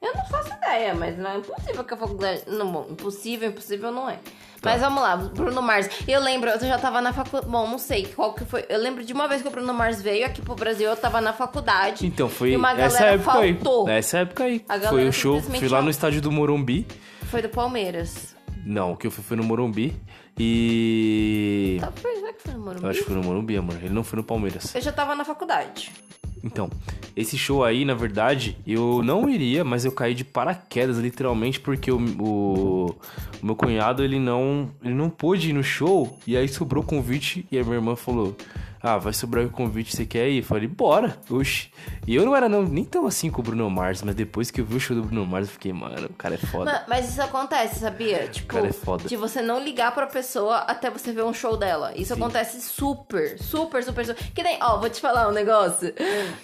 Eu 0.00 0.12
não 0.14 0.24
faço 0.26 0.52
ideia, 0.54 0.94
mas 0.94 1.16
não 1.16 1.30
é 1.30 1.36
impossível 1.38 1.84
que 1.84 1.94
a 1.94 1.96
faculdade... 1.96 2.42
Não, 2.48 2.72
bom, 2.72 2.86
impossível, 2.90 3.48
impossível 3.50 3.92
não 3.92 4.10
é. 4.10 4.18
Mas 4.64 4.80
vamos 4.80 5.00
lá, 5.02 5.16
Bruno 5.16 5.62
Mars. 5.62 5.88
Eu 6.08 6.20
lembro, 6.20 6.50
eu 6.50 6.58
já 6.60 6.76
tava 6.78 7.00
na 7.00 7.12
faculdade... 7.12 7.50
Bom, 7.50 7.68
não 7.68 7.78
sei 7.78 8.06
qual 8.06 8.32
que 8.34 8.44
foi. 8.44 8.64
Eu 8.68 8.80
lembro 8.80 9.04
de 9.04 9.12
uma 9.12 9.28
vez 9.28 9.42
que 9.42 9.48
o 9.48 9.50
Bruno 9.50 9.72
Mars 9.72 10.02
veio 10.02 10.26
aqui 10.26 10.42
pro 10.42 10.54
Brasil, 10.56 10.88
eu 10.90 10.96
tava 10.96 11.20
na 11.20 11.32
faculdade. 11.32 12.04
Então, 12.06 12.28
foi 12.28 12.50
E 12.52 12.56
uma 12.56 12.72
essa 12.72 12.98
galera 12.98 13.14
época 13.14 13.32
faltou. 13.32 13.86
aí. 13.86 13.94
Nessa 13.94 14.18
época 14.18 14.44
aí. 14.44 14.64
A 14.68 14.78
Foi 14.80 15.06
o 15.06 15.12
show, 15.12 15.40
fui 15.40 15.68
lá 15.68 15.80
no 15.82 15.90
estádio 15.90 16.20
do 16.20 16.32
Morumbi. 16.32 16.86
Foi 17.30 17.40
do 17.42 17.48
Palmeiras. 17.48 18.34
Não, 18.64 18.92
o 18.92 18.96
que 18.96 19.06
eu 19.06 19.10
fui 19.10 19.22
foi 19.22 19.36
no 19.36 19.42
Morumbi. 19.44 19.96
E. 20.38 21.78
Tá, 21.80 21.92
foi, 21.92 22.14
será 22.16 22.32
que 22.32 22.42
foi 22.42 22.54
no 22.54 22.60
Morumbi? 22.60 22.82
Eu 22.84 22.90
acho 22.90 22.98
que 23.00 23.04
foi 23.06 23.16
no 23.16 23.22
Morumbi, 23.22 23.56
amor. 23.56 23.76
Ele 23.76 23.92
não 23.92 24.04
foi 24.04 24.16
no 24.16 24.24
Palmeiras. 24.24 24.74
Eu 24.74 24.80
já 24.80 24.92
tava 24.92 25.14
na 25.14 25.24
faculdade. 25.24 25.92
Então, 26.44 26.68
esse 27.14 27.38
show 27.38 27.62
aí, 27.62 27.84
na 27.84 27.94
verdade, 27.94 28.56
eu 28.66 29.00
não 29.04 29.28
iria, 29.28 29.62
mas 29.62 29.84
eu 29.84 29.92
caí 29.92 30.12
de 30.12 30.24
paraquedas, 30.24 30.98
literalmente, 30.98 31.60
porque 31.60 31.90
o, 31.92 31.98
o, 31.98 32.86
o 33.40 33.46
meu 33.46 33.54
cunhado, 33.54 34.02
ele 34.02 34.18
não, 34.18 34.68
ele 34.82 34.94
não 34.94 35.08
pôde 35.08 35.50
ir 35.50 35.52
no 35.52 35.62
show, 35.62 36.18
e 36.26 36.36
aí 36.36 36.48
sobrou 36.48 36.82
o 36.82 36.86
convite, 36.86 37.46
e 37.50 37.58
a 37.58 37.62
minha 37.62 37.76
irmã 37.76 37.94
falou, 37.94 38.36
ah, 38.82 38.98
vai 38.98 39.12
sobrar 39.12 39.44
o 39.44 39.50
convite, 39.50 39.94
você 39.96 40.04
quer 40.04 40.28
ir? 40.28 40.38
Eu 40.38 40.44
falei, 40.44 40.66
bora, 40.66 41.16
oxi. 41.30 41.70
E 42.06 42.14
eu 42.14 42.24
não 42.24 42.34
era 42.34 42.48
não, 42.48 42.62
nem 42.62 42.84
tão 42.84 43.06
assim 43.06 43.30
com 43.30 43.40
o 43.40 43.44
Bruno 43.44 43.68
Mars, 43.70 44.02
mas 44.02 44.14
depois 44.14 44.50
que 44.50 44.60
eu 44.60 44.64
vi 44.64 44.76
o 44.76 44.80
show 44.80 44.96
do 44.96 45.02
Bruno 45.04 45.24
Mars, 45.24 45.46
eu 45.46 45.52
fiquei, 45.52 45.72
mano, 45.72 46.06
o 46.06 46.14
cara 46.14 46.34
é 46.34 46.38
foda. 46.38 46.64
Ma- 46.72 46.82
Mas 46.88 47.08
isso 47.08 47.22
acontece, 47.22 47.80
sabia? 47.80 48.26
Tipo, 48.28 48.48
Cara, 48.54 48.66
é 48.68 48.72
foda. 48.72 49.04
de 49.08 49.16
você 49.16 49.40
não 49.40 49.62
ligar 49.62 49.94
pra 49.94 50.06
pessoa 50.06 50.58
até 50.58 50.90
você 50.90 51.12
ver 51.12 51.24
um 51.24 51.32
show 51.34 51.56
dela. 51.56 51.92
Isso 51.96 52.14
Sim. 52.14 52.20
acontece 52.20 52.60
super, 52.60 53.38
super, 53.38 53.84
super, 53.84 54.04
super. 54.06 54.24
Que 54.34 54.42
nem, 54.42 54.58
ó, 54.60 54.78
vou 54.78 54.90
te 54.90 55.00
falar 55.00 55.28
um 55.28 55.32
negócio. 55.32 55.92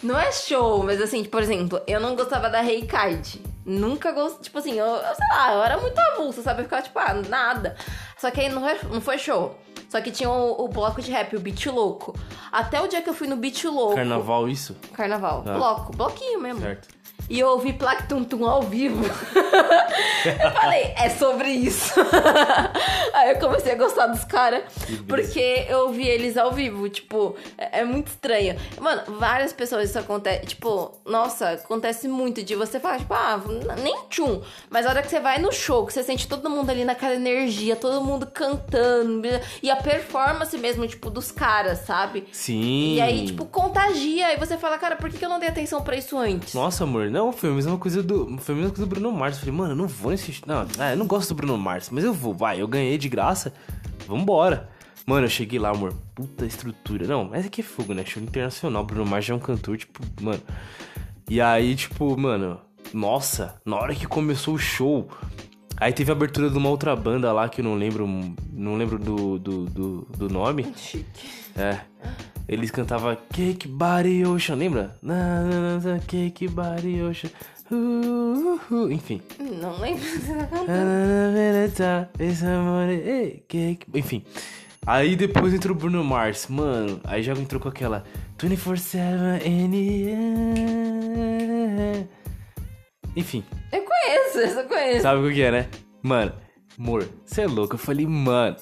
Não 0.03 0.18
é 0.18 0.31
show, 0.33 0.83
mas 0.85 1.01
assim, 1.01 1.24
por 1.24 1.42
exemplo, 1.42 1.81
eu 1.87 1.98
não 2.01 2.14
gostava 2.14 2.48
da 2.48 2.61
Rei 2.61 2.83
Card. 2.87 3.40
Nunca 3.68 4.12
gostei, 4.12 4.44
tipo 4.44 4.59
assim, 4.59 4.72
eu, 4.72 4.87
eu 4.87 5.14
sei 5.14 5.28
lá, 5.31 5.52
eu 5.52 5.62
era 5.62 5.76
muito 5.76 5.98
avulsa, 5.98 6.40
sabe? 6.40 6.61
Eu 6.61 6.64
ficava 6.64 6.81
tipo, 6.83 6.98
ah, 6.98 7.12
nada. 7.28 7.76
Só 8.16 8.31
que 8.31 8.40
aí 8.40 8.48
não 8.48 8.62
foi, 8.62 8.78
não 8.90 9.00
foi 9.00 9.18
show. 9.18 9.54
Só 9.90 10.00
que 10.00 10.11
tinha 10.11 10.31
o, 10.31 10.64
o 10.64 10.68
bloco 10.68 11.02
de 11.02 11.11
rap, 11.11 11.37
o 11.37 11.40
Beat 11.40 11.66
Louco. 11.66 12.14
Até 12.50 12.81
o 12.81 12.88
dia 12.88 13.02
que 13.02 13.09
eu 13.11 13.14
fui 13.14 13.26
no 13.26 13.37
Beat 13.37 13.64
Louco. 13.64 13.94
Carnaval, 13.94 14.48
isso? 14.48 14.74
Carnaval. 14.94 15.44
Ah. 15.46 15.54
Bloco, 15.54 15.92
bloquinho 15.96 16.40
mesmo. 16.40 16.61
Certo. 16.61 16.88
E 17.31 17.40
eu 17.40 17.48
ouvi 17.48 17.74
Plaque 17.74 18.09
Tum 18.09 18.46
ao 18.46 18.62
vivo. 18.62 19.04
eu 19.04 20.50
falei, 20.52 20.94
é 20.96 21.11
sobre 21.11 21.50
isso. 21.50 21.92
Aí 23.12 23.31
eu 23.31 23.38
comecei 23.38 23.72
a 23.72 23.74
gostar 23.74 24.07
dos 24.07 24.24
caras, 24.24 24.62
porque 25.07 25.66
eu 25.68 25.81
ouvi 25.81 26.09
eles 26.09 26.38
ao 26.38 26.52
vivo. 26.52 26.88
Tipo, 26.88 27.37
é, 27.59 27.81
é 27.81 27.85
muito 27.85 28.09
estranho. 28.09 28.57
Mano, 28.81 29.02
várias 29.18 29.52
pessoas 29.52 29.90
isso 29.90 29.98
acontece. 29.98 30.46
Tipo, 30.46 30.98
nossa, 31.04 31.50
acontece 31.50 32.09
muito 32.09 32.42
de 32.42 32.54
você 32.54 32.81
falar, 32.81 32.98
tipo, 32.98 33.12
ah, 33.12 33.38
nem 33.83 33.94
tchum. 34.09 34.40
Mas 34.70 34.87
a 34.87 34.90
hora 34.90 35.02
que 35.02 35.11
você 35.11 35.20
vai 35.20 35.38
no 35.38 35.52
show, 35.52 35.85
que 35.85 35.92
você 35.92 36.02
sente 36.02 36.26
todo 36.26 36.48
mundo 36.48 36.70
ali 36.70 36.85
naquela 36.85 37.14
energia, 37.14 37.76
todo 37.76 38.02
mundo 38.02 38.26
cantando. 38.26 39.28
E 39.62 39.70
a 39.70 39.76
performance 39.76 40.57
mesmo, 40.57 40.87
tipo, 40.87 41.11
dos 41.11 41.31
caras, 41.31 41.81
sabe? 41.81 42.26
Sim. 42.33 42.94
E 42.94 43.00
aí, 43.02 43.26
tipo, 43.26 43.44
contagia. 43.44 44.33
E 44.33 44.37
você 44.38 44.57
fala, 44.57 44.78
cara, 44.78 44.96
por 44.96 45.11
que 45.11 45.18
que 45.18 45.24
eu 45.24 45.28
não 45.28 45.38
dei 45.38 45.48
atenção 45.48 45.83
pra 45.83 45.94
isso 45.94 46.16
antes? 46.16 46.54
Nossa, 46.54 46.85
amor, 46.85 47.08
não, 47.11 47.33
foi 47.33 47.51
a 47.51 47.53
mesma 47.53 47.77
coisa 47.79 48.03
do. 48.03 48.38
Foi 48.38 48.55
a 48.55 48.59
mesma 48.59 48.71
coisa 48.71 48.87
do 48.87 48.88
Bruno 48.88 49.12
Mars. 49.12 49.37
Eu 49.37 49.40
falei, 49.40 49.55
mano, 49.55 49.73
eu 49.73 49.77
não 49.77 49.87
vou 49.87 50.11
nesse. 50.11 50.40
Não, 50.47 50.66
ah, 50.79 50.90
eu 50.92 50.97
não 50.97 51.07
gosto 51.07 51.31
do 51.31 51.35
Bruno 51.35 51.57
Mars, 51.59 51.90
mas 51.90 52.05
eu 52.05 52.12
vou, 52.12 52.35
vai, 52.35 52.61
eu 52.61 52.68
ganhei 52.68 52.99
de 52.99 53.09
graça. 53.09 53.53
Vambora. 54.07 54.68
Mano, 55.07 55.25
eu 55.25 55.31
cheguei 55.31 55.59
lá, 55.59 55.71
amor, 55.71 55.94
puta 56.14 56.44
estrutura. 56.44 57.07
Não, 57.07 57.25
mas 57.25 57.47
é 57.47 57.49
que 57.49 57.62
é 57.62 57.64
fogo, 57.64 57.94
né? 57.94 58.05
Show 58.05 58.23
internacional. 58.23 58.85
Bruno 58.85 59.07
Mars 59.07 59.25
já 59.25 59.33
é 59.33 59.37
um 59.37 59.40
cantor, 59.40 59.79
tipo, 59.79 60.03
mano. 60.21 60.42
E 61.31 61.40
aí, 61.40 61.75
tipo, 61.75 62.14
mano, 62.18 62.61
nossa, 62.92 63.61
na 63.64 63.77
hora 63.77 63.94
que 63.94 64.07
começou 64.07 64.55
o 64.55 64.59
show. 64.59 65.09
Aí 65.77 65.92
teve 65.92 66.11
a 66.11 66.14
abertura 66.14 66.51
de 66.51 66.59
uma 66.59 66.68
outra 66.68 66.94
banda 66.97 67.33
lá 67.33 67.49
que 67.49 67.61
eu 67.61 67.64
não 67.64 67.75
lembro. 67.75 68.07
Não 68.53 68.77
lembro 68.77 68.99
do, 68.99 69.38
do, 69.38 69.64
do, 69.64 70.09
do 70.16 70.29
nome. 70.29 70.66
Chique. 70.77 71.29
É. 71.57 71.81
Eles 72.48 72.70
cantavam 72.70 73.14
Cake 73.30 73.68
Body 73.68 74.24
Ocean, 74.24 74.54
lembra? 74.54 74.96
Na, 75.02 75.42
na, 75.42 75.61
na, 75.61 75.78
na, 75.78 75.98
Cake 75.98 76.48
Body 76.48 77.02
Ocean. 77.02 77.30
Uh, 77.70 77.74
uh, 77.74 78.74
uh. 78.74 78.90
Enfim. 78.90 79.20
Não 79.38 79.78
lembro. 79.78 80.02
Enfim. 83.94 84.24
Aí 84.87 85.14
depois 85.14 85.52
entrou 85.52 85.76
o 85.76 85.78
Bruno 85.78 86.02
Mars. 86.02 86.46
Mano, 86.48 86.98
aí 87.04 87.22
já 87.22 87.34
entrou 87.34 87.61
com 87.61 87.68
aquela 87.68 88.02
24-7 88.38 89.44
NE. 89.68 90.08
Enfim, 93.14 93.44
Eu 93.70 93.82
conheço, 93.82 94.38
eu 94.58 94.64
conheço. 94.68 95.02
sabe 95.02 95.26
o 95.26 95.32
que 95.32 95.42
é, 95.42 95.50
né? 95.50 95.68
Mano, 96.02 96.32
amor, 96.78 97.06
você 97.26 97.42
é 97.42 97.46
louco. 97.46 97.74
Eu 97.74 97.78
falei, 97.78 98.06
mano. 98.06 98.56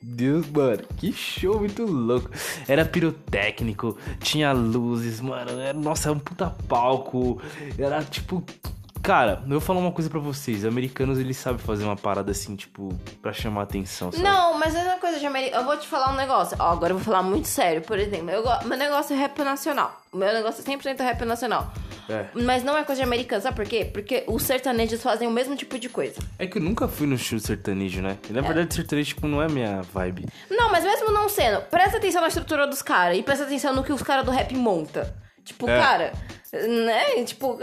Deus, 0.00 0.48
mano, 0.50 0.84
que 0.96 1.12
show 1.12 1.58
muito 1.58 1.84
louco. 1.84 2.30
Era 2.68 2.84
pirotécnico, 2.84 3.98
tinha 4.20 4.52
luzes, 4.52 5.20
mano. 5.20 5.50
Era, 5.60 5.76
nossa, 5.76 6.08
era 6.08 6.16
um 6.16 6.20
puta 6.20 6.50
palco. 6.68 7.42
Era 7.76 8.04
tipo. 8.04 8.44
Cara, 9.08 9.40
eu 9.44 9.52
vou 9.52 9.60
falar 9.60 9.80
uma 9.80 9.90
coisa 9.90 10.10
pra 10.10 10.20
vocês. 10.20 10.66
Americanos, 10.66 11.18
eles 11.18 11.38
sabem 11.38 11.58
fazer 11.58 11.82
uma 11.82 11.96
parada 11.96 12.30
assim, 12.30 12.54
tipo, 12.54 12.94
pra 13.22 13.32
chamar 13.32 13.62
atenção, 13.62 14.12
sabe? 14.12 14.22
Não, 14.22 14.58
mas 14.58 14.74
é 14.74 14.82
uma 14.82 14.98
coisa 14.98 15.18
de 15.18 15.24
América. 15.24 15.56
Eu 15.56 15.64
vou 15.64 15.78
te 15.78 15.88
falar 15.88 16.12
um 16.12 16.14
negócio. 16.14 16.54
Ó, 16.60 16.72
agora 16.72 16.92
eu 16.92 16.98
vou 16.98 17.04
falar 17.06 17.22
muito 17.22 17.48
sério. 17.48 17.80
Por 17.80 17.98
exemplo, 17.98 18.28
eu 18.28 18.42
go... 18.42 18.50
meu 18.66 18.76
negócio 18.76 19.16
é 19.16 19.18
rap 19.18 19.38
nacional. 19.38 19.98
Meu 20.12 20.30
negócio 20.30 20.60
é 20.60 20.76
100% 20.76 21.00
rap 21.00 21.24
nacional. 21.24 21.72
É. 22.06 22.26
Mas 22.34 22.62
não 22.62 22.76
é 22.76 22.84
coisa 22.84 23.00
de 23.00 23.06
americano, 23.06 23.40
sabe 23.40 23.56
por 23.56 23.64
quê? 23.64 23.86
Porque 23.90 24.24
os 24.26 24.42
sertanejos 24.42 25.02
fazem 25.02 25.26
o 25.26 25.30
mesmo 25.30 25.56
tipo 25.56 25.78
de 25.78 25.88
coisa. 25.88 26.20
É 26.38 26.46
que 26.46 26.58
eu 26.58 26.62
nunca 26.62 26.86
fui 26.86 27.06
no 27.06 27.16
show 27.16 27.38
sertanejo, 27.38 28.02
né? 28.02 28.18
E, 28.28 28.32
na 28.34 28.42
verdade, 28.42 28.74
sertanejo, 28.74 29.14
tipo, 29.14 29.26
não 29.26 29.40
é 29.40 29.48
minha 29.48 29.80
vibe. 29.90 30.26
Não, 30.50 30.70
mas 30.70 30.84
mesmo 30.84 31.10
não 31.12 31.30
sendo, 31.30 31.62
presta 31.62 31.96
atenção 31.96 32.20
na 32.20 32.28
estrutura 32.28 32.66
dos 32.66 32.82
caras 32.82 33.16
e 33.16 33.22
presta 33.22 33.44
atenção 33.44 33.74
no 33.74 33.82
que 33.82 33.90
os 33.90 34.02
caras 34.02 34.26
do 34.26 34.30
rap 34.30 34.54
monta. 34.54 35.16
Tipo, 35.48 35.66
É. 35.66 35.80
cara, 35.80 36.12
né? 36.52 37.24
Tipo, 37.24 37.58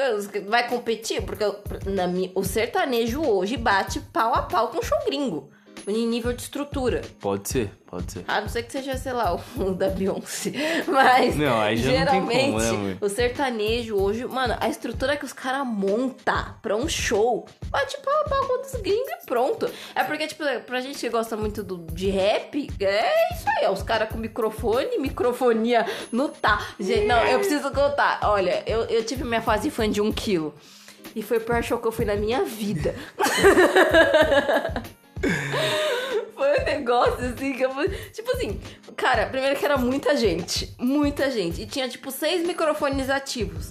vai 0.48 0.68
competir? 0.68 1.22
Porque 1.24 1.44
na 1.86 2.06
o 2.36 2.44
sertanejo 2.44 3.22
hoje 3.22 3.58
bate 3.58 4.00
pau 4.00 4.34
a 4.34 4.44
pau 4.44 4.70
com 4.70 4.80
o 4.80 4.84
show 4.84 4.98
gringo. 5.06 5.50
Em 5.88 6.08
nível 6.08 6.34
de 6.34 6.42
estrutura. 6.42 7.02
Pode 7.20 7.48
ser, 7.48 7.72
pode 7.86 8.12
ser. 8.12 8.26
A 8.28 8.42
não 8.42 8.50
ser 8.50 8.64
que 8.64 8.72
seja, 8.72 8.98
sei 8.98 9.14
lá, 9.14 9.36
o 9.36 9.74
da 9.74 9.90
Beyoncé. 9.90 10.52
Mas, 10.88 11.36
Não, 11.36 11.62
aí 11.62 11.78
já 11.78 12.06
não 12.06 12.12
tem 12.12 12.22
como, 12.22 12.60
geralmente, 12.60 12.94
né, 12.94 12.98
o 13.00 13.10
sertanejo 13.10 13.96
hoje, 13.96 14.26
mano, 14.26 14.58
a 14.60 14.68
estrutura 14.68 15.16
que 15.16 15.26
os 15.26 15.34
caras 15.34 15.66
montam 15.66 16.56
pra 16.62 16.76
um 16.76 16.90
show, 16.90 17.46
bate 17.70 17.98
pau 17.98 18.14
a 18.26 18.30
pau 18.30 18.48
com 18.48 18.62
os 18.66 18.82
gringos 18.82 19.10
e 19.24 19.26
pronto. 19.28 19.70
É 19.94 20.04
porque, 20.04 20.28
tipo, 20.28 20.44
pra 20.66 20.82
gente 20.82 20.98
que 20.98 21.10
gosta 21.10 21.38
muito 21.38 21.62
do, 21.62 21.78
de 21.94 22.10
rap, 22.10 22.68
é 22.80 23.34
isso 23.34 23.46
aí, 23.48 23.68
ó, 23.68 23.72
os 23.72 23.84
caras 23.84 24.10
com 24.10 24.18
microfone, 24.18 24.98
microfonia 24.98 25.86
no 26.12 26.30
tá. 26.30 26.66
Gente, 26.80 27.06
não, 27.06 27.24
eu 27.26 27.40
preciso 27.40 27.70
contar. 27.72 28.20
Olha, 28.24 28.64
eu, 28.66 28.86
eu 28.86 29.04
tive 29.06 29.24
minha 29.24 29.42
fase 29.42 29.70
fã 29.70 29.90
de 29.90 30.02
um 30.02 30.12
quilo. 30.12 30.54
E 31.16 31.22
foi 31.22 31.38
o 31.38 31.42
pior 31.42 31.64
show 31.64 31.78
que 31.78 31.88
eu 31.88 31.92
fui 31.92 32.04
na 32.06 32.16
minha 32.16 32.44
vida. 32.44 32.96
Foi 36.36 36.60
um 36.60 36.66
negócio 36.66 37.26
assim 37.26 37.54
que 37.54 37.64
eu 37.64 37.72
Tipo 38.12 38.32
assim, 38.34 38.60
cara, 38.96 39.28
primeiro 39.28 39.58
que 39.58 39.66
era 39.66 39.78
muita 39.78 40.16
gente. 40.16 40.76
Muita 40.78 41.32
gente. 41.32 41.62
E 41.62 41.66
tinha, 41.66 41.88
tipo, 41.88 42.12
seis 42.12 42.46
microfones 42.46 43.10
ativos. 43.10 43.70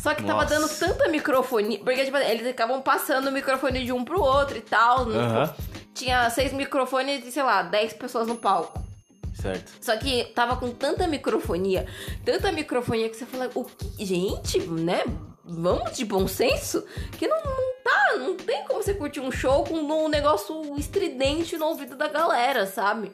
Só 0.00 0.14
que 0.14 0.22
tava 0.22 0.42
Nossa. 0.42 0.54
dando 0.54 0.68
tanta 0.68 1.08
microfone. 1.08 1.78
Porque, 1.78 2.04
tipo, 2.04 2.16
eles 2.16 2.46
ficavam 2.46 2.80
passando 2.80 3.28
o 3.28 3.32
microfone 3.32 3.84
de 3.84 3.92
um 3.92 4.04
pro 4.04 4.20
outro 4.20 4.56
e 4.56 4.62
tal. 4.62 5.08
Aham. 5.10 5.54
Tinha 5.92 6.30
seis 6.30 6.52
microfones 6.52 7.26
e, 7.26 7.32
sei 7.32 7.42
lá, 7.42 7.62
dez 7.62 7.92
pessoas 7.92 8.28
no 8.28 8.36
palco. 8.36 8.88
Certo. 9.34 9.72
Só 9.80 9.96
que 9.96 10.24
tava 10.34 10.56
com 10.56 10.70
tanta 10.70 11.06
microfonia, 11.06 11.86
tanta 12.24 12.50
microfonia 12.50 13.08
que 13.08 13.16
você 13.16 13.26
fala, 13.26 13.48
o 13.54 13.64
que? 13.64 14.04
Gente, 14.04 14.58
né? 14.60 15.04
Vamos 15.44 15.96
de 15.96 16.04
bom 16.04 16.26
senso? 16.26 16.84
Que 17.16 17.26
não, 17.26 17.36
não 17.42 17.77
não 18.16 18.36
tem 18.36 18.64
como 18.64 18.82
você 18.82 18.94
curtir 18.94 19.20
um 19.20 19.30
show 19.30 19.64
com 19.64 19.74
um 19.74 20.08
negócio 20.08 20.76
estridente 20.78 21.56
no 21.56 21.66
ouvido 21.66 21.96
da 21.96 22.08
galera, 22.08 22.66
sabe? 22.66 23.12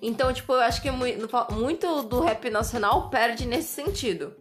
Então, 0.00 0.32
tipo, 0.32 0.52
eu 0.52 0.60
acho 0.60 0.80
que 0.80 0.90
mui- 0.90 1.18
muito 1.52 2.02
do 2.04 2.20
rap 2.20 2.48
nacional 2.50 3.08
perde 3.10 3.46
nesse 3.46 3.68
sentido. 3.68 4.34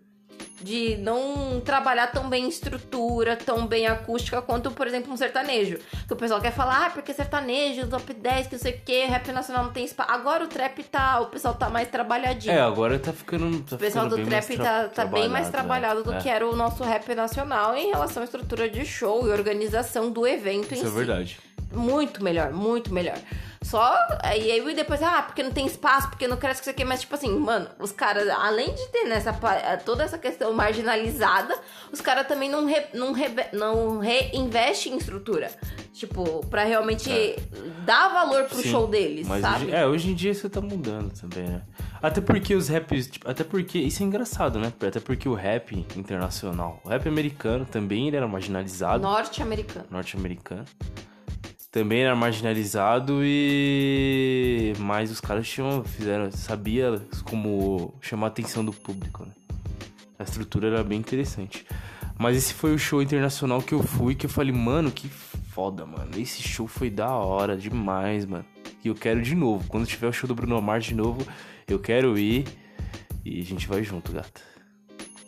De 0.60 0.98
não 0.98 1.62
trabalhar 1.63 2.08
tão 2.08 2.28
bem 2.28 2.48
estrutura, 2.50 3.36
tão 3.36 3.67
bem 3.67 3.86
acústica 3.86 4.41
quanto, 4.41 4.72
por 4.72 4.88
exemplo, 4.88 5.13
um 5.13 5.17
sertanejo. 5.17 5.78
Que 6.08 6.13
o 6.13 6.15
pessoal 6.15 6.41
quer 6.41 6.52
falar, 6.52 6.88
ah, 6.88 6.89
porque 6.89 7.13
sertanejo, 7.13 7.88
top 7.88 8.12
10, 8.13 8.48
que 8.48 8.54
não 8.56 8.60
sei 8.60 8.74
o 8.74 8.82
que, 8.82 9.06
rap 9.06 9.32
nacional 9.32 9.65
não 9.65 9.72
tem 9.72 9.86
espaço. 9.86 10.10
Agora 10.12 10.43
o 10.43 10.48
trap 10.48 10.84
tá, 10.86 11.20
o 11.22 11.28
pessoal 11.28 11.54
tá 11.54 11.70
mais 11.70 11.88
trabalhadinho. 11.89 12.54
É, 12.56 12.60
agora 12.62 12.98
tá 12.98 13.13
ficando. 13.13 13.60
Tá 13.63 13.76
O 13.76 13.80
pessoal 13.80 14.06
ficando 14.06 14.24
do 14.24 14.30
trap 14.30 14.56
tra- 14.56 14.65
tá, 14.65 14.89
tá 14.89 15.06
bem 15.06 15.30
mais 15.30 15.50
trabalhado 15.50 16.04
do 16.04 16.12
né? 16.12 16.20
que 16.22 16.28
era 16.30 16.48
o 16.48 16.56
nosso 16.56 16.84
rap 16.84 17.13
nacional 17.13 17.76
em 17.76 17.89
relação 17.91 18.22
à 18.22 18.26
estrutura 18.26 18.67
de 18.67 18.84
show 18.86 19.28
e 19.28 19.32
organização 19.32 20.10
do 20.12 20.26
evento 20.26 20.72
em 20.74 20.78
Isso 20.78 20.86
é 20.88 20.89
si. 20.89 20.96
verdade. 20.96 21.39
Muito 21.74 22.24
melhor, 22.24 22.52
muito 22.54 22.94
melhor. 22.94 23.18
Só. 23.62 23.94
Aí 24.24 24.50
aí 24.52 24.76
depois, 24.76 25.02
ah, 25.04 25.24
porque 25.24 25.44
não 25.44 25.52
tem 25.52 25.66
espaço, 25.66 26.10
porque 26.10 26.28
não 26.28 26.38
cresce 26.38 26.62
que 26.62 26.70
isso 26.70 26.70
aqui. 26.70 26.86
Mas, 26.86 27.02
tipo 27.02 27.14
assim, 27.16 27.38
mano, 27.38 27.68
os 27.80 27.92
caras, 27.92 28.30
além 28.30 28.74
de 28.74 28.88
ter 28.90 29.04
nessa 29.06 29.34
pa- 29.34 29.78
toda 29.84 30.04
essa 30.04 30.18
questão 30.18 30.54
marginalizada, 30.54 31.54
os 31.92 32.00
caras 32.00 32.28
também 32.28 32.50
não, 32.50 32.66
re, 32.66 32.86
não, 32.94 33.12
reve- 33.12 33.50
não 33.54 34.00
reinvestem 34.00 34.94
em 34.94 34.98
estrutura. 34.98 35.52
Tipo, 35.92 36.46
pra 36.46 36.64
realmente 36.64 37.10
dar 37.84 38.10
valor 38.10 38.46
pro 38.46 38.60
É. 38.60 38.62
Sim, 38.62 38.70
show 38.70 38.88
deles, 38.88 39.28
Mas 39.28 39.42
sabe? 39.42 39.66
hoje, 39.66 39.76
é, 39.76 39.86
hoje 39.88 40.12
em 40.12 40.14
dia 40.14 40.32
isso 40.32 40.48
tá 40.50 40.62
mudando 40.62 41.12
também, 41.20 41.48
né? 41.50 41.62
Até 42.02 42.22
porque 42.22 42.54
os 42.54 42.70
raps. 42.70 43.08
tipo, 43.08 43.28
até 43.30 43.44
porque. 43.44 43.80
Isso 43.80 44.04
é 44.04 44.06
engraçado, 44.06 44.60
né? 44.60 44.72
Até 44.88 45.00
porque 45.00 45.28
o 45.28 45.34
rap 45.34 45.76
internacional, 45.98 46.80
o 46.86 46.90
rap 46.90 47.08
americano 47.10 47.66
também 47.66 48.08
ele 48.08 48.16
era 48.16 48.28
marginalizado. 48.28 49.02
Norte-americano. 49.02 49.86
norte-americano. 49.90 50.64
Também 51.72 52.02
era 52.04 52.16
marginalizado 52.16 53.20
e. 53.24 54.74
Mas 54.80 55.12
os 55.12 55.20
caras 55.20 55.48
tinham. 55.48 55.84
Fizeram. 55.84 56.32
Sabia 56.32 57.02
como 57.26 57.94
chamar 58.02 58.28
a 58.28 58.30
atenção 58.30 58.64
do 58.64 58.72
público, 58.72 59.26
né? 59.26 59.32
A 60.18 60.24
estrutura 60.24 60.68
era 60.68 60.84
bem 60.84 61.00
interessante. 61.00 61.66
Mas 62.18 62.36
esse 62.36 62.54
foi 62.54 62.74
o 62.74 62.80
show 62.80 63.02
internacional 63.02 63.62
que 63.62 63.74
eu 63.74 63.84
fui, 63.84 64.16
que 64.16 64.26
eu 64.26 64.30
falei, 64.30 64.52
mano, 64.52 64.90
que 64.92 65.08
foda, 65.08 65.86
mano. 65.86 66.10
Esse 66.18 66.42
show 66.42 66.68
foi 66.68 66.90
da 66.90 67.12
hora 67.12 67.56
demais, 67.56 68.26
mano. 68.26 68.46
E 68.84 68.88
eu 68.88 68.96
quero 68.96 69.22
de 69.22 69.36
novo. 69.36 69.68
Quando 69.68 69.86
tiver 69.86 70.08
o 70.08 70.14
show 70.14 70.28
do 70.28 70.34
Bruno 70.34 70.60
Mars 70.62 70.86
de 70.86 70.96
novo, 70.96 71.26
eu 71.68 71.78
quero 71.78 72.18
ir. 72.18 72.46
E 73.24 73.42
a 73.42 73.44
gente 73.44 73.68
vai 73.68 73.84
junto, 73.84 74.12
gata. 74.12 74.57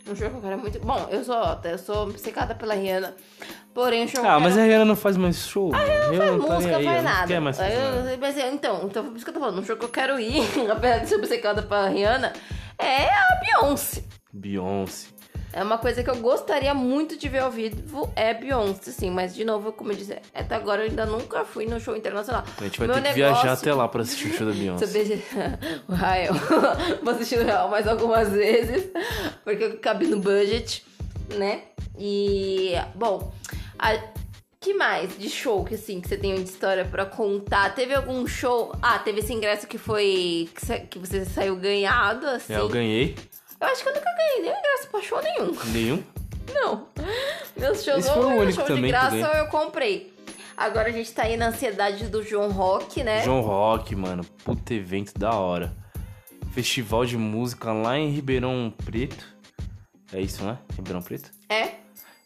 Um 0.09 0.15
show 0.15 0.29
que 0.29 0.35
eu 0.37 0.41
quero 0.41 0.57
muito. 0.57 0.79
Bom, 0.79 1.07
eu 1.11 1.23
sou, 1.23 1.35
eu 1.63 1.77
sou 1.77 2.03
obcecada 2.09 2.55
pela 2.55 2.73
Rihanna. 2.73 3.15
Porém, 3.73 4.05
o 4.05 4.07
show 4.07 4.25
Ah, 4.25 4.39
mas 4.39 4.53
a 4.53 4.55
quero... 4.57 4.67
Rihanna 4.67 4.85
não 4.85 4.95
faz 4.95 5.15
mais 5.17 5.37
show. 5.47 5.71
A 5.73 5.77
Rihanna 5.77 6.17
faz 6.17 6.31
não 6.31 6.47
tá 6.47 6.53
música, 6.55 6.77
aí, 6.77 6.85
faz 6.85 7.03
não 7.03 7.11
nada. 7.11 7.27
Quer 7.27 7.39
mais 7.39 7.59
Eu- 7.59 8.17
mas, 8.19 8.37
então, 8.37 8.81
então, 8.85 9.05
por 9.05 9.15
isso 9.15 9.23
que 9.25 9.29
eu 9.29 9.33
tô 9.35 9.39
falando, 9.39 9.59
um 9.59 9.63
show 9.65 9.77
que 9.77 9.85
eu 9.85 9.89
quero 9.89 10.19
ir, 10.19 10.41
apesar 10.71 10.97
de 10.99 11.09
ser 11.09 11.15
obcecada 11.15 11.61
pela 11.61 11.87
Rihanna, 11.89 12.33
é 12.77 13.05
a 13.05 13.39
Beyoncé. 13.41 14.03
Beyoncé. 14.33 15.07
É 15.51 15.63
uma 15.63 15.77
coisa 15.79 16.03
que 16.03 16.09
eu 16.09 16.15
gostaria 16.17 16.73
muito 16.75 17.17
de 17.17 17.27
ver 17.27 17.39
ao 17.39 17.49
vivo, 17.49 18.11
é 18.15 18.33
Beyoncé, 18.33 18.91
sim. 18.91 19.09
Mas, 19.09 19.33
de 19.33 19.43
novo, 19.43 19.71
como 19.71 19.91
eu 19.91 19.95
disse, 19.95 20.15
até 20.33 20.55
agora 20.55 20.83
eu 20.83 20.89
ainda 20.89 21.05
nunca 21.07 21.43
fui 21.43 21.65
no 21.65 21.79
show 21.79 21.95
internacional. 21.95 22.43
A 22.59 22.63
gente 22.63 22.77
vai 22.77 22.87
Meu 22.87 22.95
ter 22.97 23.01
que 23.13 23.19
negócio- 23.19 23.41
viajar 23.43 23.53
até 23.53 23.73
lá 23.73 23.87
pra 23.87 24.03
assistir 24.03 24.27
o 24.27 24.33
show 24.37 24.45
da 24.47 24.53
Beyoncé. 24.57 24.85
O 25.87 25.93
Rael. 25.93 26.33
Vou 27.03 27.13
assistir 27.13 27.39
o 27.39 27.45
Rael 27.45 27.67
mais 27.67 27.87
algumas 27.87 28.29
vezes, 28.29 28.89
porque 29.43 29.69
cabe 29.77 30.05
no 30.07 30.19
budget, 30.19 30.85
né? 31.35 31.63
E, 31.97 32.73
bom, 32.95 33.33
a, 33.77 33.97
que 34.61 34.73
mais 34.75 35.17
de 35.17 35.29
show 35.29 35.65
que 35.65 35.75
assim, 35.75 35.99
que 35.99 36.07
você 36.07 36.15
tem 36.17 36.35
de 36.35 36.43
história 36.43 36.85
pra 36.85 37.05
contar? 37.05 37.73
Teve 37.73 37.93
algum 37.95 38.25
show? 38.27 38.71
Ah, 38.81 38.99
teve 38.99 39.19
esse 39.21 39.33
ingresso 39.33 39.65
que 39.67 39.77
foi. 39.79 40.47
que, 40.55 40.79
que 40.81 40.99
você 40.99 41.25
saiu 41.25 41.55
ganhado, 41.55 42.27
assim. 42.27 42.53
É, 42.53 42.59
eu 42.59 42.69
ganhei. 42.69 43.15
Eu 43.59 43.67
acho 43.67 43.83
que 43.83 43.89
eu 43.89 43.93
nunca 43.93 44.09
ganhei 44.15 44.41
nenhum 44.41 44.57
ingresso 44.57 44.87
pra 44.89 45.01
show 45.01 45.21
nenhum. 45.21 45.55
Nenhum. 45.71 46.03
Não. 46.53 46.87
Meus 47.57 47.83
shows 47.83 48.05
Esse 48.05 48.13
foi 48.13 48.25
o 48.25 48.29
único 48.29 48.53
show 48.53 48.65
também 48.65 48.83
de 48.83 48.89
graça 48.89 49.15
ou 49.15 49.35
eu 49.35 49.47
comprei. 49.47 50.13
Agora 50.55 50.89
a 50.89 50.91
gente 50.91 51.11
tá 51.13 51.23
aí 51.23 51.37
na 51.37 51.47
ansiedade 51.47 52.07
do 52.07 52.23
João 52.23 52.51
Rock, 52.51 53.03
né? 53.03 53.23
João 53.23 53.41
Rock, 53.41 53.95
mano. 53.95 54.25
Puta 54.43 54.73
evento 54.73 55.17
da 55.17 55.31
hora. 55.31 55.73
Festival 56.51 57.05
de 57.05 57.17
música 57.17 57.71
lá 57.71 57.97
em 57.97 58.09
Ribeirão 58.09 58.73
Preto. 58.85 59.25
É 60.11 60.19
isso, 60.19 60.43
né? 60.43 60.57
Ribeirão 60.75 61.01
Preto? 61.01 61.31
É. 61.47 61.75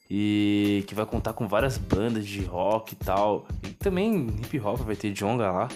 E 0.09 0.83
que 0.87 0.95
vai 0.95 1.05
contar 1.05 1.33
com 1.33 1.47
várias 1.47 1.77
bandas 1.77 2.25
de 2.25 2.43
rock 2.43 2.93
e 2.93 2.95
tal. 2.95 3.47
E 3.63 3.69
também 3.69 4.27
hip 4.41 4.59
hop, 4.59 4.79
vai 4.81 4.95
ter 4.95 5.11
Jonga 5.11 5.51
lá. 5.51 5.67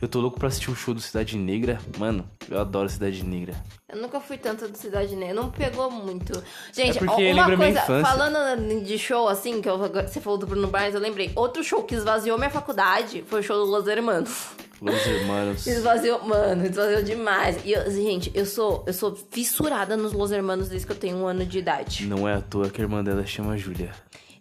Eu 0.00 0.08
tô 0.08 0.20
louco 0.20 0.38
pra 0.38 0.48
assistir 0.48 0.70
o 0.70 0.74
show 0.76 0.92
do 0.92 1.00
Cidade 1.00 1.36
Negra. 1.36 1.78
Mano, 1.98 2.28
eu 2.50 2.60
adoro 2.60 2.88
Cidade 2.88 3.24
Negra. 3.24 3.54
Eu 3.88 4.00
nunca 4.00 4.20
fui 4.20 4.36
tanto 4.36 4.68
do 4.68 4.76
Cidade 4.76 5.14
Negra, 5.16 5.34
não 5.34 5.50
pegou 5.50 5.90
muito. 5.90 6.32
Gente, 6.72 6.98
É 6.98 7.06
ó, 7.08 7.16
uma 7.32 7.56
coisa, 7.56 7.80
falando 8.02 8.82
de 8.84 8.98
show 8.98 9.28
assim, 9.28 9.60
que 9.62 9.68
eu- 9.68 9.78
você 9.78 10.20
falou 10.20 10.38
do 10.38 10.46
Bruno 10.46 10.68
Mars, 10.70 10.94
eu 10.94 11.00
lembrei. 11.00 11.32
Outro 11.34 11.62
show 11.64 11.82
que 11.84 11.94
esvaziou 11.94 12.36
minha 12.36 12.50
faculdade 12.50 13.24
foi 13.26 13.40
o 13.40 13.42
show 13.42 13.56
do 13.64 13.70
Los 13.70 13.86
Hermanos. 13.86 14.48
Los 14.82 15.06
Hermanos. 15.06 15.64
Esvaziou, 15.66 16.22
mano, 16.26 16.66
esvaziou 16.66 17.02
demais. 17.02 17.56
E 17.64 17.72
eu- 17.72 17.90
gente, 17.90 18.30
eu 18.34 18.44
sou, 18.44 18.84
eu 18.86 18.92
sou 18.92 19.16
fissurada 19.30 19.96
nos 19.96 20.12
Los 20.12 20.30
Hermanos 20.32 20.68
desde 20.68 20.86
que 20.86 20.92
eu 20.92 20.96
tenho 20.96 21.16
um 21.16 21.26
ano 21.26 21.46
de 21.46 21.58
idade. 21.58 22.04
Não 22.06 22.28
é 22.28 22.34
à 22.34 22.40
toa 22.42 22.68
que 22.68 22.80
a 22.80 22.84
irmã 22.84 23.02
dela 23.02 23.24
chama 23.24 23.56
Júlia. 23.56 23.92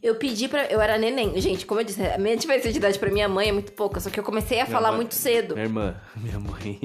Eu 0.04 0.16
pedi 0.16 0.50
pra. 0.50 0.66
Eu 0.66 0.82
era 0.82 0.98
neném. 0.98 1.40
Gente, 1.40 1.66
como 1.66 1.80
eu 1.80 1.86
disse, 1.86 2.04
a 2.06 2.18
minha 2.18 2.36
diferença 2.36 2.70
de 2.70 2.78
idade 2.78 3.00
pra 3.00 3.10
minha 3.10 3.30
mãe 3.30 3.48
é 3.48 3.52
muito 3.54 3.72
pouca, 3.72 4.02
só 4.02 4.10
que 4.10 4.20
eu 4.20 4.24
comecei 4.24 4.60
a 4.60 4.66
falar 4.66 4.90
mãe- 4.90 4.98
muito 4.98 5.16
cedo. 5.16 5.54
Minha 5.56 5.66
irmã, 5.66 5.96
minha 6.18 6.40
mãe. 6.40 6.78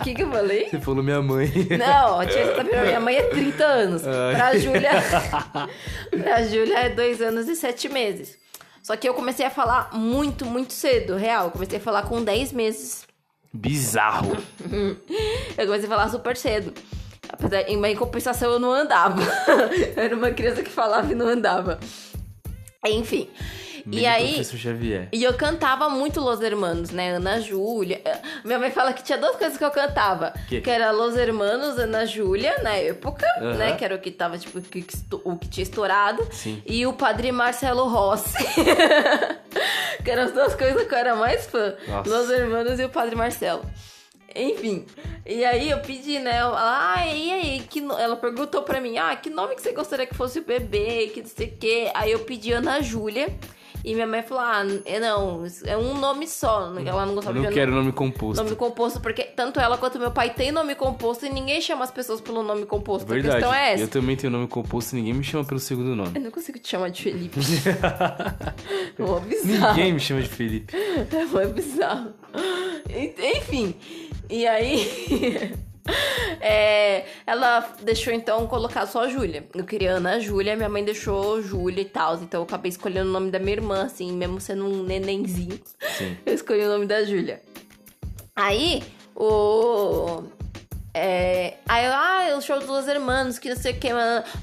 O 0.00 0.02
que, 0.02 0.14
que 0.14 0.22
eu 0.22 0.30
falei? 0.30 0.66
Você 0.70 0.80
falou 0.80 1.02
minha 1.04 1.20
mãe. 1.20 1.46
Não, 1.78 2.18
a 2.20 2.24
tia 2.26 2.46
tá 2.54 2.64
minha 2.64 2.98
mãe 3.00 3.16
é 3.16 3.22
30 3.24 3.64
anos. 3.64 4.02
Ai. 4.06 4.34
Pra 4.34 4.56
Júlia. 4.58 4.90
pra 6.22 6.42
Júlia 6.44 6.78
é 6.78 6.88
2 6.88 7.20
anos 7.20 7.48
e 7.48 7.54
7 7.54 7.88
meses. 7.90 8.38
Só 8.82 8.96
que 8.96 9.06
eu 9.06 9.12
comecei 9.12 9.44
a 9.44 9.50
falar 9.50 9.90
muito, 9.92 10.46
muito 10.46 10.72
cedo, 10.72 11.16
real. 11.16 11.46
Eu 11.46 11.50
comecei 11.50 11.76
a 11.78 11.80
falar 11.82 12.04
com 12.04 12.22
10 12.24 12.52
meses. 12.52 13.06
Bizarro. 13.52 14.36
Eu 15.58 15.66
comecei 15.66 15.86
a 15.86 15.88
falar 15.88 16.08
super 16.08 16.36
cedo. 16.36 16.72
Apesar, 17.30 17.62
em 17.68 17.82
em 17.84 17.96
compensação, 17.96 18.50
eu 18.52 18.58
não 18.58 18.72
andava. 18.72 19.20
Eu 19.96 20.02
era 20.02 20.16
uma 20.16 20.30
criança 20.30 20.62
que 20.62 20.70
falava 20.70 21.12
e 21.12 21.14
não 21.14 21.26
andava. 21.26 21.78
Enfim. 22.86 23.28
E 23.84 23.88
Mini 23.88 24.06
aí. 24.06 24.42
E 25.12 25.24
eu 25.24 25.32
cantava 25.34 25.88
muito 25.88 26.20
Los 26.20 26.40
Hermanos, 26.42 26.90
né? 26.90 27.14
Ana 27.16 27.40
Júlia. 27.40 28.00
Eh, 28.04 28.18
Minha 28.44 28.58
mãe 28.58 28.70
fala 28.70 28.92
que 28.92 29.02
tinha 29.02 29.16
duas 29.18 29.34
coisas 29.36 29.56
que 29.56 29.64
eu 29.64 29.70
cantava. 29.70 30.32
Que? 30.48 30.60
Que 30.60 30.70
era 30.70 30.90
Los 30.90 31.16
Hermanos, 31.16 31.78
Ana 31.78 32.04
Júlia, 32.06 32.58
na 32.62 32.74
época, 32.74 33.26
né? 33.56 33.72
Que 33.76 33.84
era 33.84 33.94
o 33.94 33.98
que 33.98 34.10
tava, 34.10 34.36
tipo, 34.38 34.60
que- 34.60 34.84
o 35.24 35.36
que 35.36 35.48
tinha 35.48 35.62
estourado. 35.62 36.26
Sim. 36.30 36.62
E 36.66 36.86
o 36.86 36.92
Padre 36.92 37.32
Marcelo 37.32 37.88
Rossi. 37.88 38.36
que 40.04 40.10
eram 40.10 40.24
as 40.24 40.32
duas 40.32 40.54
coisas 40.54 40.86
que 40.86 40.94
eu 40.94 40.98
era 40.98 41.16
mais 41.16 41.46
fã. 41.46 41.74
Nossa. 41.88 42.10
Los 42.10 42.30
Hermanos 42.30 42.78
e 42.78 42.84
o 42.84 42.88
Padre 42.90 43.16
Marcelo. 43.16 43.64
Enfim, 44.36 44.86
e 45.28 45.44
aí 45.44 45.70
eu 45.70 45.78
pedi, 45.80 46.18
né? 46.18 46.36
Ela, 46.36 46.94
ah, 46.96 47.06
e 47.06 47.32
aí? 47.32 47.60
Que 47.68 47.80
no- 47.80 47.98
Ela 47.98 48.16
perguntou 48.16 48.62
pra 48.62 48.80
mim, 48.80 48.96
ah, 48.98 49.14
que 49.14 49.28
nome 49.30 49.54
que 49.54 49.62
você 49.62 49.72
gostaria 49.72 50.06
que 50.06 50.14
fosse 50.14 50.38
o 50.38 50.44
bebê, 50.44 51.08
que 51.12 51.20
não 51.20 51.28
sei 51.28 51.48
o 51.48 51.56
quê. 51.58 51.90
Aí 51.94 52.10
eu 52.12 52.20
pedi 52.20 52.52
Ana 52.52 52.80
Júlia. 52.80 53.28
E 53.84 53.94
minha 53.94 54.06
mãe 54.06 54.22
falou, 54.22 54.42
ah, 54.44 54.62
é 54.84 54.98
não, 55.00 55.44
é 55.64 55.76
um 55.76 55.94
nome 55.98 56.26
só. 56.26 56.72
Ela 56.84 57.04
não 57.06 57.10
Eu 57.10 57.14
gostava 57.14 57.38
não 57.38 57.48
de 57.48 57.54
quero 57.54 57.72
nome 57.72 57.92
composto. 57.92 58.42
nome 58.42 58.56
composto, 58.56 59.00
porque 59.00 59.22
tanto 59.24 59.60
ela 59.60 59.78
quanto 59.78 59.98
meu 59.98 60.10
pai 60.10 60.30
tem 60.34 60.50
nome 60.52 60.74
composto 60.74 61.24
e 61.26 61.30
ninguém 61.30 61.60
chama 61.60 61.84
as 61.84 61.90
pessoas 61.90 62.20
pelo 62.20 62.42
nome 62.42 62.66
composto. 62.66 63.06
Verdade. 63.08 63.28
A 63.28 63.38
questão 63.38 63.54
é 63.54 63.72
essa. 63.74 63.82
Eu 63.84 63.88
também 63.88 64.16
tenho 64.16 64.32
nome 64.32 64.46
composto 64.48 64.94
e 64.94 64.98
ninguém 64.98 65.14
me 65.14 65.24
chama 65.24 65.44
pelo 65.44 65.60
segundo 65.60 65.94
nome. 65.94 66.10
Eu 66.14 66.20
não 66.20 66.30
consigo 66.30 66.58
te 66.58 66.68
chamar 66.68 66.90
de 66.90 67.02
Felipe. 67.02 67.38
é 68.98 69.02
uma 69.02 69.20
bizarro. 69.20 69.76
ninguém 69.76 69.92
me 69.92 70.00
chama 70.00 70.22
de 70.22 70.28
Felipe. 70.28 70.74
É 70.76 71.24
muito 71.24 71.54
bizarro. 71.54 72.12
En- 72.90 73.14
Enfim, 73.38 73.74
e 74.28 74.46
aí. 74.46 75.52
é, 76.40 77.04
ela 77.26 77.60
deixou 77.82 78.12
então 78.12 78.46
colocar 78.46 78.86
só 78.86 79.04
a 79.04 79.08
Júlia. 79.08 79.46
Eu 79.54 79.64
queria 79.64 79.92
Ana 79.92 80.18
Júlia, 80.20 80.56
minha 80.56 80.68
mãe 80.68 80.84
deixou 80.84 81.42
Júlia 81.42 81.82
e 81.82 81.86
tal. 81.86 82.16
Então 82.16 82.40
eu 82.40 82.44
acabei 82.44 82.70
escolhendo 82.70 83.08
o 83.08 83.12
nome 83.12 83.30
da 83.30 83.38
minha 83.38 83.52
irmã, 83.52 83.84
assim, 83.84 84.12
mesmo 84.12 84.40
sendo 84.40 84.66
um 84.66 84.82
nenenzinho. 84.82 85.60
Sim. 85.96 86.16
Eu 86.24 86.34
escolhi 86.34 86.62
o 86.62 86.68
nome 86.68 86.86
da 86.86 87.04
Júlia. 87.04 87.42
Aí, 88.36 88.82
o. 89.14 90.22
É, 90.94 91.54
aí 91.68 91.84
eu, 91.84 91.92
ah, 91.92 92.36
o 92.36 92.40
show 92.40 92.58
dos 92.58 92.88
Hermanos, 92.88 93.38
que 93.38 93.48
não 93.48 93.56
sei 93.56 93.72
o 93.72 93.78
que, 93.78 93.88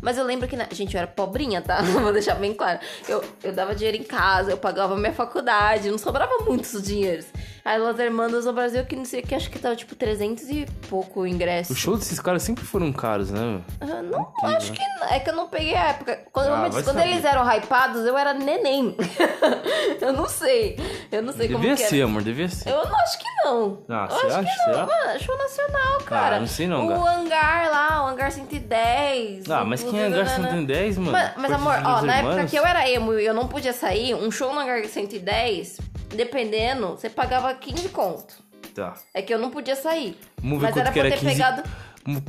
mas 0.01 0.17
eu 0.17 0.23
lembro 0.23 0.47
que, 0.47 0.55
na- 0.55 0.67
gente, 0.71 0.93
eu 0.93 0.99
era 0.99 1.07
pobrinha, 1.07 1.61
tá? 1.61 1.81
Vou 1.83 2.13
deixar 2.13 2.35
bem 2.35 2.53
claro. 2.53 2.79
Eu, 3.09 3.21
eu 3.43 3.51
dava 3.51 3.75
dinheiro 3.75 3.97
em 3.97 4.03
casa, 4.03 4.51
eu 4.51 4.57
pagava 4.57 4.95
minha 4.95 5.11
faculdade, 5.11 5.89
não 5.89 5.97
sobrava 5.97 6.31
muitos 6.45 6.81
dinheiros. 6.81 7.25
Aí 7.65 7.79
Los 7.79 7.97
Hermanos 7.97 8.45
no 8.45 8.53
Brasil, 8.53 8.85
que 8.85 8.95
não 8.95 9.05
sei 9.05 9.21
o 9.21 9.23
que, 9.23 9.33
acho 9.33 9.49
que 9.49 9.57
tava 9.57 9.75
tipo 9.75 9.95
300 9.95 10.47
e 10.51 10.67
pouco 10.87 11.21
o 11.21 11.27
ingresso. 11.27 11.73
Os 11.73 11.79
shows 11.79 11.97
desses 11.97 12.19
caras 12.19 12.43
sempre 12.43 12.63
foram 12.63 12.93
caros, 12.93 13.31
né? 13.31 13.59
Ah, 13.81 14.03
Não, 14.03 14.31
acho 14.55 14.71
que 14.71 14.79
não. 14.99 15.07
É 15.07 15.19
que 15.19 15.29
eu 15.31 15.35
não 15.35 15.47
peguei 15.49 15.75
a 15.75 15.87
época. 15.89 16.19
Quando, 16.31 16.49
Ah, 16.49 16.67
vai 16.69 16.83
quando 16.83 16.99
eles 16.99 17.25
eram 17.25 17.43
hypados, 17.51 18.05
eu 18.05 18.15
era 18.15 18.35
neném. 18.35 18.95
eu 19.99 20.13
não 20.13 20.27
sei. 20.29 20.77
Eu 21.11 21.23
não 21.23 21.33
sei 21.33 21.47
como 21.47 21.59
Devia 21.59 21.75
que 21.75 21.81
era. 21.81 21.89
ser, 21.89 22.01
amor, 22.03 22.21
devia 22.21 22.47
ser. 22.49 22.69
Eu 22.69 22.85
não 22.85 22.95
acho 22.99 23.17
que 23.17 23.25
não. 23.43 23.83
Ah, 23.89 24.07
eu 24.11 24.15
você 24.15 24.25
acho 24.27 24.37
acha? 24.37 24.63
que 24.63 24.71
não. 24.71 24.79
Mano, 24.85 25.09
é 25.09 25.19
show 25.19 25.37
nacional, 25.37 25.97
cara. 26.05 26.39
não 26.39 26.47
sei 26.47 26.67
não, 26.67 26.85
O 26.85 26.87
gato. 26.89 27.07
hangar 27.07 27.69
lá, 27.71 28.03
o 28.05 28.07
hangar 28.09 28.31
110. 28.31 29.49
Ah, 29.49 29.63
mas 29.65 29.81
o- 29.83 29.89
quem 29.89 30.01
é 30.01 30.05
Hangar 30.05 30.27
110, 30.29 30.97
mano? 30.99 31.11
Mas, 31.13 31.31
mas 31.37 31.51
amor, 31.51 31.75
ó, 31.83 32.01
na 32.03 32.17
época 32.17 32.45
que 32.45 32.55
eu 32.55 32.65
era 32.65 32.87
emo 32.89 33.13
e 33.17 33.25
eu 33.25 33.33
não 33.33 33.47
podia 33.47 33.73
sair, 33.73 34.13
um 34.13 34.29
show 34.29 34.53
no 34.53 34.59
hangar 34.59 34.83
110, 34.85 35.79
dependendo, 36.15 36.89
você 36.91 37.09
pagava 37.09 37.53
15 37.53 37.89
conto. 37.89 38.43
Tá. 38.73 38.95
É 39.13 39.21
que 39.21 39.33
eu 39.33 39.39
não 39.39 39.49
podia 39.51 39.75
sair. 39.75 40.17
Vamos 40.41 40.59
ver 40.59 40.65
mas 40.65 40.73
quanto 40.73 40.79
era 40.81 40.91
que 40.91 40.99
pra 40.99 41.07
era 41.07 41.17
ter 41.17 41.21
15... 41.21 41.31
pegado. 41.33 41.63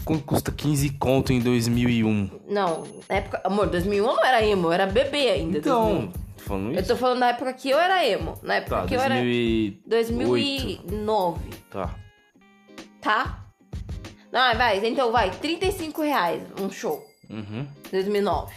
Quanto 0.05 0.25
custa 0.25 0.51
15 0.53 0.91
conto 0.91 1.33
em 1.33 1.41
2001? 1.41 2.31
Não, 2.49 2.85
na 3.09 3.17
época. 3.17 3.41
Amor, 3.45 3.67
2001 3.69 4.07
eu 4.07 4.17
não 4.17 4.25
era 4.25 4.45
emo, 4.47 4.69
eu 4.69 4.73
era 4.73 4.87
bebê 4.87 5.29
ainda. 5.31 5.61
2001. 5.61 5.61
Então, 5.61 6.13
tô 6.37 6.43
falando 6.45 6.73
Eu 6.73 6.81
isso? 6.81 6.89
tô 6.89 6.97
falando 6.97 7.21
da 7.21 7.29
época 7.29 7.53
que 7.53 7.69
eu 7.71 7.79
era 7.79 8.07
emo. 8.07 8.39
Na 8.43 8.55
época 8.57 8.77
Tá, 8.77 8.87
que 8.87 8.95
eu 8.95 9.01
era. 9.01 9.15
2008. 9.17 9.83
2009, 9.87 11.51
Tá. 11.71 11.95
tá? 13.01 13.43
Não, 14.33 14.55
vai, 14.57 14.87
então 14.87 15.11
vai, 15.13 15.31
35 15.31 16.03
reais 16.03 16.43
um 16.61 16.71
show. 16.71 17.05
Uhum. 17.29 17.67
2009. 17.91 18.55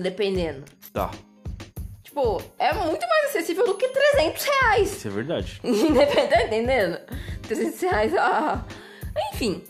Dependendo. 0.00 0.64
Tá. 0.92 1.10
Tipo, 2.12 2.42
é 2.58 2.74
muito 2.74 3.08
mais 3.08 3.30
acessível 3.30 3.64
do 3.64 3.74
que 3.74 3.88
300 3.88 4.44
reais. 4.44 4.92
Isso 4.92 5.08
é 5.08 5.10
verdade. 5.10 5.62
Tá 6.28 6.42
entendendo? 6.42 6.98
300 7.40 7.80
reais, 7.80 8.14
ah. 8.18 8.62
Enfim. 9.32 9.64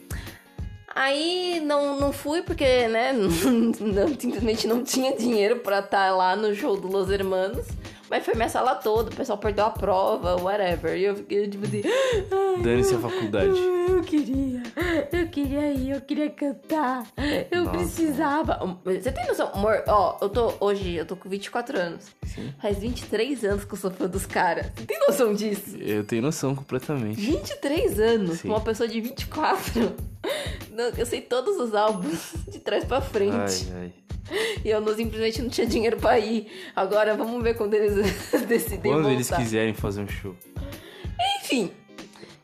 Aí 0.92 1.62
não, 1.64 2.00
não 2.00 2.12
fui 2.12 2.42
porque, 2.42 2.88
né, 2.88 3.12
não, 3.14 4.08
simplesmente 4.18 4.66
não 4.66 4.82
tinha 4.82 5.16
dinheiro 5.16 5.60
pra 5.60 5.78
estar 5.78 6.10
lá 6.10 6.34
no 6.34 6.52
show 6.52 6.76
do 6.76 6.88
Los 6.88 7.10
Hermanos. 7.10 7.64
Mas 8.12 8.26
foi 8.26 8.34
minha 8.34 8.48
sala 8.50 8.74
toda, 8.74 9.10
o 9.10 9.14
pessoal 9.16 9.38
perdeu 9.38 9.64
a 9.64 9.70
prova, 9.70 10.36
whatever. 10.36 10.94
E 10.98 11.04
eu 11.04 11.16
fiquei 11.16 11.48
tipo 11.48 11.64
assim. 11.64 11.80
"Ai, 11.82 12.62
Dane-se 12.62 12.92
a 12.92 12.98
eu- 12.98 13.00
faculdade." 13.00 13.58
Eu 13.88 14.02
queria, 14.02 14.62
eu 15.10 15.28
queria 15.28 15.72
ir, 15.72 15.90
eu 15.92 16.00
queria 16.02 16.28
cantar. 16.28 17.06
Eu 17.50 17.64
Nossa. 17.64 17.78
precisava. 17.78 18.78
Você 18.84 19.10
tem 19.10 19.26
noção, 19.26 19.50
amor? 19.54 19.82
Ó, 19.88 20.18
eu 20.20 20.28
tô 20.28 20.52
hoje, 20.60 20.94
eu 20.94 21.06
tô 21.06 21.16
com 21.16 21.26
24 21.28 21.78
anos. 21.78 22.04
Sim. 22.26 22.52
Faz 22.60 22.78
23 22.78 23.42
anos 23.44 23.64
que 23.64 23.72
eu 23.72 23.78
sou 23.78 23.90
fã 23.90 24.06
dos 24.06 24.26
caras. 24.26 24.66
Você 24.76 24.84
tem 24.86 24.98
noção 25.08 25.32
disso? 25.32 25.76
Eu 25.78 26.04
tenho 26.04 26.20
noção 26.20 26.54
completamente. 26.54 27.18
23 27.18 27.98
anos, 27.98 28.40
Sim. 28.40 28.48
uma 28.48 28.60
pessoa 28.60 28.86
de 28.88 29.00
24. 29.00 29.94
Não, 30.70 30.84
Eu 30.96 31.04
sei 31.06 31.20
todos 31.20 31.56
os 31.58 31.74
álbuns, 31.74 32.32
de 32.48 32.58
trás 32.58 32.84
pra 32.84 33.00
frente. 33.00 33.68
Ai, 33.74 33.80
ai. 33.82 33.92
E 34.64 34.70
eu 34.70 34.80
não, 34.80 34.94
simplesmente 34.94 35.42
não 35.42 35.50
tinha 35.50 35.66
dinheiro 35.66 35.96
pra 35.98 36.18
ir. 36.18 36.50
Agora 36.74 37.14
vamos 37.16 37.42
ver 37.42 37.54
quando 37.56 37.74
eles 37.74 37.94
decidem 38.46 38.90
Quando 38.92 39.02
voltar. 39.02 39.12
eles 39.12 39.28
quiserem 39.30 39.74
fazer 39.74 40.00
um 40.02 40.08
show. 40.08 40.34
Enfim. 41.40 41.70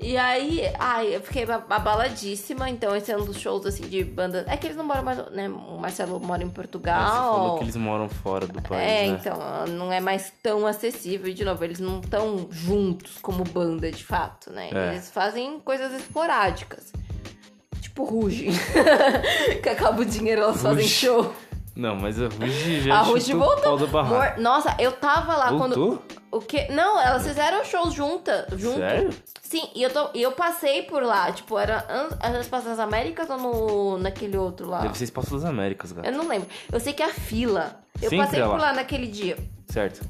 E 0.01 0.17
aí, 0.17 0.61
ai, 0.79 1.17
eu 1.17 1.21
fiquei 1.21 1.45
abaladíssima. 1.45 2.71
Então, 2.71 2.95
esse 2.95 3.11
é 3.11 3.17
um 3.17 3.25
dos 3.25 3.37
shows, 3.41 3.67
assim, 3.67 3.83
de 3.89 4.05
banda... 4.05 4.45
É 4.47 4.57
que 4.57 4.67
eles 4.69 4.77
não 4.77 4.85
moram 4.85 5.03
mais... 5.03 5.19
Né? 5.33 5.49
O 5.49 5.77
Marcelo 5.79 6.21
mora 6.21 6.43
em 6.43 6.51
Portugal. 6.51 7.01
Ah, 7.01 7.07
você 7.11 7.17
falou 7.17 7.59
que 7.59 7.65
eles 7.65 7.77
moram 7.77 8.09
fora 8.09 8.47
do 8.47 8.63
país, 8.63 8.81
É, 8.83 9.07
né? 9.09 9.19
então, 9.21 9.67
não 9.69 9.93
é 9.93 9.99
mais 10.01 10.33
tão 10.41 10.67
acessível. 10.67 11.29
E, 11.29 11.35
de 11.35 11.45
novo, 11.45 11.65
eles 11.65 11.81
não 11.81 11.99
estão 12.01 12.47
juntos 12.51 13.19
como 13.21 13.43
banda, 13.45 13.91
de 13.91 14.05
fato, 14.05 14.53
né? 14.53 14.71
É. 14.73 14.89
Eles 14.93 15.11
fazem 15.11 15.59
coisas 15.61 15.93
esporádicas. 15.93 16.93
Tipo 17.99 18.05
Ruge. 18.05 18.47
que 19.61 19.69
acaba 19.69 20.01
o 20.01 20.05
dinheiro, 20.05 20.43
elas 20.43 20.63
fazem 20.63 20.83
Ruge. 20.85 20.89
show. 20.89 21.35
Não, 21.75 21.97
mas 21.97 22.21
a 22.21 22.27
Ruge 22.29 22.83
já 22.83 22.95
A 22.95 23.03
Ruge 23.03 23.33
voltou. 23.33 23.75
Amor, 23.99 24.35
nossa, 24.39 24.77
eu 24.81 24.93
tava 24.93 25.37
lá 25.37 25.49
quando... 25.49 25.75
Voltou? 25.75 26.03
O 26.31 26.41
quê? 26.41 26.69
Não, 26.71 27.01
elas 27.01 27.27
fizeram 27.27 27.65
shows 27.65 27.95
junta, 27.95 28.47
junto. 28.57 28.77
Sério? 28.79 29.11
Sim, 29.43 29.69
e 29.75 29.83
eu, 29.83 29.91
tô, 29.91 30.11
e 30.15 30.23
eu 30.23 30.31
passei 30.33 30.83
por 30.83 31.03
lá. 31.03 31.33
Tipo, 31.33 31.59
era 31.59 31.85
an- 31.89 32.17
as 32.21 32.41
Espaço 32.41 32.67
das 32.67 32.79
Américas 32.79 33.31
ou 33.31 33.39
no, 33.39 33.99
naquele 33.99 34.37
outro 34.37 34.69
lá? 34.69 34.81
Deve 34.81 34.97
ser 34.99 35.05
Espaço 35.05 35.31
das 35.35 35.45
Américas, 35.45 35.93
cara. 35.93 36.07
Eu 36.07 36.13
não 36.17 36.29
lembro. 36.29 36.49
Eu 36.71 36.79
sei 36.81 36.93
que 36.93 37.03
a 37.03 37.09
fila. 37.09 37.81
Eu 38.01 38.11
Sempre 38.11 38.27
passei 38.27 38.43
é 38.43 38.47
por 38.47 38.59
lá. 38.61 38.73
naquele 38.75 39.07
dia. 39.07 39.39
Certo. 39.69 40.01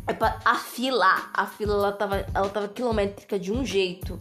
A 0.44 0.54
fila, 0.56 1.30
a 1.32 1.46
fila, 1.46 1.74
ela 1.74 1.92
tava, 1.92 2.26
ela 2.34 2.48
tava 2.48 2.68
quilométrica 2.68 3.38
de 3.38 3.52
um 3.52 3.64
jeito. 3.64 4.20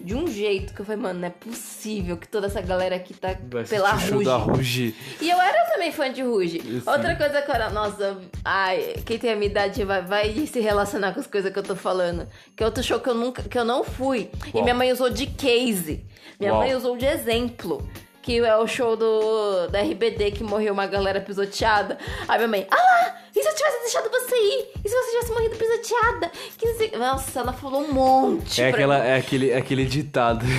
De 0.00 0.14
um 0.14 0.26
jeito 0.26 0.72
que 0.74 0.80
eu 0.80 0.84
falei, 0.86 1.00
mano, 1.00 1.20
não 1.20 1.26
é 1.28 1.30
possível 1.30 2.16
que 2.16 2.28
toda 2.28 2.46
essa 2.46 2.60
galera 2.60 2.96
aqui 2.96 3.14
tá 3.14 3.36
Vai 3.50 3.64
pela 3.64 3.92
Ruge. 3.92 4.24
da 4.24 4.36
Ruge. 4.36 4.94
E 5.20 5.28
eu 5.30 5.40
era 5.40 5.64
também 5.70 5.90
fã 5.92 6.12
de 6.12 6.22
Ruge. 6.22 6.60
Sim. 6.60 6.82
Outra 6.86 7.16
coisa 7.16 7.42
que 7.42 7.50
eu 7.50 7.54
era, 7.54 7.70
nossa, 7.70 8.18
ai, 8.44 8.94
quem 9.04 9.18
tem 9.18 9.32
a 9.32 9.36
minha 9.36 9.50
idade 9.50 9.84
vai, 9.84 10.02
vai 10.02 10.46
se 10.46 10.60
relacionar 10.60 11.12
com 11.12 11.20
as 11.20 11.26
coisas 11.26 11.52
que 11.52 11.58
eu 11.58 11.62
tô 11.62 11.74
falando. 11.76 12.28
Que 12.56 12.62
é 12.62 12.66
outro 12.66 12.82
show 12.82 13.00
que 13.00 13.08
eu 13.08 13.14
nunca, 13.14 13.42
que 13.42 13.58
eu 13.58 13.64
não 13.64 13.82
fui. 13.84 14.30
E 14.46 14.50
Qual? 14.52 14.62
minha 14.64 14.74
mãe 14.74 14.92
usou 14.92 15.10
de 15.10 15.26
case. 15.26 16.04
Minha 16.38 16.52
Uau. 16.52 16.62
mãe 16.62 16.74
usou 16.74 16.96
de 16.96 17.04
exemplo. 17.06 17.86
Que 18.22 18.38
é 18.38 18.56
o 18.56 18.66
show 18.66 18.96
do 18.96 19.68
da 19.68 19.80
RBD 19.80 20.32
que 20.32 20.44
morreu 20.44 20.72
uma 20.72 20.86
galera 20.86 21.20
pisoteada. 21.20 21.98
Aí 22.26 22.36
minha 22.38 22.48
mãe, 22.48 22.66
ah 22.70 22.76
lá, 22.76 23.16
e 23.34 23.42
se 23.42 23.48
eu 23.48 23.54
tivesse 23.54 23.80
deixado 23.80 24.10
você 24.10 24.36
ir? 24.36 24.68
E 24.84 24.88
se 24.88 24.94
você 24.94 25.10
tivesse 25.10 25.32
morrido 25.32 25.56
pisoteada? 25.56 26.30
Que 26.56 26.74
sei... 26.74 26.90
Nossa, 26.96 27.40
ela 27.40 27.52
falou 27.52 27.82
um 27.82 27.92
monte. 27.92 28.60
É, 28.62 28.68
aquela, 28.68 28.98
mim. 28.98 29.06
é, 29.06 29.16
aquele, 29.16 29.50
é 29.50 29.56
aquele 29.56 29.84
ditado. 29.84 30.44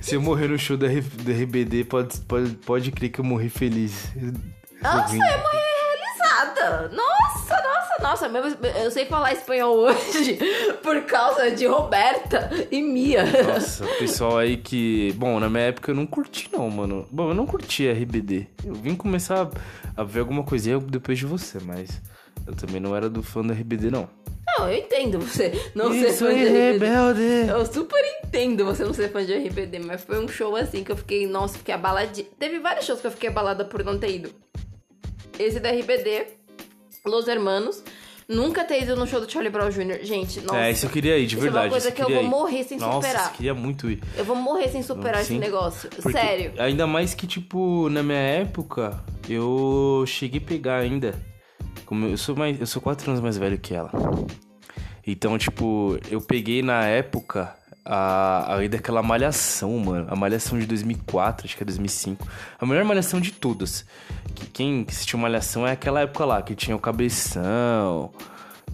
Se 0.00 0.14
eu 0.14 0.22
morrer 0.22 0.46
no 0.48 0.56
show 0.58 0.76
da, 0.76 0.86
da 0.86 1.32
RBD, 1.32 1.84
pode, 1.84 2.18
pode, 2.20 2.50
pode 2.56 2.92
crer 2.92 3.10
que 3.10 3.18
eu 3.18 3.24
morri 3.24 3.48
feliz. 3.48 4.12
Nossa, 4.80 5.14
eu 5.14 5.18
morri 5.18 5.68
nada! 6.38 6.88
Nossa, 6.88 7.57
nossa, 8.00 8.26
Eu 8.82 8.90
sei 8.90 9.06
falar 9.06 9.32
espanhol 9.32 9.76
hoje 9.76 10.38
por 10.82 11.02
causa 11.02 11.50
de 11.50 11.66
Roberta 11.66 12.50
e 12.70 12.80
Mia. 12.82 13.24
Nossa, 13.44 13.84
o 13.84 13.98
pessoal 13.98 14.38
aí 14.38 14.56
que. 14.56 15.12
Bom, 15.16 15.38
na 15.40 15.48
minha 15.48 15.64
época 15.64 15.90
eu 15.90 15.94
não 15.94 16.06
curti, 16.06 16.48
não, 16.52 16.68
mano. 16.70 17.06
Bom, 17.10 17.30
eu 17.30 17.34
não 17.34 17.46
curti 17.46 17.88
RBD. 17.88 18.46
Eu 18.64 18.74
vim 18.74 18.94
começar 18.94 19.48
a 19.96 20.04
ver 20.04 20.20
alguma 20.20 20.42
coisinha 20.42 20.78
depois 20.78 21.18
de 21.18 21.26
você, 21.26 21.58
mas 21.64 22.00
eu 22.46 22.54
também 22.54 22.80
não 22.80 22.94
era 22.94 23.08
do 23.10 23.22
fã 23.22 23.42
do 23.42 23.52
RBD, 23.52 23.90
não. 23.90 24.08
Não, 24.58 24.68
eu 24.68 24.78
entendo 24.78 25.18
você 25.20 25.52
não 25.74 25.92
ser 25.92 26.08
Isso 26.08 26.24
fã 26.24 26.34
de 26.34 26.40
aí, 26.40 26.46
RBD. 26.72 26.86
rebelde. 26.86 27.48
Eu 27.50 27.66
super 27.66 28.02
entendo 28.24 28.64
você 28.64 28.82
não 28.84 28.94
ser 28.94 29.10
fã 29.12 29.24
de 29.24 29.32
RBD, 29.34 29.78
mas 29.80 30.02
foi 30.02 30.18
um 30.18 30.26
show 30.26 30.56
assim 30.56 30.82
que 30.82 30.90
eu 30.90 30.96
fiquei, 30.96 31.26
nossa, 31.26 31.58
fiquei 31.58 31.74
abaladinha. 31.74 32.26
Teve 32.38 32.58
vários 32.58 32.86
shows 32.86 33.00
que 33.00 33.06
eu 33.06 33.10
fiquei 33.10 33.28
abalada 33.28 33.64
por 33.64 33.84
não 33.84 33.98
ter 33.98 34.10
ido. 34.14 34.30
Esse 35.38 35.60
da 35.60 35.70
RBD, 35.70 36.26
Los 37.04 37.28
Hermanos. 37.28 37.82
Nunca 38.30 38.62
ter 38.62 38.82
ido 38.82 38.94
no 38.94 39.06
show 39.06 39.20
do 39.22 39.30
Charlie 39.30 39.50
Brown 39.50 39.70
Jr. 39.70 40.00
Gente, 40.04 40.40
nossa. 40.42 40.58
É, 40.58 40.70
isso 40.70 40.84
eu 40.84 40.90
queria 40.90 41.16
ir, 41.16 41.26
de 41.26 41.36
Isso 41.36 41.46
é 41.46 41.48
uma 41.48 41.62
verdade. 41.62 41.70
coisa 41.70 41.90
que 41.90 42.02
eu 42.02 42.10
vou 42.10 42.22
ir. 42.22 42.26
morrer 42.26 42.62
sem 42.64 42.78
Nossa, 42.78 42.96
superar. 43.08 43.26
eu 43.30 43.36
queria 43.36 43.54
muito 43.54 43.90
ir. 43.90 44.02
Eu 44.18 44.24
vou 44.26 44.36
morrer 44.36 44.68
sem 44.68 44.82
superar 44.82 45.24
Sim. 45.24 45.36
esse 45.36 45.40
negócio. 45.40 45.88
Sério. 46.12 46.52
Ainda 46.58 46.86
mais 46.86 47.14
que, 47.14 47.26
tipo, 47.26 47.88
na 47.88 48.02
minha 48.02 48.18
época, 48.18 49.02
eu 49.26 50.04
cheguei 50.06 50.40
a 50.40 50.44
pegar 50.46 50.76
ainda. 50.76 51.14
Como 51.86 52.04
eu 52.06 52.18
sou 52.18 52.36
mais. 52.36 52.60
Eu 52.60 52.66
sou 52.66 52.82
quatro 52.82 53.10
anos 53.10 53.22
mais 53.22 53.38
velho 53.38 53.58
que 53.58 53.72
ela. 53.74 53.90
Então, 55.06 55.38
tipo, 55.38 55.98
eu 56.10 56.20
peguei 56.20 56.60
na 56.62 56.84
época 56.84 57.56
a, 57.88 58.54
a 58.54 58.68
daquela 58.68 59.02
malhação, 59.02 59.78
mano. 59.78 60.06
A 60.10 60.14
malhação 60.14 60.58
de 60.58 60.66
2004, 60.66 61.46
acho 61.46 61.56
que 61.56 61.62
é 61.62 61.66
2005. 61.66 62.28
A 62.60 62.66
melhor 62.66 62.84
malhação 62.84 63.18
de 63.18 63.32
todas. 63.32 63.86
Que 64.34 64.46
quem 64.46 64.86
assistiu 64.86 65.18
malhação 65.18 65.66
é 65.66 65.72
aquela 65.72 66.02
época 66.02 66.24
lá, 66.26 66.42
que 66.42 66.54
tinha 66.54 66.76
o 66.76 66.78
cabeção, 66.78 68.10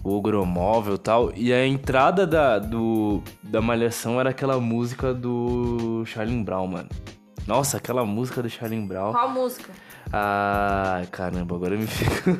o 0.03 0.11
ogromóvel 0.11 0.95
e 0.95 0.99
tal. 0.99 1.31
E 1.33 1.53
a 1.53 1.65
entrada 1.65 2.27
da, 2.27 2.59
do, 2.59 3.23
da 3.41 3.61
malhação 3.61 4.19
era 4.19 4.31
aquela 4.31 4.59
música 4.59 5.13
do 5.13 6.03
Charlie 6.05 6.43
Brown, 6.43 6.67
mano. 6.67 6.89
Nossa, 7.47 7.77
aquela 7.77 8.03
música 8.03 8.41
do 8.43 8.49
Charlie 8.49 8.81
Brown. 8.81 9.13
Qual 9.13 9.29
música? 9.29 9.71
Ai, 10.11 11.05
caramba, 11.07 11.55
agora 11.55 11.75
me 11.75 11.85
fico. 11.87 12.31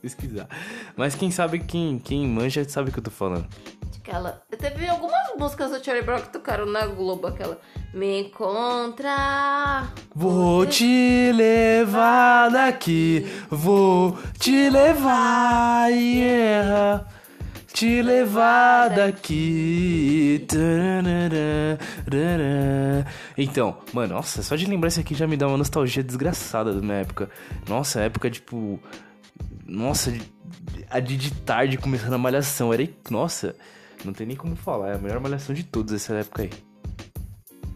Pesquisar. 0.00 0.48
Mas 0.96 1.14
quem 1.14 1.30
sabe, 1.30 1.58
quem, 1.58 1.98
quem 1.98 2.26
manja 2.26 2.66
sabe 2.68 2.90
o 2.90 2.92
que 2.92 2.98
eu 2.98 3.02
tô 3.04 3.10
falando. 3.10 3.46
Aquela. 3.98 4.42
Teve 4.58 4.86
algumas 4.88 5.34
músicas 5.38 5.70
do 5.70 5.82
Charlie 5.82 6.04
Brown 6.04 6.20
que 6.20 6.28
tocaram 6.28 6.66
na 6.66 6.86
Globo, 6.86 7.26
aquela. 7.26 7.58
Me 7.92 8.20
encontra. 8.20 9.88
Vou 10.14 10.66
te 10.66 11.32
levar 11.32 12.50
daqui, 12.50 13.26
vou 13.50 14.18
te 14.38 14.68
levar, 14.68 15.88
yeah. 15.90 17.04
Te 17.74 18.02
levar 18.02 18.88
daqui. 18.90 20.46
Então, 23.36 23.78
mano, 23.92 24.14
nossa, 24.14 24.44
só 24.44 24.54
de 24.54 24.64
lembrar 24.64 24.86
isso 24.86 25.00
aqui 25.00 25.12
já 25.12 25.26
me 25.26 25.36
dá 25.36 25.48
uma 25.48 25.58
nostalgia 25.58 26.00
desgraçada 26.00 26.72
da 26.72 26.80
minha 26.80 26.98
época. 26.98 27.28
Nossa, 27.68 28.00
época, 28.00 28.30
tipo. 28.30 28.78
Nossa, 29.66 30.16
a 30.88 31.00
de, 31.00 31.16
de 31.16 31.32
tarde 31.32 31.76
começando 31.76 32.12
a 32.12 32.18
malhação. 32.18 32.72
Era. 32.72 32.88
Nossa, 33.10 33.56
não 34.04 34.12
tem 34.12 34.24
nem 34.24 34.36
como 34.36 34.54
falar. 34.54 34.90
É 34.90 34.94
a 34.94 34.98
melhor 34.98 35.18
malhação 35.18 35.52
de 35.52 35.64
todas 35.64 35.94
essa 35.94 36.14
época 36.14 36.42
aí. 36.42 36.50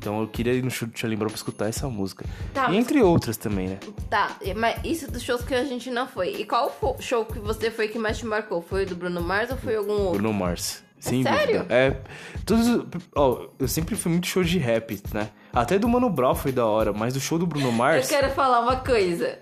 Então 0.09 0.23
eu 0.23 0.27
queria 0.27 0.55
ir 0.55 0.63
no 0.65 0.71
show 0.71 0.89
do 0.89 0.99
Charlie 0.99 1.19
Brown 1.19 1.29
pra 1.29 1.37
escutar 1.37 1.69
essa 1.69 1.87
música. 1.87 2.25
Tá, 2.55 2.65
e 2.65 2.69
mas- 2.69 2.77
entre 2.79 3.03
outras 3.03 3.37
também, 3.37 3.69
né? 3.69 3.79
Tá, 4.09 4.35
mas 4.57 4.81
isso 4.83 5.11
dos 5.11 5.23
shows 5.23 5.43
que 5.45 5.55
a 5.55 5.63
gente 5.65 5.91
não 5.91 6.09
foi. 6.09 6.31
E 6.31 6.47
qual 6.47 6.71
fo- 6.71 6.97
show 6.99 7.27
que 7.27 7.39
você 7.39 7.71
foi 7.71 7.89
que 7.89 7.99
mais 7.99 8.17
te 8.17 8.25
marcou? 8.25 8.63
Foi 8.63 8.85
o 8.85 8.87
do 8.87 8.97
Bruno 8.97 9.21
Mars 9.21 9.51
ou 9.51 9.59
foi 9.59 9.77
algum 9.77 9.93
outro? 9.93 10.13
Bruno 10.23 10.33
Mars. 10.33 10.83
Sem 10.99 11.23
sério? 11.23 11.59
dúvida. 11.59 11.75
É. 11.75 12.01
Todos. 12.47 12.87
Ó, 13.15 13.49
eu 13.59 13.69
sempre 13.69 13.95
fui 13.97 14.11
muito 14.11 14.27
show 14.27 14.43
de 14.43 14.57
rap, 14.59 14.99
né? 15.13 15.29
Até 15.53 15.79
do 15.79 15.87
Mano 15.87 16.09
Brown 16.09 16.35
foi 16.35 16.53
da 16.53 16.65
hora, 16.65 16.91
mas 16.95 17.15
o 17.15 17.21
show 17.21 17.39
do 17.39 17.47
Bruno 17.47 17.69
Eu 17.69 17.73
Mars. 17.73 18.09
quero 18.09 18.31
falar 18.31 18.61
uma 18.61 18.77
coisa. 18.77 19.39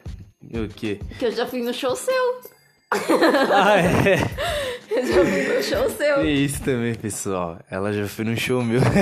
O 0.53 0.67
quê? 0.75 0.99
Que 1.17 1.27
eu 1.27 1.31
já 1.31 1.47
fui 1.47 1.63
no 1.63 1.73
show 1.73 1.95
seu. 1.95 2.41
ah, 3.53 3.79
é. 3.79 4.17
Eu 4.89 5.05
já 5.07 5.25
fui 5.25 5.57
no 5.57 5.63
show 5.63 5.91
seu. 5.91 6.25
Isso 6.27 6.63
também, 6.63 6.95
pessoal. 6.95 7.59
Ela 7.71 7.93
já 7.93 8.07
foi 8.07 8.25
num 8.25 8.37
show 8.37 8.63
meu. 8.63 8.81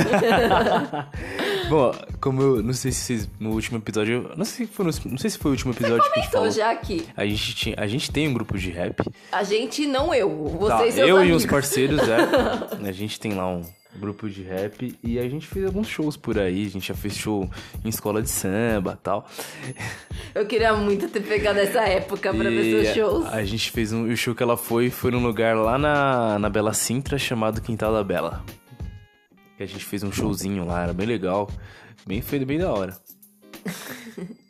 Bom, 1.68 1.92
como 2.20 2.42
eu 2.42 2.62
não 2.62 2.72
sei 2.72 2.92
se 2.92 3.00
vocês 3.00 3.30
no 3.38 3.50
último 3.50 3.78
episódio, 3.78 4.30
não 4.36 4.44
sei 4.44 4.66
se 4.66 4.72
foi 4.72 4.84
não 4.84 5.18
sei 5.18 5.30
se 5.30 5.38
foi 5.38 5.50
o 5.50 5.54
último 5.54 5.72
episódio 5.72 6.02
que 6.12 6.18
a 6.18 6.22
gente 6.22 6.32
falou. 6.32 6.50
já 6.50 6.70
aqui. 6.70 7.06
A 7.16 7.24
gente 7.24 7.54
tinha, 7.54 7.76
a 7.78 7.86
gente 7.86 8.10
tem 8.10 8.28
um 8.28 8.34
grupo 8.34 8.58
de 8.58 8.70
rap. 8.70 9.02
A 9.32 9.42
gente, 9.42 9.86
não 9.86 10.14
eu. 10.14 10.28
Tá, 10.68 10.78
Vocês 10.78 10.94
seus 10.94 11.08
eu 11.08 11.16
amigos. 11.18 11.42
e 11.42 11.46
os 11.46 11.50
parceiros, 11.50 12.00
é. 12.08 12.84
A 12.88 12.92
gente 12.92 13.18
tem 13.18 13.34
lá 13.34 13.48
um 13.48 13.62
grupo 13.96 14.28
de 14.28 14.42
rap 14.42 14.96
e 15.02 15.18
a 15.18 15.28
gente 15.28 15.46
fez 15.46 15.64
alguns 15.64 15.86
shows 15.88 16.16
por 16.16 16.38
aí. 16.38 16.66
A 16.66 16.70
gente 16.70 16.88
já 16.88 16.94
fez 16.94 17.16
show 17.16 17.48
em 17.84 17.88
escola 17.88 18.20
de 18.20 18.28
samba 18.28 18.98
tal. 19.02 19.26
Eu 20.34 20.44
queria 20.46 20.74
muito 20.74 21.08
ter 21.08 21.20
pegado 21.20 21.58
essa 21.60 21.80
época 21.82 22.32
pra 22.34 22.50
ver 22.50 22.82
seus 22.84 22.94
shows. 22.94 23.26
A 23.26 23.42
gente 23.44 23.70
fez 23.70 23.92
um. 23.92 24.04
O 24.10 24.16
show 24.16 24.34
que 24.34 24.42
ela 24.42 24.56
foi 24.56 24.90
foi 24.90 25.10
num 25.10 25.22
lugar 25.24 25.56
lá 25.56 25.78
na, 25.78 26.38
na 26.38 26.48
Bela 26.50 26.72
Sintra 26.74 27.16
chamado 27.18 27.60
Quintal 27.60 27.92
da 27.92 28.02
Bela. 28.04 28.44
Que 29.56 29.62
a 29.62 29.66
gente 29.66 29.84
fez 29.84 30.02
um 30.02 30.12
showzinho 30.12 30.64
lá, 30.64 30.82
era 30.82 30.92
bem 30.92 31.06
legal. 31.06 31.48
Bem 32.06 32.20
feito, 32.20 32.44
bem 32.44 32.58
da 32.58 32.72
hora. 32.72 32.96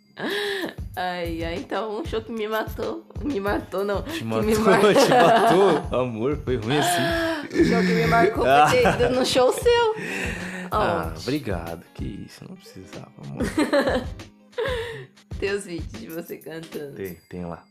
Ai, 0.96 1.42
ai, 1.42 1.56
então 1.56 2.00
um 2.00 2.04
show 2.04 2.22
que 2.22 2.30
me 2.30 2.46
matou. 2.46 3.04
Me 3.20 3.40
matou, 3.40 3.84
não. 3.84 4.02
Te 4.02 4.24
matou, 4.24 4.44
me 4.44 4.54
mar... 4.56 4.78
te 4.94 5.10
matou. 5.10 6.00
Amor, 6.00 6.36
foi 6.44 6.56
ruim 6.56 6.78
assim. 6.78 7.58
O 7.60 7.64
show 7.64 7.80
que 7.80 7.94
me 7.94 8.06
marcou 8.06 8.44
foi 8.44 9.08
no 9.08 9.26
show 9.26 9.52
seu. 9.52 9.94
Ah, 10.70 11.12
obrigado. 11.20 11.84
Que 11.94 12.24
isso, 12.26 12.44
não 12.48 12.54
precisava, 12.54 13.10
amor. 13.24 13.42
Tem 15.40 15.50
os 15.52 15.64
vídeos 15.66 16.00
de 16.00 16.06
você 16.06 16.36
cantando. 16.36 16.94
Tem, 16.94 17.18
tem 17.28 17.44
lá. 17.44 17.64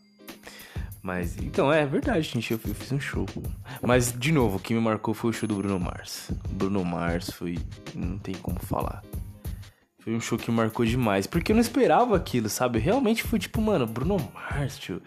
Mas, 1.04 1.36
então, 1.38 1.72
é 1.72 1.86
verdade, 1.86 2.22
gente, 2.22 2.54
eu, 2.54 2.60
eu 2.66 2.74
fiz 2.74 2.90
um 2.94 3.00
show. 3.00 3.26
Mas, 3.82 4.14
de 4.18 4.32
novo, 4.32 4.56
o 4.56 4.60
que 4.60 4.74
me 4.74 4.80
marcou 4.80 5.14
foi 5.14 5.32
o 5.32 5.34
show 5.34 5.46
do 5.50 5.56
Bruno 5.56 5.78
Mars. 5.78 6.32
Bruno 6.50 6.84
Mars 6.86 7.30
foi. 7.30 7.60
Não 7.94 8.18
tem 8.18 8.34
como 8.36 8.58
falar. 8.60 9.04
Foi 10.00 10.16
um 10.16 10.22
show 10.22 10.38
que 10.38 10.50
marcou 10.50 10.86
demais. 10.86 11.28
Porque 11.28 11.52
eu 11.52 11.56
não 11.56 11.62
esperava 11.62 12.16
aquilo, 12.16 12.48
sabe? 12.48 12.80
Realmente 12.80 13.22
foi 13.22 13.38
tipo, 13.38 13.62
mano, 13.62 13.86
Bruno 13.86 14.18
Mars, 14.34 14.78
tio. 14.80 15.02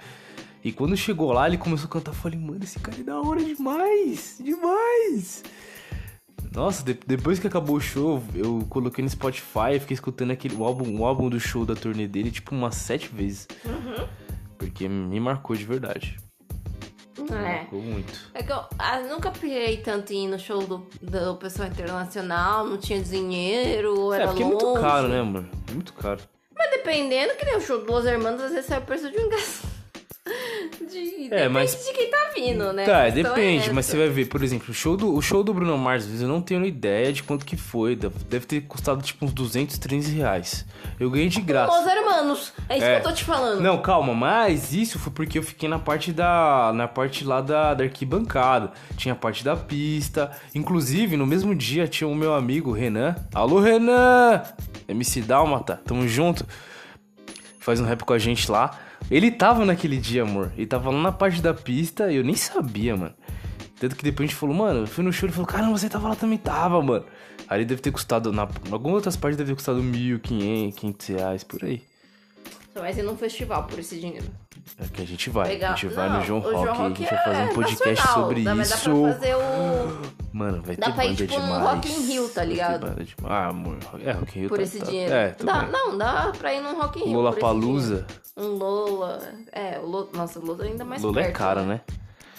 E 0.63 0.71
quando 0.71 0.95
chegou 0.99 1.33
lá, 1.33 1.47
ele 1.49 1.57
começou 1.57 1.87
a 1.87 1.91
cantar. 1.91 2.11
Eu 2.11 2.15
falei, 2.17 2.39
mano, 2.39 2.63
esse 2.63 2.79
cara 2.79 3.01
é 3.01 3.03
da 3.03 3.19
hora 3.19 3.43
demais! 3.43 4.37
Demais! 4.43 5.45
Nossa, 6.53 6.83
de- 6.83 6.99
depois 7.07 7.39
que 7.39 7.47
acabou 7.47 7.77
o 7.77 7.81
show, 7.81 8.23
eu 8.35 8.67
coloquei 8.69 9.03
no 9.03 9.09
Spotify 9.09 9.77
e 9.77 9.81
fiquei 9.81 9.95
escutando 9.95 10.31
aquele, 10.33 10.55
o, 10.57 10.65
álbum, 10.65 10.99
o 11.01 11.07
álbum 11.07 11.31
do 11.31 11.41
show 11.41 11.65
da 11.65 11.75
turnê 11.75 12.07
dele, 12.07 12.31
tipo, 12.31 12.55
umas 12.55 12.75
sete 12.75 13.09
vezes. 13.09 13.47
Porque 14.59 14.89
me 14.89 15.19
marcou 15.21 15.55
de 15.57 15.65
verdade. 15.65 16.17
Me 17.19 17.35
É. 17.35 17.59
marcou 17.59 17.81
muito. 17.83 18.31
É 18.35 18.43
que 18.43 18.53
eu 18.53 18.61
ah, 18.79 19.01
nunca 19.01 19.31
pirei 19.31 19.79
tanto 19.79 20.13
em 20.13 20.27
ir 20.27 20.29
no 20.29 20.39
show 20.39 20.63
do, 20.67 20.87
do 21.01 21.35
pessoal 21.37 21.69
internacional, 21.69 22.65
não 22.67 22.77
tinha 22.79 23.01
dinheiro, 23.03 24.13
era 24.13 24.25
É, 24.25 24.27
porque 24.27 24.43
é 24.43 24.47
longe. 24.47 24.65
muito 24.65 24.81
caro, 24.81 25.09
né, 25.09 25.23
mano? 25.23 25.49
É 25.69 25.73
muito 25.73 25.93
caro. 25.95 26.21
Mas 26.57 26.71
dependendo, 26.71 27.35
que 27.35 27.45
nem 27.45 27.57
o 27.57 27.61
show 27.61 27.85
do 27.85 27.91
Los 27.91 28.05
Hermanos, 28.07 28.41
às 28.43 28.51
vezes 28.53 28.67
sai 28.67 28.79
o 28.79 28.83
preço 28.83 29.11
de 29.11 29.19
um 29.19 29.27
ingresso. 29.27 29.67
De, 30.69 31.27
É, 31.27 31.29
depende 31.29 31.49
mas- 31.49 31.85
de 31.85 31.93
quem 31.93 32.11
tá 32.11 32.31
vindo, 32.35 32.73
né? 32.73 32.85
Tá, 32.85 33.05
questão 33.11 33.21
é 33.21 33.35
depende, 33.35 33.73
mas 33.73 33.87
você 33.87 33.97
vai 33.97 34.09
ver, 34.09 34.27
por 34.27 34.43
exemplo, 34.43 34.67
o 34.71 34.75
show 34.75 34.97
do, 34.97 35.15
o 35.15 35.21
show 35.23 35.43
do 35.43 35.53
Bruno 35.53 35.77
Mars, 35.79 36.07
eu 36.21 36.29
não 36.29 36.41
tenho 36.41 36.65
ideia 36.65 37.13
de 37.13 37.23
quanto 37.23 37.45
que 37.45 37.57
foi. 37.57 37.97
Deve 37.97 38.47
ter 38.47 38.61
custado 38.63 39.03
tipo 39.03 39.25
uns 39.25 39.33
200, 39.33 39.79
300 39.79 40.09
reais. 40.13 40.65
Eu 41.01 41.11
ganhei 41.11 41.29
de 41.29 41.41
graça. 41.41 41.73
Los 41.77 41.87
Hermanos, 41.87 42.53
é 42.69 42.77
isso 42.77 42.87
É. 42.87 43.01
que 43.01 43.07
eu 43.07 43.11
tô 43.11 43.15
te 43.17 43.25
falando. 43.25 43.61
Não, 43.61 43.81
calma, 43.83 44.15
mas 44.15 44.73
isso 44.73 44.99
foi 44.99 45.13
porque 45.13 45.39
eu 45.39 45.43
fiquei 45.43 45.69
na 45.69 45.79
parte 45.79 46.13
da. 46.13 46.73
Na 46.75 46.87
parte 46.89 47.25
lá 47.25 47.41
da, 47.41 47.75
da 47.75 47.85
arquibancada. 47.85 48.73
Tinha 48.97 49.13
a 49.13 49.17
parte 49.17 49.45
da 49.45 49.57
pista. 49.57 50.31
Inclusive, 50.55 51.17
no 51.17 51.27
mesmo 51.27 51.55
dia 51.55 51.87
tinha 51.89 52.07
o 52.09 52.15
meu 52.15 52.35
amigo 52.35 52.73
Renan. 52.73 53.15
Alô, 53.35 53.61
Renan! 53.61 54.43
MC 54.89 55.21
Dálmata, 55.23 55.81
tamo 55.85 56.07
junto. 56.07 56.47
Faz 57.59 57.81
um 57.81 57.85
rap 57.85 58.05
com 58.05 58.13
a 58.13 58.19
gente 58.19 58.49
lá. 58.51 58.79
Ele 59.11 59.31
tava 59.31 59.65
naquele 59.65 59.97
dia, 59.97 60.23
amor. 60.23 60.53
Ele 60.57 60.67
tava 60.67 60.91
lá 60.91 61.01
na 61.01 61.13
parte 61.13 61.41
da 61.41 61.55
pista 61.55 62.11
e 62.11 62.17
eu 62.17 62.25
nem 62.25 62.35
sabia, 62.35 62.97
mano. 62.97 63.15
Tanto 63.79 63.95
que 63.95 64.03
depois 64.03 64.29
a 64.29 64.31
gente 64.31 64.39
falou, 64.39 64.55
mano, 64.55 64.81
eu 64.81 64.87
fui 64.87 65.05
no 65.05 65.13
show 65.13 65.29
e 65.29 65.33
falou, 65.33 65.47
caramba, 65.47 65.77
você 65.77 65.89
tava 65.89 66.09
lá 66.09 66.17
também, 66.17 66.39
tava, 66.39 66.81
mano. 66.83 67.05
Aí 67.49 67.65
deve 67.65 67.81
ter 67.81 67.91
custado, 67.91 68.33
na, 68.33 68.49
em 68.67 68.73
algumas 68.73 68.97
outras 68.97 69.17
partes 69.17 69.37
deve 69.37 69.51
ter 69.51 69.55
custado 69.55 69.81
1.500, 69.83 70.75
500 70.75 71.07
reais, 71.09 71.45
por 71.45 71.65
aí. 71.65 71.83
Você 72.77 72.81
vai 72.83 72.93
ser 72.93 73.05
num 73.05 73.17
festival 73.17 73.65
por 73.65 73.79
esse 73.79 73.99
dinheiro. 73.99 74.27
É 74.79 74.85
que 74.87 75.01
a 75.01 75.07
gente 75.07 75.31
vai. 75.31 75.49
Pegar- 75.49 75.73
A 75.73 75.77
gente 75.77 75.87
vai 75.95 76.11
Não, 76.11 76.19
no 76.19 76.25
João 76.27 76.41
Rock 76.41 76.53
e 76.53 76.69
a 76.69 76.73
Rock 76.75 76.99
gente 77.01 77.09
vai 77.15 77.25
fazer 77.25 77.41
é 77.41 77.45
um 77.45 77.55
podcast 77.55 77.89
nacional. 77.89 78.15
sobre 78.15 78.43
Dá, 78.45 78.55
isso. 78.57 78.71
Dá 78.71 78.77
pra 78.77 79.13
fazer 79.15 79.35
o... 79.37 80.17
Mano, 80.35 80.63
vai 80.63 80.77
Dá 80.77 80.87
ter 80.89 80.93
pra 80.93 81.07
ir, 81.07 81.17
tipo, 81.17 81.33
num 81.41 81.47
demais. 81.47 81.63
Rock 81.65 81.91
in 81.91 82.07
Rio, 82.07 82.29
tá 82.29 82.45
ligado? 82.45 82.81
demais. 82.91 83.09
Ah, 83.25 83.47
amor. 83.49 83.79
É, 84.05 84.13
Rock 84.13 84.37
in 84.37 84.41
Rio 84.43 84.49
Por 84.51 84.59
tá- 84.59 84.65
esse 84.65 84.79
tá- 84.79 84.85
dinheiro. 84.85 85.15
É, 85.15 85.35
dá, 85.43 85.61
bem. 85.61 85.71
não, 85.73 85.97
dá 85.97 86.33
pra 86.37 86.53
ir 86.53 86.61
num 86.61 86.79
Rock 86.79 87.01
in 87.01 87.05
Rio. 87.05 87.13
Lola. 87.15 87.33
Palusa. 87.37 88.07
Um 88.37 88.49
Lola. 88.49 89.23
É, 89.53 89.79
o 89.79 89.87
Lola. 89.87 90.09
Nossa, 90.13 90.39
o 90.39 90.45
Lola 90.45 90.65
ainda 90.65 90.85
mais 90.85 91.01
Lola 91.01 91.21
é 91.21 91.23
perto, 91.25 91.35
cara, 91.39 91.63
né? 91.63 91.81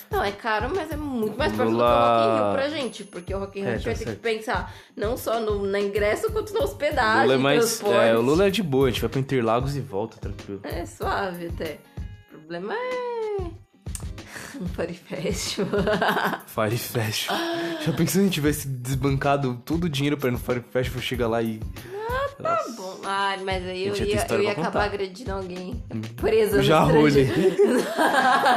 Não, 0.09 0.23
é 0.23 0.31
caro, 0.31 0.71
mas 0.75 0.91
é 0.91 0.95
muito 0.95 1.37
mais 1.37 1.51
perto 1.51 1.71
do 1.71 1.77
que 1.77 1.83
o 1.83 1.87
Rock 1.87 2.23
in 2.27 2.35
Rio 2.35 2.53
pra 2.53 2.69
gente. 2.69 3.03
Porque 3.03 3.33
o 3.35 3.39
Rock 3.39 3.59
in 3.59 3.61
Rio 3.63 3.71
É, 3.71 3.73
a 3.73 3.77
gente 3.77 3.83
tá 3.83 3.89
vai 3.89 3.97
ter 3.99 4.03
certo. 4.05 4.17
que 4.17 4.21
pensar 4.23 4.73
não 4.95 5.17
só 5.17 5.39
no, 5.39 5.65
na 5.65 5.79
ingresso, 5.79 6.31
quanto 6.31 6.53
na 6.53 6.61
hospedagem, 6.61 7.23
Lula 7.23 7.33
é 7.33 7.37
mais. 7.37 7.81
É, 7.83 8.17
o 8.17 8.21
Lula 8.21 8.47
é 8.47 8.49
de 8.49 8.63
boa, 8.63 8.87
a 8.87 8.89
gente 8.91 9.01
vai 9.01 9.09
pra 9.09 9.19
Interlagos 9.19 9.75
e 9.75 9.81
volta, 9.81 10.17
tranquilo. 10.17 10.61
É 10.63 10.85
suave 10.85 11.47
até. 11.47 11.79
O 12.33 12.37
problema 12.37 12.73
é. 12.73 13.37
Um 14.59 14.65
Festival. 14.67 15.81
Fire 16.47 16.77
Festival. 16.77 17.37
Já 17.85 17.91
pensou 17.93 18.07
se 18.07 18.19
a 18.19 18.23
gente 18.23 18.33
tivesse 18.33 18.67
desbancado 18.67 19.61
todo 19.63 19.83
o 19.83 19.89
dinheiro 19.89 20.17
pra 20.17 20.29
ir 20.29 20.31
no 20.31 20.39
Fire 20.39 20.61
Festival, 20.71 21.01
chega 21.01 21.27
lá 21.27 21.41
e. 21.43 21.59
tá 22.43 22.63
bom. 22.75 22.99
Ai, 23.03 23.37
mas 23.43 23.63
aí 23.65 23.87
eu 23.87 23.95
ia, 23.95 24.25
eu 24.29 24.41
ia 24.41 24.51
acabar 24.51 24.83
agredindo 24.85 25.31
alguém. 25.31 25.83
Presa 26.15 26.57
no. 26.57 26.63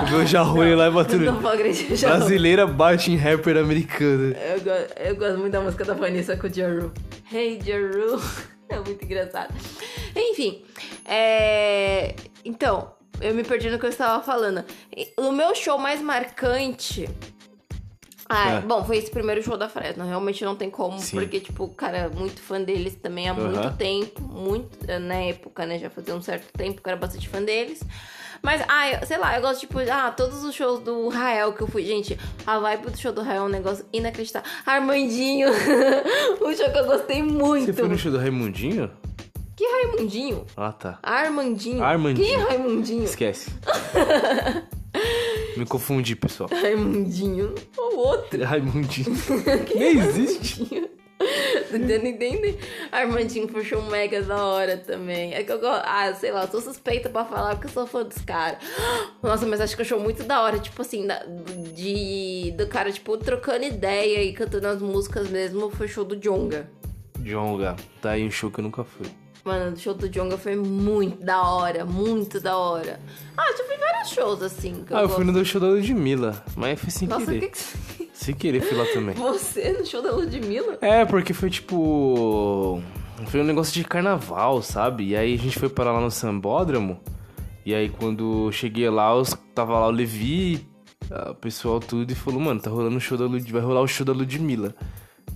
O 0.06 0.10
meu 0.10 0.26
Jarrolho 0.26 0.76
lá 0.76 0.88
e 0.88 0.90
batendo. 0.90 1.24
Não 1.24 1.40
vou 1.40 1.50
agredir 1.50 1.92
o. 1.92 1.96
Brasileira 1.98 2.66
bate 2.66 3.10
em 3.10 3.16
rapper 3.16 3.56
americana. 3.56 4.36
Eu, 4.36 4.60
go- 4.60 4.94
eu 5.04 5.16
gosto 5.16 5.38
muito 5.38 5.52
da 5.52 5.60
música 5.60 5.84
da 5.84 5.94
Vanessa 5.94 6.36
com 6.36 6.46
o 6.46 6.52
Jaru. 6.52 6.92
Hey, 7.32 7.60
Jaru. 7.64 8.20
É 8.70 8.76
muito 8.78 9.04
engraçado. 9.04 9.52
Enfim, 10.14 10.62
é... 11.04 12.14
Então, 12.44 12.92
eu 13.20 13.34
me 13.34 13.42
perdi 13.42 13.68
no 13.68 13.80
que 13.80 13.84
eu 13.86 13.90
estava 13.90 14.22
falando. 14.22 14.64
O 15.18 15.32
meu 15.32 15.56
show 15.56 15.76
mais 15.76 16.00
marcante... 16.00 17.08
Ah, 18.32 18.50
É. 18.50 18.60
bom, 18.60 18.84
foi 18.84 18.96
esse 18.98 19.10
primeiro 19.10 19.42
show 19.42 19.56
da 19.56 19.68
Fresno. 19.68 20.06
Realmente 20.06 20.44
não 20.44 20.54
tem 20.54 20.70
como, 20.70 20.98
Sim. 21.00 21.18
porque, 21.18 21.40
tipo, 21.40 21.66
cara, 21.70 21.98
é 21.98 22.08
muito 22.08 22.40
fã 22.40 22.62
deles 22.62 22.94
também 22.94 23.28
há 23.28 23.34
muito 23.34 23.58
Aham. 23.58 23.72
tempo. 23.76 24.22
Muito, 24.22 24.86
na 25.00 25.16
época, 25.16 25.66
né? 25.66 25.80
Já 25.80 25.90
fazia 25.90 26.14
um 26.14 26.22
certo 26.22 26.46
tempo 26.56 26.80
que 26.80 26.88
eu 26.88 26.92
era 26.92 27.00
bastante 27.00 27.28
fã 27.28 27.42
deles. 27.42 27.82
Mas, 28.40 28.62
ah, 28.68 29.04
sei 29.04 29.18
lá, 29.18 29.34
eu 29.36 29.42
gosto, 29.42 29.60
tipo, 29.60 29.78
ah, 29.80 30.12
todos 30.12 30.44
os 30.44 30.54
shows 30.54 30.80
do 30.80 31.08
Rael 31.08 31.52
que 31.52 31.60
eu 31.60 31.66
fui. 31.66 31.84
Gente, 31.84 32.16
a 32.46 32.58
vibe 32.60 32.90
do 32.90 32.96
show 32.98 33.12
do 33.12 33.20
Rael 33.20 33.42
é 33.42 33.46
um 33.46 33.48
negócio 33.48 33.84
inacreditável. 33.92 34.48
Armandinho, 34.64 35.48
um 36.40 36.56
show 36.56 36.70
que 36.70 36.78
eu 36.78 36.86
gostei 36.86 37.22
muito. 37.22 37.66
Você 37.66 37.72
foi 37.72 37.88
no 37.88 37.98
show 37.98 38.12
do 38.12 38.18
Raimundinho? 38.18 38.90
Que 39.56 39.64
Raimundinho? 39.66 40.46
Ah, 40.56 40.72
tá. 40.72 40.98
Armandinho. 41.02 41.82
Armandinho. 41.82 42.26
Quem 42.26 42.34
é 42.36 42.38
Raimundinho? 42.48 43.04
Esquece. 43.04 43.50
Me 45.56 45.64
confundi, 45.66 46.14
pessoal. 46.16 46.48
Raimundinho. 46.52 47.54
O 47.76 47.96
outro. 47.98 48.42
Raimundinho. 48.44 49.16
Nem 49.74 49.98
existe. 49.98 50.88
Tentando 51.70 52.06
entender. 52.06 52.58
Armandinho 52.90 53.46
foi 53.46 53.78
um 53.78 53.90
mega 53.90 54.22
da 54.22 54.42
hora 54.44 54.76
também. 54.78 55.34
É 55.34 55.42
que 55.44 55.52
eu 55.52 55.60
gosto. 55.60 55.82
Ah, 55.84 56.12
sei 56.14 56.32
lá, 56.32 56.42
eu 56.44 56.48
sou 56.48 56.60
suspeita 56.60 57.08
pra 57.10 57.24
falar 57.24 57.54
porque 57.56 57.66
eu 57.66 57.70
sou 57.72 57.86
fã 57.86 58.02
dos 58.02 58.18
caras. 58.22 58.58
Nossa, 59.22 59.46
mas 59.46 59.60
acho 59.60 59.76
que 59.76 59.82
o 59.82 59.84
show 59.84 60.00
muito 60.00 60.22
da 60.24 60.40
hora. 60.42 60.58
Tipo 60.58 60.80
assim, 60.82 61.06
da- 61.06 61.22
de, 61.74 62.54
do 62.56 62.66
cara, 62.68 62.90
tipo, 62.90 63.16
trocando 63.18 63.64
ideia 63.64 64.22
e 64.22 64.32
cantando 64.32 64.66
as 64.68 64.80
músicas 64.80 65.28
mesmo. 65.28 65.70
Foi 65.70 65.86
o 65.86 65.88
show 65.88 66.04
do 66.04 66.16
Jonga. 66.16 66.70
Jonga. 67.20 67.76
Tá 68.00 68.12
aí 68.12 68.26
um 68.26 68.30
show 68.30 68.50
que 68.50 68.60
eu 68.60 68.64
nunca 68.64 68.82
fui. 68.82 69.06
Mano, 69.44 69.72
o 69.72 69.76
show 69.76 69.94
do 69.94 70.08
Jonga 70.08 70.36
foi 70.36 70.54
muito 70.54 71.24
da 71.24 71.42
hora, 71.42 71.84
muito 71.84 72.40
da 72.40 72.56
hora. 72.56 73.00
Ah, 73.36 73.54
já 73.56 73.64
fui 73.64 73.76
vários 73.78 74.10
shows 74.10 74.42
assim. 74.42 74.84
Ah, 74.90 75.02
eu 75.02 75.08
fui 75.08 75.24
gosto. 75.24 75.24
no 75.24 75.32
do 75.32 75.44
show 75.44 75.60
da 75.60 75.68
Ludmilla, 75.68 76.44
mas 76.56 76.78
foi 76.78 76.90
sem 76.90 77.08
Nossa, 77.08 77.22
o 77.22 77.26
querer. 77.26 77.40
que 77.40 77.48
que 77.48 77.58
você... 77.58 78.08
Sem 78.12 78.34
querer 78.34 78.60
fui 78.60 78.76
lá 78.76 78.84
também. 78.92 79.14
Você 79.16 79.72
no 79.72 79.86
show 79.86 80.02
da 80.02 80.10
Ludmilla? 80.12 80.76
É, 80.82 81.06
porque 81.06 81.32
foi 81.32 81.48
tipo. 81.48 82.82
Foi 83.28 83.40
um 83.40 83.44
negócio 83.44 83.72
de 83.72 83.82
carnaval, 83.82 84.60
sabe? 84.60 85.08
E 85.08 85.16
aí 85.16 85.34
a 85.34 85.38
gente 85.38 85.58
foi 85.58 85.70
parar 85.70 85.92
lá 85.92 86.00
no 86.02 86.10
Sambódromo. 86.10 87.00
E 87.64 87.74
aí 87.74 87.88
quando 87.88 88.46
eu 88.48 88.52
cheguei 88.52 88.90
lá, 88.90 89.14
os, 89.14 89.34
tava 89.54 89.72
lá 89.78 89.86
o 89.86 89.90
Levi, 89.90 90.66
ah, 91.10 91.30
o 91.30 91.34
pessoal 91.34 91.80
tudo, 91.80 92.12
e 92.12 92.14
falou, 92.14 92.40
mano, 92.40 92.60
tá 92.60 92.68
rolando 92.68 92.96
o 92.96 93.00
show 93.00 93.16
da 93.16 93.24
Lud... 93.24 93.50
vai 93.50 93.62
rolar 93.62 93.80
o 93.80 93.88
show 93.88 94.04
da 94.04 94.12
Ludmilla. 94.12 94.74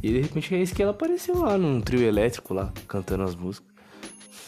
E 0.02 0.12
de 0.12 0.20
repente 0.20 0.54
é 0.54 0.58
isso 0.60 0.74
que 0.74 0.82
ela 0.82 0.90
apareceu 0.90 1.38
lá 1.38 1.56
num 1.56 1.80
trio 1.80 2.02
elétrico 2.02 2.52
lá, 2.52 2.70
cantando 2.86 3.22
as 3.22 3.34
músicas. 3.34 3.73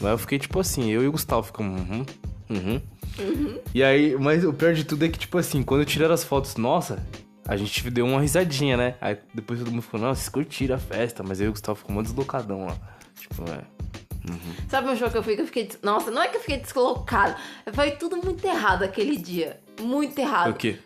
Mas 0.01 0.11
eu 0.11 0.19
fiquei 0.19 0.39
tipo 0.39 0.59
assim, 0.61 0.91
eu 0.91 1.03
e 1.03 1.09
o 1.09 1.13
Gustavo 1.13 1.43
ficamos. 1.43 1.81
Uhum, 1.81 2.05
uhum. 3.19 3.61
E 3.75 3.83
aí, 3.83 4.17
mas 4.19 4.45
o 4.45 4.53
pior 4.53 4.75
de 4.75 4.85
tudo 4.85 5.05
é 5.05 5.09
que, 5.09 5.19
tipo 5.19 5.39
assim, 5.39 5.63
quando 5.63 5.85
tiraram 5.85 6.15
as 6.15 6.25
fotos, 6.25 6.57
nossa, 6.57 7.05
a 7.47 7.57
gente 7.57 7.91
deu 7.91 8.05
uma 8.07 8.21
risadinha, 8.21 8.77
né? 8.77 8.95
Aí 9.01 9.17
depois 9.33 9.59
todo 9.59 9.71
mundo 9.71 9.83
falou, 9.83 10.09
nossa, 10.09 10.21
vocês 10.21 10.29
curtiram 10.29 10.77
a 10.77 10.79
festa, 10.79 11.23
mas 11.23 11.41
aí 11.41 11.49
o 11.49 11.53
Gustavo 11.53 11.79
ficou 11.79 11.95
muito 11.95 12.09
deslocadão 12.09 12.67
lá. 12.67 12.77
Tipo, 13.19 13.45
é. 13.51 13.63
Sabe 14.69 14.91
um 14.91 14.97
show 14.97 15.09
que 15.09 15.17
eu 15.17 15.23
fui 15.23 15.37
que 15.37 15.43
eu 15.43 15.47
fiquei. 15.47 15.69
Nossa, 15.83 16.11
não 16.11 16.21
é 16.21 16.29
que 16.29 16.37
eu 16.37 16.41
fiquei 16.41 16.59
deslocada. 16.59 17.37
Foi 17.73 17.93
tudo 17.93 18.17
muito 18.17 18.45
errado 18.45 18.83
aquele 18.83 19.17
dia. 19.17 19.61
Muito 19.81 20.19
errado. 20.19 20.51
O 20.51 20.55
quê? 20.55 20.79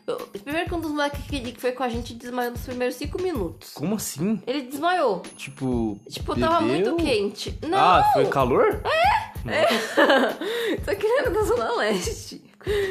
Primeiro 0.42 0.68
que 0.68 0.74
um 0.74 0.80
dos 0.80 0.90
moleques 0.90 1.24
que, 1.26 1.52
que 1.52 1.60
foi 1.60 1.72
com 1.72 1.82
a 1.82 1.88
gente 1.88 2.14
desmaiou 2.14 2.52
nos 2.52 2.62
primeiros 2.62 2.96
cinco 2.96 3.20
minutos. 3.22 3.72
Como 3.72 3.94
assim? 3.94 4.42
Ele 4.46 4.62
desmaiou. 4.62 5.22
Tipo. 5.36 5.98
Tipo, 6.08 6.38
tava 6.38 6.60
bebeu? 6.60 6.92
muito 6.92 7.04
quente. 7.04 7.58
Não! 7.66 7.78
Ah, 7.78 8.10
foi 8.12 8.26
calor? 8.26 8.82
Só 10.84 10.94
que 10.94 11.06
ele 11.06 11.18
era 11.20 11.30
da 11.30 11.42
Zona 11.42 11.76
Leste. 11.76 12.42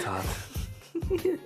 Tá. 0.03 0.21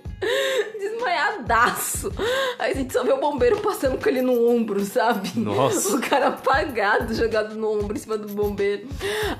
Desmaiadaço. 0.78 2.12
Aí 2.58 2.72
a 2.72 2.74
gente 2.74 2.92
só 2.92 3.02
vê 3.04 3.12
o 3.12 3.18
bombeiro 3.18 3.60
passando 3.60 4.00
com 4.00 4.08
ele 4.08 4.22
no 4.22 4.48
ombro, 4.48 4.84
sabe? 4.84 5.32
Nossa. 5.38 5.96
O 5.96 6.00
cara 6.00 6.28
apagado, 6.28 7.14
jogado 7.14 7.54
no 7.54 7.78
ombro 7.78 7.96
em 7.96 8.00
cima 8.00 8.16
do 8.16 8.28
bombeiro. 8.28 8.88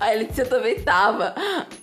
Aí 0.01 0.17
a 0.17 0.19
Letícia 0.19 0.47
também 0.47 0.81
tava. 0.81 1.35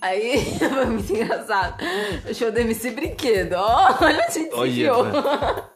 Aí 0.01 0.57
foi 0.57 0.85
muito 0.85 1.11
engraçado. 1.11 1.83
O 2.29 2.33
show 2.33 2.51
do 2.51 2.59
MC 2.59 2.91
Brinquedo. 2.91 3.53
Ó, 3.53 3.97
olha 4.01 4.25
a 4.25 4.29
gente 4.29 4.53
Olha. 4.53 5.71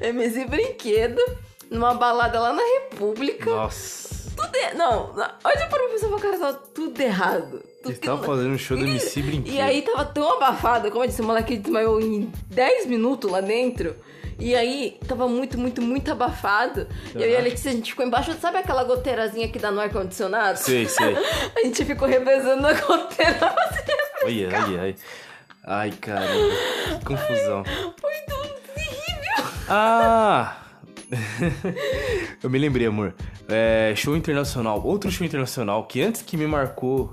MC 0.00 0.44
Brinquedo, 0.46 1.20
numa 1.70 1.94
balada 1.94 2.40
lá 2.40 2.52
na 2.52 2.62
República. 2.62 3.50
Nossa. 3.50 4.08
Tudo 4.36 4.54
er... 4.54 4.74
Não, 4.74 5.14
olha 5.44 5.66
pra 5.66 5.82
uma 5.82 5.90
pessoa, 5.90 6.20
cara, 6.20 6.38
tava 6.38 6.54
tudo 6.74 7.00
errado. 7.00 7.62
Tudo 7.88 7.90
Eles 7.90 7.98
estavam 7.98 8.24
fazendo 8.24 8.54
um 8.54 8.58
show 8.58 8.76
do 8.76 8.84
MC 8.84 9.22
Brinquedo. 9.22 9.54
e 9.54 9.60
aí 9.60 9.82
tava 9.82 10.04
tão 10.04 10.36
abafado, 10.36 10.90
como 10.90 11.04
eu 11.04 11.08
disse, 11.08 11.22
o 11.22 11.24
moleque 11.24 11.56
desmaiou 11.56 12.00
em 12.00 12.30
10 12.50 12.86
minutos 12.86 13.30
lá 13.30 13.40
dentro. 13.40 13.96
E 14.40 14.54
aí 14.54 14.96
tava 15.06 15.26
muito, 15.26 15.58
muito, 15.58 15.82
muito 15.82 16.12
abafado. 16.12 16.86
E 17.14 17.20
eu 17.20 17.28
e 17.28 17.36
a. 17.36 17.40
Letícia, 17.40 17.72
a 17.72 17.74
gente 17.74 17.90
ficou 17.90 18.06
embaixo, 18.06 18.32
sabe 18.40 18.58
aquela 18.58 18.84
goteirazinha 18.84 19.48
que 19.48 19.58
dá 19.58 19.72
no 19.72 19.80
ar-condicionado? 19.80 20.58
Sei, 20.58 20.86
sei. 20.86 21.16
A 21.56 21.60
gente 21.64 21.84
ficou 21.84 22.06
revezando 22.06 22.64
a 22.66 22.72
goteira 22.72 23.34
pra 23.34 23.72
se 23.72 23.82
Olha, 24.24 24.48
olha, 24.48 24.82
olha. 24.82 24.94
Ai, 25.64 25.90
caramba. 26.00 26.54
Que 26.98 27.04
confusão. 27.04 27.64
Foi 28.00 28.12
tudo 28.28 28.54
terrível. 28.74 29.52
Ah! 29.68 30.56
eu 32.42 32.48
me 32.50 32.58
lembrei, 32.58 32.86
amor. 32.86 33.14
É, 33.48 33.92
show 33.96 34.16
internacional. 34.16 34.80
Outro 34.84 35.10
show 35.10 35.26
internacional 35.26 35.84
que 35.84 36.00
antes 36.00 36.22
que 36.22 36.36
me 36.36 36.46
marcou. 36.46 37.10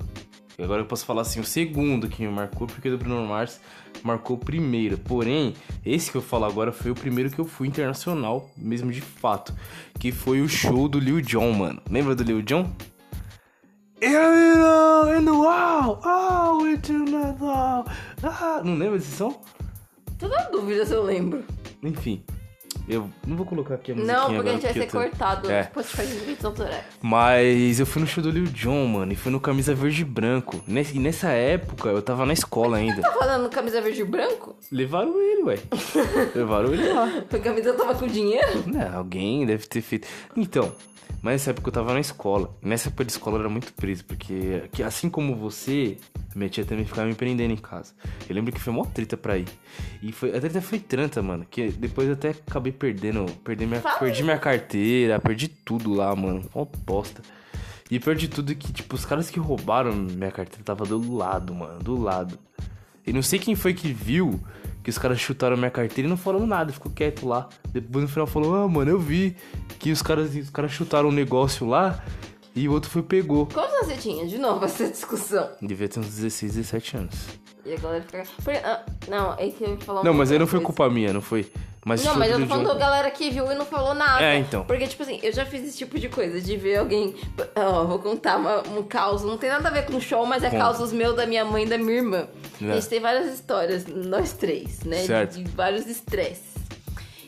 E 0.58 0.64
Agora 0.64 0.82
eu 0.82 0.86
posso 0.86 1.06
falar 1.06 1.22
assim, 1.22 1.40
o 1.40 1.44
segundo 1.44 2.08
que 2.08 2.26
me 2.26 2.32
marcou, 2.32 2.68
porque 2.68 2.88
o 2.88 2.92
do 2.92 2.98
Bruno 2.98 3.26
Mars 3.26 3.60
marcou 4.04 4.38
o 4.38 4.40
primeiro. 4.40 4.98
Porém, 4.98 5.54
esse 5.86 6.12
que 6.12 6.18
eu 6.18 6.22
falo 6.22 6.46
agora 6.46 6.72
foi 6.72 6.92
o 6.92 6.96
primeiro 6.96 7.30
que 7.30 7.40
eu 7.40 7.46
fui 7.46 7.68
internacional, 7.68 8.50
mesmo 8.56 8.92
de 8.92 9.02
fato. 9.02 9.54
Que 10.00 10.12
foi 10.12 10.42
o 10.42 10.48
show 10.48 10.88
do 10.88 11.00
Lil 11.00 11.22
Jon, 11.22 11.52
mano. 11.52 11.82
Lembra 11.90 12.16
do 12.16 12.24
Lil 12.24 12.42
Jon? 12.42 12.70
Eu 14.02 15.22
no 15.22 15.44
wow, 15.44 16.00
oh, 16.04 16.68
it's 16.68 16.90
wow. 17.40 17.86
Ah, 18.22 18.62
não 18.64 18.76
lembra 18.76 18.98
desse 18.98 19.16
som? 19.16 19.42
Tô 20.18 20.28
na 20.28 20.44
dúvida 20.50 20.86
se 20.86 20.94
eu 20.94 21.04
lembro. 21.04 21.44
Enfim, 21.82 22.24
eu 22.88 23.10
não 23.26 23.36
vou 23.36 23.46
colocar 23.46 23.76
aqui 23.76 23.92
a 23.92 23.96
musiquinha 23.96 24.18
Não, 24.20 24.34
porque 24.34 24.50
a 24.50 24.52
gente 24.54 24.62
vai 24.64 24.74
ser 24.74 24.86
tô- 24.88 24.98
cortado. 25.00 25.52
É. 25.52 25.64
Depois 25.64 25.92
faz 25.92 26.10
direitos 26.10 26.46
autorais. 26.46 26.84
Mas 27.02 27.80
eu 27.80 27.86
fui 27.86 28.02
no 28.02 28.08
show 28.08 28.24
do 28.24 28.30
Lil 28.30 28.46
Jon, 28.48 28.86
mano, 28.88 29.12
e 29.12 29.16
fui 29.16 29.32
no 29.32 29.40
Camisa 29.40 29.74
Verde 29.74 30.02
e 30.02 30.06
Branco. 30.06 30.62
Nesse- 30.68 30.96
E 30.96 31.00
nessa 31.00 31.30
época 31.30 31.90
eu 31.90 32.02
tava 32.02 32.26
na 32.26 32.34
escola 32.34 32.78
ainda. 32.78 33.02
Tá 33.02 33.12
falando 33.14 33.50
camisa 33.50 33.82
verde 33.82 34.02
e 34.02 34.06
branco? 34.06 34.56
Levaram 34.72 35.20
ele, 35.22 35.44
ué. 35.44 35.60
Levaram 36.36 36.74
ele 36.74 36.88
lá. 36.92 37.24
A 37.32 37.40
camisa 37.40 37.74
tava 37.74 37.96
com 37.96 38.08
dinheiro? 38.08 38.64
Né, 38.68 38.90
alguém 38.94 39.46
deve 39.46 39.66
ter 39.68 39.82
feito. 39.82 40.08
Então, 40.36 40.74
mas 41.22 41.34
nessa 41.34 41.52
época 41.52 41.70
eu 41.70 41.74
tava 41.74 41.94
na 41.94 42.00
escola. 42.00 42.56
E 42.62 42.68
nessa 42.68 42.90
época 42.90 43.06
de 43.06 43.12
escola 43.12 43.38
eu 43.38 43.42
era 43.42 43.50
muito 43.50 43.74
preso, 43.74 44.06
porque 44.06 44.64
que 44.72 44.84
assim 44.84 45.10
como 45.10 45.36
você, 45.36 45.98
minha 46.36 46.50
tia 46.50 46.64
também 46.66 46.86
ficava 46.86 47.08
me 47.08 47.16
prendendo 47.16 47.52
em 47.52 47.58
casa. 47.58 47.94
Eu 48.30 48.36
lembro 48.36 48.54
que 48.54 48.60
foi 48.60 48.72
mó 48.74 48.84
treta 48.86 49.18
pra 49.18 49.38
ir. 49.38 49.48
E 50.02 50.12
foi, 50.12 50.36
a 50.36 50.40
treta 50.40 50.62
foi 50.62 50.80
tranta, 50.80 51.22
mano. 51.22 51.46
Que 51.50 51.70
depois 51.70 52.08
eu 52.08 52.14
até 52.14 52.30
acabei 52.30 52.72
perdendo. 52.76 53.26
Perdi 53.44 53.66
minha, 53.66 53.82
Fala 53.82 53.98
perdi 54.00 54.24
minha 54.24 54.38
carteira, 54.38 55.20
perdi 55.20 55.48
tudo 55.48 55.94
lá, 55.94 56.16
mano. 56.16 56.44
Uma 56.54 56.66
bosta. 56.86 57.22
E 57.90 58.00
pior 58.00 58.16
de 58.16 58.28
tudo 58.28 58.52
é 58.52 58.56
que, 58.56 58.72
tipo, 58.74 58.96
os 58.96 59.06
caras 59.06 59.30
que 59.30 59.40
roubaram 59.40 59.94
minha 59.94 60.32
carteira 60.32 60.64
tava 60.64 60.86
do 60.86 61.16
lado, 61.16 61.54
mano, 61.54 61.80
do 61.80 62.00
lado. 62.00 62.38
E 63.06 63.14
não 63.14 63.22
sei 63.22 63.38
quem 63.38 63.56
foi 63.56 63.74
que 63.74 63.94
viu 63.94 64.40
que 64.84 64.90
os 64.90 64.98
caras 64.98 65.20
chutaram 65.20 65.58
minha 65.58 65.72
carteira 65.72 66.08
e 66.08 66.10
não 66.10 66.18
falaram 66.18 66.46
nada, 66.46 66.72
ficou 66.72 66.92
quieto 66.92 67.28
lá. 67.28 67.50
Depois 67.70 68.04
no 68.04 68.08
final 68.10 68.28
falou, 68.28 68.56
ah, 68.56 68.68
mano, 68.68 68.92
eu 68.92 69.00
vi 69.00 69.36
que 69.80 69.92
os 69.92 70.02
caras, 70.02 70.36
os 70.36 70.50
caras 70.50 70.72
chutaram 70.72 71.10
um 71.10 71.12
negócio 71.12 71.68
lá 71.68 72.04
e 72.56 72.68
o 72.68 72.72
outro 72.72 72.90
foi 72.90 73.02
e 73.02 73.06
pegou. 73.06 73.46
Quantos 73.48 73.74
anos 73.74 73.88
você 73.88 73.98
tinha? 73.98 74.26
De 74.26 74.38
novo, 74.38 74.64
essa 74.66 74.88
discussão. 74.90 75.50
Devia 75.62 75.88
ter 75.90 76.00
uns 76.00 76.08
16, 76.08 76.56
17 76.56 76.98
anos. 76.98 77.16
E 77.66 77.74
a 77.74 77.78
galera 77.78 78.04
fica. 78.04 78.62
Ah, 78.64 78.86
não, 79.08 79.34
é 79.34 79.50
que 79.50 79.64
eu 79.64 79.70
ia 79.72 79.78
falar 79.78 80.04
Não, 80.04 80.14
mas 80.14 80.32
aí 80.32 80.38
não 80.38 80.46
foi 80.46 80.60
coisa. 80.60 80.66
culpa 80.66 80.90
minha, 80.90 81.12
não 81.12 81.22
foi. 81.22 81.52
Mas 81.86 82.04
Não, 82.04 82.16
mas 82.16 82.32
eu 82.32 82.40
tô 82.40 82.46
do 82.46 82.50
falando 82.50 82.68
da 82.70 82.74
galera 82.74 83.12
que 83.12 83.30
viu 83.30 83.52
e 83.52 83.54
não 83.54 83.64
falou 83.64 83.94
nada. 83.94 84.24
É, 84.24 84.40
então. 84.40 84.66
Porque, 84.66 84.88
tipo 84.88 85.04
assim, 85.04 85.20
eu 85.22 85.32
já 85.32 85.46
fiz 85.46 85.64
esse 85.64 85.78
tipo 85.78 86.00
de 86.00 86.10
coisa, 86.10 86.42
de 86.42 86.58
ver 86.58 86.78
alguém. 86.78 87.14
Ó, 87.56 87.84
vou 87.86 88.00
contar 88.00 88.38
uma, 88.38 88.64
um 88.70 88.82
caos. 88.82 89.22
Não 89.24 89.38
tem 89.38 89.52
nada 89.52 89.70
a 89.70 89.72
ver 89.72 89.86
com 89.86 90.00
show, 90.02 90.26
mas 90.26 90.44
é 90.44 90.50
Conta. 90.50 90.64
causos 90.64 90.92
meu, 90.92 91.14
da 91.14 91.28
minha 91.28 91.46
mãe 91.46 91.64
e 91.64 91.68
da 91.68 91.78
minha 91.78 91.98
irmã. 91.98 92.28
É. 92.60 92.72
A 92.72 92.74
gente 92.74 92.88
tem 92.88 93.00
várias 93.00 93.32
histórias, 93.32 93.86
nós 93.86 94.34
três, 94.34 94.80
né? 94.84 95.02
de- 95.02 95.06
Certo. 95.06 95.34
De, 95.38 95.44
vários 95.52 95.86
estresses. 95.86 96.55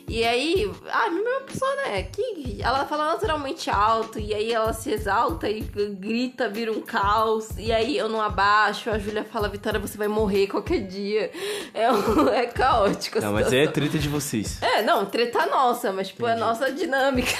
E 0.08 0.24
aí, 0.24 0.70
a 0.90 1.06
é 1.06 1.10
uma 1.10 1.40
pessoa, 1.42 1.74
né, 1.76 2.02
que 2.04 2.58
ela 2.62 2.86
fala 2.86 3.12
naturalmente 3.12 3.68
alto, 3.68 4.18
e 4.18 4.32
aí 4.34 4.50
ela 4.50 4.72
se 4.72 4.90
exalta 4.90 5.48
e 5.50 5.60
grita, 5.60 6.48
vira 6.48 6.72
um 6.72 6.80
caos, 6.80 7.50
e 7.58 7.70
aí 7.70 7.96
eu 7.96 8.08
não 8.08 8.20
abaixo, 8.20 8.88
a 8.90 8.98
Júlia 8.98 9.22
fala, 9.24 9.48
Vitória, 9.50 9.78
você 9.78 9.98
vai 9.98 10.08
morrer 10.08 10.46
qualquer 10.46 10.80
dia. 10.86 11.30
É, 11.74 11.92
um- 11.92 12.28
é 12.32 12.46
caótico. 12.46 13.20
Não, 13.20 13.32
mas 13.34 13.52
é 13.52 13.66
treta 13.66 13.98
de 13.98 14.08
vocês. 14.08 14.62
É, 14.62 14.82
não, 14.82 15.04
treta 15.04 15.44
nossa, 15.46 15.92
mas 15.92 16.08
tipo, 16.08 16.26
é 16.26 16.32
a 16.32 16.36
nossa 16.36 16.72
dinâmica. 16.72 17.32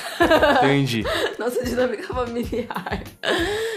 Entendi. 0.62 1.02
nossa 1.38 1.64
dinâmica 1.64 2.12
familiar. 2.12 3.02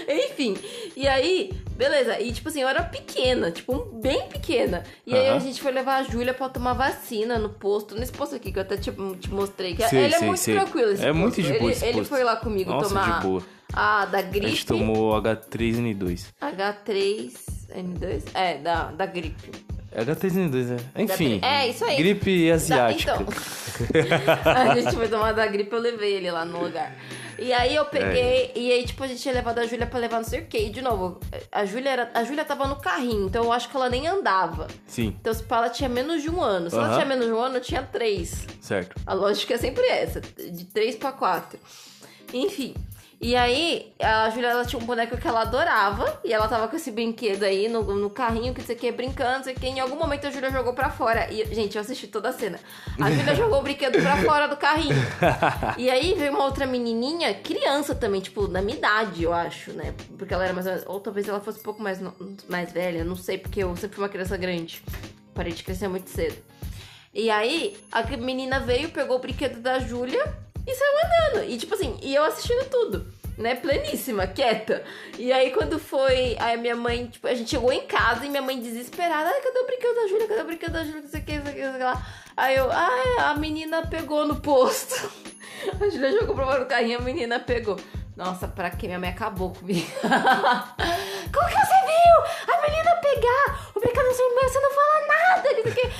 Enfim, 0.08 0.58
e 0.96 1.08
aí, 1.08 1.52
beleza. 1.82 2.20
E 2.20 2.32
tipo 2.32 2.50
assim, 2.50 2.62
eu 2.62 2.68
era 2.68 2.84
pequena, 2.84 3.50
tipo, 3.50 3.76
bem 4.02 4.28
pequena. 4.28 4.84
E 5.06 5.16
aí 5.16 5.30
a 5.30 5.40
gente 5.40 5.60
foi 5.60 5.72
levar 5.72 5.96
a 5.98 6.04
Júlia 6.04 6.34
pra 6.34 6.48
tomar 6.48 6.74
vacina 6.74 7.40
no 7.40 7.50
posto, 7.50 7.96
nesse 7.96 8.12
posto 8.12 8.36
aqui 8.36 8.52
que 8.52 8.60
eu 8.60 8.62
até 8.64 8.78
te, 8.78 8.92
te 9.20 9.30
mostrei. 9.32 9.76
Que 9.76 9.88
Sei, 9.90 10.04
ele 10.06 10.16
é 10.16 10.20
muito 10.20 10.40
sei. 10.40 10.56
tranquilo 10.56 10.92
esse 10.92 11.04
É 11.06 11.12
muito 11.12 11.36
posto. 11.36 11.52
de 11.52 11.60
boa 11.60 11.72
ele, 11.72 11.86
ele 11.86 12.06
foi 12.06 12.24
lá 12.24 12.36
comigo 12.36 12.70
Nossa, 12.72 12.90
tomar 12.90 13.20
de 13.20 13.26
boa. 13.28 13.44
a 13.74 14.06
da 14.06 14.20
A 14.20 14.22
gripe. 14.22 14.48
gente 14.50 14.66
tomou 14.68 15.14
H3N2. 15.22 16.28
H3N2? 16.40 18.24
É, 18.34 18.58
da, 18.60 18.84
da 18.92 19.06
gripe. 19.06 19.52
H3N2, 19.96 20.64
né? 20.68 20.78
Enfim. 20.98 21.40
É, 21.44 21.68
isso 21.68 21.84
aí. 21.84 21.98
Gripe 21.98 22.48
Da- 22.48 22.56
asiática. 22.56 23.14
então, 23.20 23.28
a 24.72 24.76
gente 24.80 24.96
foi 24.96 25.08
tomar 25.10 25.34
da 25.34 25.46
gripe, 25.48 25.74
eu 25.74 25.80
levei 25.80 26.14
ele 26.14 26.32
lá 26.32 26.46
no 26.46 26.64
lugar. 26.64 26.96
E 27.42 27.52
aí 27.52 27.76
eu 27.76 27.86
peguei, 27.86 28.52
e 28.56 28.72
aí, 28.72 28.86
tipo, 28.86 29.04
a 29.04 29.08
gente 29.08 29.20
tinha 29.22 29.34
levado 29.34 29.58
a 29.60 29.66
Júlia 29.66 29.88
pra 29.88 30.00
levar 30.00 30.18
não 30.18 30.24
sei 30.24 30.42
o 30.42 30.46
quê. 30.46 30.60
E, 30.68 30.70
de 30.70 30.82
novo, 30.82 31.20
a 31.52 31.66
Júlia, 31.66 31.90
era, 31.90 32.12
a 32.14 32.24
Júlia 32.24 32.46
tava 32.46 32.68
no 32.68 32.76
carrinho, 32.76 33.26
então 33.26 33.44
eu 33.44 33.52
acho 33.52 33.68
que 33.68 33.76
ela 33.76 33.90
nem 33.90 34.08
andava. 34.08 34.68
Sim, 34.86 35.16
Então, 35.20 35.34
se 35.34 35.42
pá, 35.44 35.58
ela 35.58 35.70
tinha 35.70 35.90
menos 35.90 36.22
de 36.22 36.30
um 36.30 36.42
ano. 36.42 36.70
Se 36.70 36.76
ela 36.76 36.94
tinha 36.94 37.06
menos 37.06 37.26
de 37.26 37.32
um 37.34 37.40
ano, 37.40 37.58
eu 37.58 37.62
tinha 37.62 37.82
três. 37.82 38.46
certo. 38.62 38.96
A 39.06 39.14
lógica 39.14 39.56
é 39.56 39.58
sempre 39.58 39.86
essa, 39.88 40.22
de 40.22 40.66
três 40.66 40.96
pra 40.96 41.12
quatro. 41.12 41.60
Enfim. 42.34 42.74
E 43.22 43.36
aí, 43.36 43.94
a 44.02 44.28
Júlia, 44.32 44.48
ela 44.48 44.66
tinha 44.66 44.82
um 44.82 44.86
boneco 44.86 45.16
que 45.16 45.28
ela 45.28 45.42
adorava. 45.42 46.20
E 46.26 46.34
ela 46.34 46.48
tava 46.48 46.68
com 46.68 46.76
esse 46.76 46.90
brinquedo 46.90 47.44
aí 47.44 47.70
no, 47.70 47.84
no 47.84 48.10
carrinho, 48.10 48.52
que 48.52 48.64
você 48.64 48.74
quer 48.74 48.92
brincando, 48.94 49.38
não 49.38 49.44
sei 49.44 49.54
o 49.54 49.60
que. 49.60 49.68
Em 49.68 49.80
algum 49.80 49.96
momento 49.96 50.26
a 50.26 50.32
Júlia 50.32 50.50
jogou 50.50 50.74
pra 50.74 50.90
fora. 50.90 51.32
E, 51.32 51.46
gente, 51.54 51.76
eu 51.76 51.82
assisti 51.82 52.08
toda 52.08 52.30
a 52.30 52.34
cena. 52.34 52.60
A 53.00 53.12
Júlia 53.12 53.36
jogou 53.36 53.60
o 53.60 53.62
brinquedo 53.62 54.02
pra 54.02 54.18
fora 54.18 54.48
do 54.48 54.58
carrinho. 54.58 54.96
E 55.78 55.88
aí 55.88 56.16
veio 56.16 56.32
uma 56.32 56.44
outra 56.44 56.66
menininha, 56.66 57.34
criança 57.36 57.94
também, 57.94 58.22
tipo, 58.22 58.48
da 58.48 58.60
minha 58.60 58.78
idade, 58.78 59.22
eu 59.22 59.32
acho, 59.32 59.72
né? 59.72 59.94
Porque 60.18 60.34
ela 60.34 60.44
era 60.44 60.54
mais 60.54 60.66
ou 60.88 61.00
talvez 61.00 61.28
ela 61.28 61.40
fosse 61.40 61.60
um 61.60 61.64
pouco 61.64 61.82
mais, 61.82 62.00
mais 62.50 62.72
velha, 62.72 63.04
não 63.04 63.16
sei, 63.16 63.38
porque 63.38 63.62
eu 63.64 63.76
sempre 63.76 63.96
fui 63.96 64.04
uma 64.04 64.10
criança 64.10 64.36
grande. 64.36 64.84
Parei 65.36 65.54
de 65.54 65.64
crescer 65.64 65.88
muito 65.88 66.10
cedo. 66.10 66.38
E 67.14 67.30
aí, 67.30 67.78
a 67.92 68.02
menina 68.18 68.60
veio, 68.60 68.90
pegou 68.90 69.18
o 69.18 69.20
brinquedo 69.20 69.60
da 69.62 69.78
Júlia 69.80 70.51
e 70.66 70.76
saiu 70.76 70.92
andando. 71.06 71.50
E 71.50 71.58
tipo 71.58 71.74
assim, 71.74 71.98
e 72.02 72.14
eu 72.14 72.24
assistindo 72.24 72.70
tudo, 72.70 73.06
né? 73.38 73.56
Pleníssima, 73.56 74.28
quieta. 74.28 74.84
E 75.18 75.32
aí, 75.32 75.52
quando 75.52 75.80
foi. 75.80 76.36
Aí 76.40 76.56
a 76.56 76.58
minha 76.58 76.76
mãe, 76.76 77.08
tipo, 77.08 77.28
a 77.28 77.34
gente 77.34 77.50
chegou 77.50 77.72
em 77.72 77.86
casa 77.88 78.26
e 78.26 78.30
minha 78.30 78.42
mãe 78.42 78.60
desesperada: 78.60 79.30
Ai, 79.30 79.42
cadê 79.42 79.60
o 79.60 79.66
brinquedo 79.66 79.96
da 79.96 80.08
Júlia? 80.08 80.28
Cadê 80.28 80.42
o 80.42 80.46
brinquedo 80.46 80.72
da 80.74 80.84
Júlia? 80.84 81.02
Não 81.02 81.10
sei 81.10 81.22
o 81.22 81.24
que, 81.24 81.38
não 81.38 81.44
sei 81.44 81.52
o 81.52 81.56
que, 81.56 81.62
não 81.62 81.72
sei 81.72 81.76
o 81.76 81.78
que 81.78 81.84
lá. 81.84 82.08
Aí 82.38 82.56
eu, 82.56 82.72
ai, 82.72 83.18
a 83.20 83.36
menina 83.36 83.86
pegou 83.88 84.26
no 84.26 84.38
posto. 84.38 85.12
A 85.80 85.90
Júlia 85.90 86.12
jogou 86.20 86.34
pra 86.34 86.46
fora 86.46 86.60
do 86.62 86.66
carrinho, 86.66 86.98
a 86.98 87.02
menina 87.04 87.40
pegou. 87.40 87.78
Nossa, 88.24 88.48
pra 88.48 88.70
que 88.70 88.86
minha 88.86 89.00
mãe 89.00 89.10
acabou 89.10 89.52
comigo? 89.52 89.88
Como 90.02 91.48
que 91.48 91.56
você 91.56 91.80
viu? 91.88 92.54
A 92.54 92.62
menina 92.62 92.96
pegar 92.98 93.60
o 93.76 93.80
brinquedo 93.80 94.06
da 94.08 94.14
sua 94.14 94.26
irmã, 94.26 94.42
você 94.44 94.60
não 94.60 94.72
fala 94.72 95.08
nada. 95.08 95.50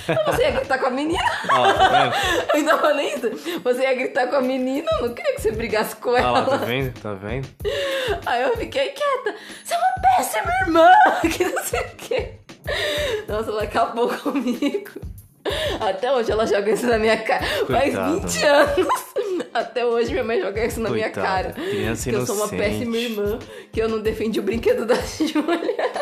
"Ah, 0.08 0.30
Você 0.32 0.42
ia 0.42 0.50
gritar 0.52 0.78
com 0.78 0.86
a 0.86 0.90
menina? 0.90 1.22
Ah? 1.50 2.12
Eu 2.50 2.54
ainda 2.56 2.78
falei 2.78 3.14
isso. 3.14 3.60
Você 3.64 3.82
ia 3.82 3.94
gritar 3.94 4.28
com 4.28 4.36
a 4.36 4.40
menina, 4.40 4.88
eu 5.00 5.08
não 5.08 5.14
queria 5.14 5.34
que 5.34 5.40
você 5.42 5.50
brigasse 5.52 5.96
com 5.96 6.10
Ah 6.14 6.18
ela. 6.20 6.40
lá, 6.40 6.58
tá 6.58 6.64
vendo? 6.64 7.00
Tá 7.00 7.14
vendo? 7.14 7.48
Aí 8.26 8.42
eu 8.42 8.56
fiquei 8.56 8.90
quieta. 8.90 9.34
Você 9.64 9.74
é 9.74 9.78
uma 9.78 10.16
péssima 10.16 10.52
irmã, 10.62 10.90
que 11.36 11.44
não 11.44 11.62
sei 11.64 11.80
o 11.80 11.96
quê. 11.96 12.34
Nossa, 13.26 13.50
ela 13.50 13.62
acabou 13.64 14.08
comigo. 14.08 14.90
Até 15.80 16.12
hoje 16.12 16.30
ela 16.30 16.46
joga 16.46 16.70
isso 16.70 16.86
na 16.86 16.98
minha 16.98 17.16
cara. 17.20 17.42
Faz 17.66 17.66
Coitada, 17.94 18.12
20 18.12 18.44
anos. 18.46 18.88
Até 19.52 19.84
hoje 19.84 20.10
minha 20.12 20.24
mãe 20.24 20.40
joga 20.40 20.64
isso 20.64 20.80
na 20.80 20.90
minha 20.90 21.10
Coitada, 21.10 21.52
cara. 21.52 21.68
criança 21.68 22.08
que 22.10 22.16
eu 22.16 22.26
sou 22.26 22.34
uma 22.36 22.46
inocente. 22.46 22.62
péssima 22.62 22.96
irmã, 22.96 23.38
que 23.72 23.80
eu 23.82 23.88
não 23.88 24.00
defendi 24.00 24.40
o 24.40 24.42
brinquedo 24.42 24.84
da 24.86 24.94
Júlia. 24.94 25.92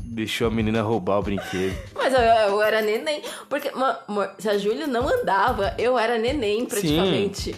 Deixou 0.00 0.46
a 0.48 0.50
menina 0.50 0.80
roubar 0.82 1.18
o 1.18 1.22
brinquedo. 1.22 1.76
Mas 1.94 2.12
eu, 2.14 2.20
eu 2.20 2.62
era 2.62 2.80
neném. 2.80 3.20
Porque, 3.50 3.70
ma- 3.72 3.98
amor, 4.08 4.30
se 4.38 4.48
a 4.48 4.56
Júlia 4.56 4.86
não 4.86 5.06
andava, 5.06 5.74
eu 5.78 5.98
era 5.98 6.16
neném 6.18 6.64
praticamente. 6.64 7.54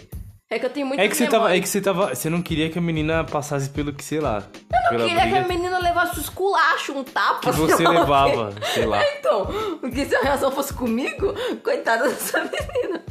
É 0.51 0.57
que 0.57 0.65
eu 0.65 0.69
tenho 0.71 0.87
muito 0.87 0.99
É 0.99 1.07
que 1.07 1.15
você 1.15 1.27
tava. 1.27 1.55
É 1.55 1.59
que 1.59 1.69
você 1.69 1.79
tava. 1.79 2.15
Você 2.15 2.27
não 2.27 2.41
queria 2.41 2.71
que 2.71 2.79
a 2.79 2.81
menina 2.81 3.23
passasse 3.23 3.69
pelo 3.69 3.93
que, 3.93 4.03
sei 4.03 4.19
lá. 4.19 4.43
Eu 4.53 4.89
pela 4.89 5.05
queria 5.05 5.15
que 5.15 5.21
a 5.21 5.41
briga 5.41 5.47
menina 5.47 5.77
levasse 5.77 6.17
o 6.17 6.21
esculacho, 6.21 6.93
um 6.93 7.03
tapa. 7.03 7.51
que 7.51 7.51
você 7.51 7.77
sei 7.77 7.85
lá 7.85 7.99
levava, 7.99 8.53
sei 8.73 8.85
lá. 8.87 8.99
Então, 9.19 9.45
porque 9.79 10.05
se 10.05 10.15
a 10.15 10.21
reação 10.21 10.49
fosse 10.51 10.73
comigo, 10.73 11.35
coitada 11.63 12.09
dessa 12.09 12.39
menina. 12.49 13.03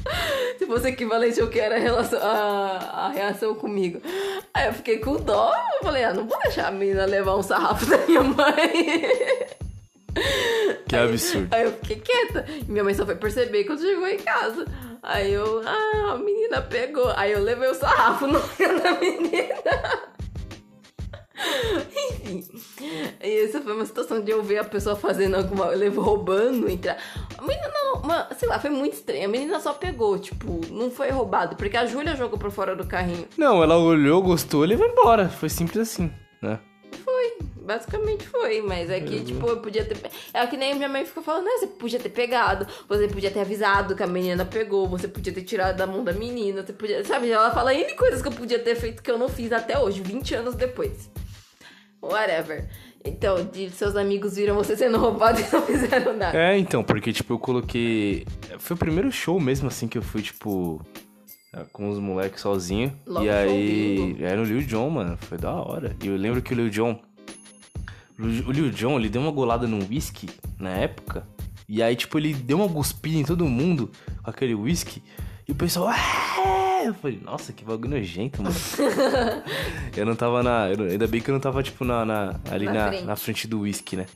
Se 0.59 0.67
fosse 0.67 0.89
equivalente 0.89 1.41
ao 1.41 1.47
que 1.47 1.61
era 1.61 1.77
a, 1.77 1.79
relação, 1.79 2.19
a, 2.21 3.07
a 3.07 3.09
reação 3.11 3.55
comigo. 3.55 4.01
Aí 4.53 4.67
eu 4.67 4.73
fiquei 4.73 4.99
com 4.99 5.15
dó, 5.15 5.55
eu 5.77 5.85
falei, 5.85 6.03
ah, 6.03 6.13
não 6.13 6.27
vou 6.27 6.39
deixar 6.41 6.67
a 6.67 6.71
menina 6.73 7.05
levar 7.05 7.37
um 7.37 7.43
sarrafo 7.43 7.87
da 7.87 7.99
minha 7.99 8.23
mãe. 8.23 9.59
Que 10.89 10.97
absurdo. 10.97 11.49
Aí 11.55 11.65
eu 11.65 11.73
fiquei 11.73 11.97
quieta. 11.97 12.45
E 12.49 12.71
minha 12.71 12.83
mãe 12.83 12.95
só 12.95 13.05
foi 13.05 13.17
perceber 13.17 13.65
quando 13.65 13.81
chegou 13.81 14.07
em 14.07 14.19
casa. 14.19 14.67
Aí 15.03 15.33
eu, 15.33 15.63
ah, 15.67 16.13
a 16.13 16.19
menina 16.19 16.63
pegou. 16.63 17.13
Aí 17.17 17.33
eu 17.33 17.41
levei 17.41 17.69
o 17.69 17.75
sarrafo 17.75 18.27
no 18.27 18.39
olho 18.39 18.83
da 18.83 18.93
menina. 18.99 20.09
Enfim. 22.25 23.15
Essa 23.21 23.61
foi 23.61 23.73
uma 23.73 23.87
situação 23.87 24.21
de 24.21 24.31
eu 24.31 24.43
ver 24.43 24.59
a 24.59 24.65
pessoa 24.65 24.97
fazendo 24.97 25.37
alguma. 25.37 25.67
Levou 25.67 26.05
roubando, 26.05 26.69
entrar. 26.69 26.97
A 27.37 27.43
menina 27.43 27.71
não. 27.75 28.03
Mano, 28.03 28.27
sei 28.37 28.49
lá, 28.49 28.59
foi 28.59 28.71
muito 28.71 28.95
estranho. 28.95 29.25
A 29.27 29.29
menina 29.29 29.61
só 29.61 29.73
pegou, 29.73 30.19
tipo, 30.19 30.61
não 30.71 30.91
foi 30.91 31.11
roubado. 31.11 31.57
Porque 31.57 31.77
a 31.77 31.87
Júlia 31.87 32.17
jogou 32.17 32.39
pra 32.39 32.51
fora 32.51 32.75
do 32.75 32.87
carrinho. 32.87 33.29
Não, 33.37 33.63
ela 33.63 33.77
olhou, 33.77 34.23
gostou, 34.23 34.65
ele 34.65 34.77
vai 34.77 34.89
embora. 34.89 35.29
Foi 35.29 35.49
simples 35.49 35.79
assim, 35.89 36.11
né? 36.43 36.59
Foi, 37.05 37.39
basicamente 37.63 38.27
foi, 38.27 38.61
mas 38.63 38.91
é 38.91 39.01
que, 39.01 39.21
tipo, 39.25 39.47
eu 39.47 39.59
podia 39.59 39.85
ter. 39.85 39.97
É 40.33 40.47
que 40.47 40.57
nem 40.57 40.75
minha 40.75 40.89
mãe 40.89 41.05
fica 41.05 41.23
falando, 41.23 41.45
né? 41.45 41.53
Você 41.59 41.67
podia 41.67 41.99
ter 41.99 42.09
pegado, 42.09 42.67
você 42.89 43.09
podia 43.09 43.31
ter 43.31 43.41
avisado 43.41 43.95
que 43.95 44.03
a 44.03 44.07
menina 44.07 44.45
pegou, 44.45 44.89
você 44.89 45.09
podia 45.09 45.33
ter 45.33 45.43
tirado 45.43 45.77
da 45.77 45.87
mão 45.87 46.03
da 46.05 46.13
menina, 46.13 46.65
você 46.65 46.73
podia. 46.73 47.05
Sabe? 47.05 47.31
Ela 47.31 47.51
fala 47.51 47.75
N 47.75 47.95
coisas 47.95 48.23
que 48.23 48.29
eu 48.29 48.33
podia 48.33 48.59
ter 48.59 48.75
feito 48.75 49.03
que 49.03 49.11
eu 49.11 49.19
não 49.19 49.29
fiz 49.29 49.53
até 49.53 49.79
hoje, 49.79 50.01
20 50.01 50.35
anos 50.35 50.55
depois. 50.55 51.11
Whatever. 52.01 52.69
Então, 53.05 53.45
de 53.45 53.71
seus 53.71 53.97
amigos 53.97 54.37
viram 54.37 54.55
você 54.55 54.77
sendo 54.77 54.99
roubado 54.99 55.41
e 55.41 55.53
não 55.53 55.63
fizeram 55.63 56.17
nada. 56.17 56.37
É, 56.37 56.59
então, 56.59 56.83
porque, 56.83 57.13
tipo, 57.13 57.35
eu 57.35 57.39
coloquei. 57.39 58.27
Foi 58.59 58.75
o 58.75 58.79
primeiro 58.79 59.11
show 59.11 59.39
mesmo, 59.41 59.69
assim, 59.69 59.89
que 59.89 59.99
eu 59.99 60.03
fui, 60.03 60.23
tipo. 60.23 60.85
Com 61.73 61.89
os 61.91 61.99
moleques 61.99 62.41
sozinho. 62.41 62.93
E 63.23 63.29
aí. 63.29 64.17
Era 64.21 64.41
o 64.41 64.45
Lil 64.45 64.63
Jon, 64.63 64.91
mano. 64.91 65.17
Foi 65.17 65.39
da 65.39 65.53
hora. 65.53 65.97
E 66.03 66.07
eu 66.07 66.17
lembro 66.17 66.43
que 66.43 66.53
o 66.53 66.57
Lil 66.57 66.69
Jon. 66.71 66.99
O 68.19 68.53
Lil 68.53 68.71
Jon, 68.71 68.99
ele 68.99 69.09
deu 69.09 69.23
uma 69.23 69.31
golada 69.31 69.67
num 69.67 69.79
whisky 69.89 70.29
na 70.59 70.71
época. 70.71 71.27
E 71.69 71.83
aí, 71.83 71.95
tipo, 71.97 72.19
ele 72.19 72.33
deu 72.35 72.59
uma 72.59 72.67
guspida 72.67 73.17
em 73.19 73.25
todo 73.25 73.45
mundo 73.47 73.91
com 74.23 74.31
aquele 74.31 74.55
whisky. 74.55 75.03
E 75.47 75.53
o 75.53 75.55
pessoal. 75.55 75.89
"Ah!" 75.89 76.83
Eu 76.85 76.95
falei, 76.95 77.21
nossa, 77.23 77.53
que 77.53 77.65
bagulho 77.65 77.91
nojento, 77.91 78.41
mano. 78.43 78.55
eu 79.97 80.07
não 80.07 80.15
tava 80.15 80.43
na. 80.43 80.65
ainda 80.65 81.07
bem 81.09 81.21
que 81.21 81.29
eu 81.29 81.33
não 81.35 81.41
tava, 81.41 81.63
tipo, 81.63 81.85
na, 81.85 82.05
na- 82.05 82.37
ali 82.51 82.67
Na 82.67 82.73
na, 82.73 82.89
frente. 82.89 83.05
na 83.05 83.17
frente 83.17 83.49
do 83.49 83.61
whisky, 83.61 83.97
né? 83.97 84.07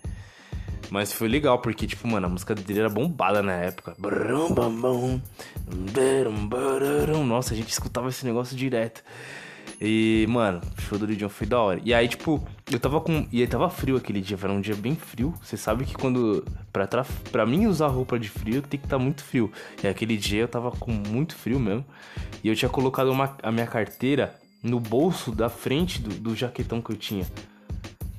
Mas 0.92 1.10
foi 1.10 1.26
legal, 1.26 1.58
porque, 1.58 1.86
tipo, 1.86 2.06
mano, 2.06 2.26
a 2.26 2.28
música 2.28 2.54
dele 2.54 2.80
era 2.80 2.90
bombada 2.90 3.42
na 3.42 3.54
época. 3.54 3.96
Nossa, 7.24 7.54
a 7.54 7.56
gente 7.56 7.70
escutava 7.70 8.10
esse 8.10 8.26
negócio 8.26 8.54
direto. 8.54 9.02
E, 9.80 10.26
mano, 10.28 10.60
o 10.76 10.82
show 10.82 10.98
do 10.98 11.06
Lil 11.06 11.16
Jon 11.16 11.30
foi 11.30 11.46
da 11.46 11.58
hora. 11.58 11.80
E 11.82 11.94
aí, 11.94 12.06
tipo, 12.06 12.46
eu 12.70 12.78
tava 12.78 13.00
com. 13.00 13.26
E 13.32 13.40
aí 13.40 13.46
tava 13.46 13.70
frio 13.70 13.96
aquele 13.96 14.20
dia, 14.20 14.36
era 14.42 14.52
um 14.52 14.60
dia 14.60 14.76
bem 14.76 14.94
frio. 14.94 15.32
Você 15.42 15.56
sabe 15.56 15.86
que 15.86 15.94
quando. 15.94 16.44
Pra, 16.70 16.86
tra... 16.86 17.06
pra 17.30 17.46
mim 17.46 17.64
usar 17.64 17.86
roupa 17.86 18.18
de 18.18 18.28
frio 18.28 18.60
tem 18.60 18.78
que 18.78 18.84
estar 18.84 18.98
tá 18.98 19.02
muito 19.02 19.24
frio. 19.24 19.50
E 19.82 19.88
aquele 19.88 20.18
dia 20.18 20.42
eu 20.42 20.48
tava 20.48 20.70
com 20.72 20.92
muito 20.92 21.34
frio 21.34 21.58
mesmo. 21.58 21.86
E 22.44 22.48
eu 22.48 22.54
tinha 22.54 22.68
colocado 22.68 23.10
uma... 23.10 23.34
a 23.42 23.50
minha 23.50 23.66
carteira 23.66 24.34
no 24.62 24.78
bolso 24.78 25.32
da 25.32 25.48
frente 25.48 26.02
do, 26.02 26.10
do 26.10 26.36
jaquetão 26.36 26.82
que 26.82 26.92
eu 26.92 26.96
tinha. 26.96 27.26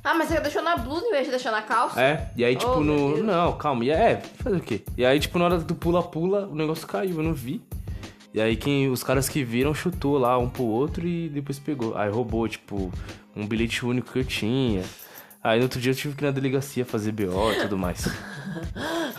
Ah, 0.04 0.14
mas 0.14 0.28
você 0.28 0.40
deixou 0.40 0.62
na 0.62 0.76
blusa 0.76 1.06
em 1.06 1.12
vez 1.12 1.26
de 1.26 1.32
deixar 1.32 1.52
na 1.52 1.62
calça? 1.62 2.02
É, 2.02 2.30
e 2.36 2.44
aí, 2.44 2.56
tipo, 2.56 2.74
Oh, 2.74 2.84
no. 2.84 3.24
Não, 3.24 3.58
calma. 3.58 3.86
E 3.86 3.90
é, 3.90 4.22
fazer 4.44 4.58
o 4.58 4.60
quê? 4.60 4.82
E 4.98 5.06
aí, 5.06 5.20
tipo, 5.20 5.40
na 5.40 5.46
hora 5.46 5.58
do 5.60 5.76
pula-pula, 5.76 6.48
o 6.48 6.56
negócio 6.56 6.86
caiu, 6.86 7.18
eu 7.18 7.24
não 7.24 7.34
vi. 7.34 7.62
E 8.34 8.42
aí, 8.42 8.58
quem, 8.58 8.90
os 8.90 9.04
caras 9.04 9.30
que 9.30 9.44
viram 9.44 9.74
chutou 9.74 10.18
lá 10.18 10.38
um 10.38 10.50
pro 10.50 10.64
outro 10.64 11.08
e 11.08 11.30
depois 11.30 11.58
pegou. 11.58 11.96
Aí 11.96 12.10
roubou, 12.10 12.48
tipo, 12.48 12.92
um 13.36 13.48
bilhete 13.48 13.86
único 13.86 14.12
que 14.12 14.20
eu 14.20 14.26
tinha. 14.26 14.84
Aí 15.44 15.60
no 15.60 15.66
outro 15.66 15.80
dia 15.80 15.92
eu 15.92 15.96
tive 15.96 16.16
que 16.16 16.24
ir 16.24 16.28
na 16.28 16.32
delegacia 16.32 16.86
fazer 16.86 17.12
BO 17.12 17.52
e 17.52 17.62
tudo 17.62 17.78
mais. 17.78 18.08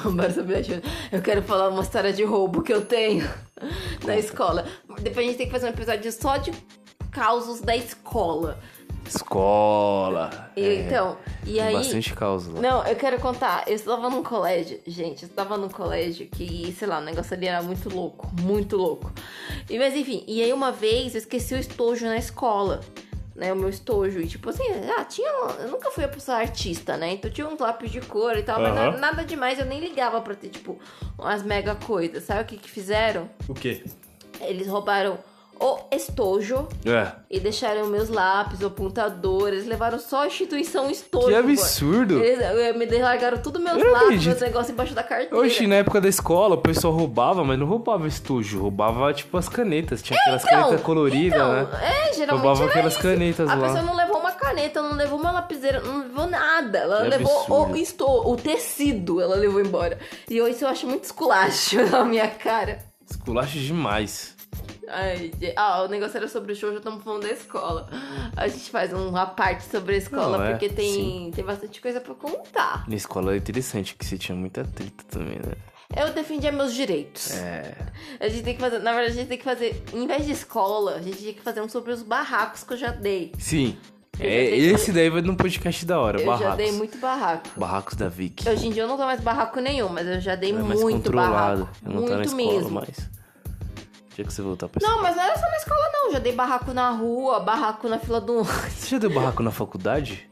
Eu 1.12 1.22
quero 1.22 1.42
falar 1.42 1.68
uma 1.68 1.82
história 1.82 2.12
de 2.12 2.24
roubo 2.24 2.62
que 2.62 2.72
eu 2.72 2.84
tenho 2.84 3.28
na 4.04 4.16
escola. 4.16 4.64
Depois 5.00 5.26
a 5.26 5.28
gente 5.28 5.36
tem 5.36 5.46
que 5.46 5.52
fazer 5.52 5.66
um 5.66 5.70
episódio 5.70 6.10
só 6.12 6.36
de 6.36 6.52
causos 7.10 7.60
da 7.60 7.76
escola. 7.76 8.58
Escola. 9.06 10.50
E, 10.56 10.62
é, 10.64 10.74
Então, 10.86 11.16
e 11.44 11.52
tem 11.54 11.60
aí. 11.60 11.72
bastante 11.74 12.14
causa 12.14 12.52
lá. 12.52 12.60
Não, 12.60 12.84
eu 12.86 12.96
quero 12.96 13.18
contar. 13.20 13.64
Eu 13.66 13.74
estava 13.74 14.08
num 14.10 14.22
colégio, 14.22 14.80
gente, 14.86 15.22
eu 15.24 15.28
estava 15.28 15.56
num 15.56 15.68
colégio 15.68 16.26
que, 16.26 16.74
sei 16.78 16.88
lá, 16.88 16.98
o 16.98 17.02
negócio 17.02 17.34
ali 17.34 17.46
era 17.46 17.62
muito 17.62 17.88
louco, 17.94 18.28
muito 18.40 18.76
louco. 18.76 19.12
E, 19.68 19.78
mas 19.78 19.94
enfim, 19.94 20.24
e 20.26 20.42
aí 20.42 20.52
uma 20.52 20.72
vez 20.72 21.14
eu 21.14 21.18
esqueci 21.18 21.54
o 21.54 21.58
estojo 21.58 22.06
na 22.06 22.16
escola, 22.16 22.80
né? 23.34 23.52
O 23.52 23.56
meu 23.56 23.68
estojo. 23.68 24.20
E 24.20 24.26
tipo 24.26 24.50
assim, 24.50 24.62
ah, 24.96 25.04
tinha. 25.04 25.28
Eu 25.60 25.68
nunca 25.68 25.90
fui 25.90 26.04
a 26.04 26.08
pessoa 26.08 26.38
artista, 26.38 26.96
né? 26.96 27.12
Então 27.12 27.30
tinha 27.30 27.46
uns 27.48 27.58
lápis 27.58 27.90
de 27.90 28.00
cor 28.00 28.36
e 28.36 28.42
tal, 28.42 28.60
mas 28.60 28.72
Aham. 28.76 28.90
na- 28.92 28.96
nada 28.98 29.24
demais, 29.24 29.58
eu 29.58 29.66
nem 29.66 29.80
ligava 29.80 30.20
pra 30.20 30.34
ter, 30.34 30.48
tipo, 30.48 30.78
umas 31.18 31.42
mega 31.42 31.74
coisas. 31.74 32.24
Sabe 32.24 32.42
o 32.42 32.44
que 32.44 32.56
que 32.56 32.70
fizeram? 32.70 33.28
O 33.48 33.54
quê? 33.54 33.82
Eles 34.40 34.66
roubaram 34.66 35.18
o 35.60 35.78
estojo 35.90 36.68
É. 36.84 37.12
e 37.30 37.38
deixaram 37.40 37.86
meus 37.86 38.08
lápis, 38.08 38.60
o 38.60 38.66
apontador. 38.66 39.48
Eles 39.48 39.66
levaram 39.66 39.98
só 39.98 40.22
a 40.22 40.26
instituição 40.26 40.90
estojo. 40.90 41.28
Que 41.28 41.34
absurdo. 41.34 42.22
Eles 42.22 42.40
eh, 42.40 42.72
me 42.72 42.86
largaram 42.86 43.38
tudo 43.38 43.58
meus 43.60 43.78
Eu 43.78 43.90
lápis, 43.92 44.06
acredito. 44.06 44.28
meus 44.28 44.40
negócios 44.40 44.70
embaixo 44.70 44.94
da 44.94 45.02
carteira. 45.02 45.36
Oxe, 45.36 45.66
na 45.66 45.76
época 45.76 46.00
da 46.00 46.08
escola, 46.08 46.54
o 46.54 46.58
pessoal 46.58 46.92
roubava, 46.92 47.44
mas 47.44 47.58
não 47.58 47.66
roubava 47.66 48.06
estojo, 48.08 48.60
roubava 48.60 49.12
tipo 49.12 49.36
as 49.36 49.48
canetas. 49.48 50.02
Tinha 50.02 50.18
aquelas 50.20 50.44
canetas 50.44 50.80
coloridas, 50.82 51.38
então, 51.38 51.52
né? 51.52 51.68
É, 51.82 52.12
geralmente 52.12 52.44
Roubava 52.46 52.70
aquelas 52.70 52.92
isso. 52.94 53.02
canetas 53.02 53.48
A 53.48 53.54
lá. 53.54 53.66
pessoa 53.68 53.82
não 53.82 53.96
levou 53.96 54.18
uma 54.18 54.32
caneta, 54.32 54.82
não 54.82 54.94
levou 54.96 55.18
uma 55.18 55.32
lapiseira, 55.32 55.80
não 55.80 56.02
levou 56.02 56.26
nada. 56.26 56.78
Ela 56.78 56.98
levou 57.02 57.40
absurdo. 57.40 57.72
o, 57.72 57.76
esto, 57.76 58.04
o 58.06 58.36
tecido, 58.36 59.20
ela 59.20 59.36
levou 59.36 59.60
embora. 59.60 59.98
E 60.28 60.38
isso 60.38 60.64
eu 60.64 60.68
acho 60.68 60.86
muito 60.86 61.04
esculacho 61.04 61.82
na 61.90 62.04
minha 62.04 62.28
cara. 62.28 62.78
Esculacho 63.08 63.58
demais. 63.58 64.34
Ai, 64.88 65.30
ah, 65.56 65.82
o 65.82 65.88
negócio 65.88 66.16
era 66.16 66.28
sobre 66.28 66.52
o 66.52 66.56
show, 66.56 66.70
já 66.72 66.78
estamos 66.78 67.02
falando 67.02 67.22
da 67.22 67.30
escola. 67.30 67.88
A 68.36 68.48
gente 68.48 68.70
faz 68.70 68.92
uma 68.92 69.26
parte 69.26 69.64
sobre 69.64 69.94
a 69.94 69.98
escola, 69.98 70.38
Não, 70.38 70.44
é, 70.44 70.50
porque 70.50 70.68
tem, 70.68 70.92
sim. 70.92 71.30
tem 71.34 71.44
bastante 71.44 71.80
coisa 71.80 72.00
pra 72.00 72.14
contar. 72.14 72.84
Na 72.88 72.94
escola 72.94 73.30
era 73.30 73.38
interessante, 73.38 73.94
que 73.94 74.04
você 74.04 74.18
tinha 74.18 74.36
muita 74.36 74.64
treta 74.64 75.04
também, 75.10 75.36
né? 75.36 75.52
Eu 75.96 76.12
defendia 76.12 76.50
meus 76.50 76.74
direitos. 76.74 77.30
É. 77.32 77.74
A 78.18 78.28
gente 78.28 78.42
tem 78.42 78.54
que 78.54 78.60
fazer, 78.60 78.78
na 78.80 78.92
verdade, 78.92 79.12
a 79.12 79.16
gente 79.20 79.28
tem 79.28 79.38
que 79.38 79.44
fazer, 79.44 79.82
em 79.92 80.06
vez 80.06 80.24
de 80.26 80.32
escola, 80.32 80.96
a 80.96 81.00
gente 81.02 81.18
tinha 81.18 81.32
que 81.34 81.40
fazer 81.42 81.60
um 81.60 81.68
sobre 81.68 81.92
os 81.92 82.02
barracos 82.02 82.64
que 82.64 82.72
eu 82.72 82.76
já 82.76 82.90
dei. 82.90 83.32
Sim. 83.38 83.76
Eu 84.18 84.28
É, 84.28 84.44
esse 84.56 84.92
daí 84.92 85.10
vai 85.10 85.22
num 85.22 85.34
podcast 85.34 85.84
da 85.84 85.98
hora, 85.98 86.20
Eu 86.20 86.26
barracos. 86.26 86.46
já 86.46 86.56
dei 86.56 86.72
muito 86.72 86.98
barraco. 86.98 87.48
Barracos 87.56 87.94
da 87.94 88.08
Vicky. 88.08 88.48
Hoje 88.48 88.68
em 88.68 88.70
dia 88.70 88.82
eu 88.84 88.88
não 88.88 88.96
dou 88.96 89.06
mais 89.06 89.20
barraco 89.20 89.60
nenhum, 89.60 89.88
mas 89.88 90.06
eu 90.06 90.20
já 90.20 90.36
dei 90.36 90.50
é 90.50 90.52
muito 90.54 91.10
barraco. 91.10 91.68
Eu 91.84 91.90
não 91.90 91.96
muito 92.00 92.10
tá 92.10 92.16
na 92.18 92.22
escola 92.24 92.52
mesmo. 92.52 92.70
mais. 92.70 93.10
Que 94.14 94.22
você 94.24 94.42
voltar 94.42 94.68
pra 94.68 94.80
Não, 94.80 94.90
escola. 94.90 95.08
mas 95.08 95.16
não 95.16 95.22
era 95.24 95.36
só 95.38 95.50
na 95.50 95.56
escola, 95.56 95.80
não. 95.92 96.12
Já 96.12 96.18
dei 96.20 96.32
barraco 96.32 96.72
na 96.72 96.90
rua, 96.90 97.40
barraco 97.40 97.88
na 97.88 97.98
fila 97.98 98.20
do. 98.20 98.44
Você 98.70 98.88
já 98.90 98.98
deu 98.98 99.10
barraco 99.10 99.42
na 99.42 99.50
faculdade? 99.50 100.30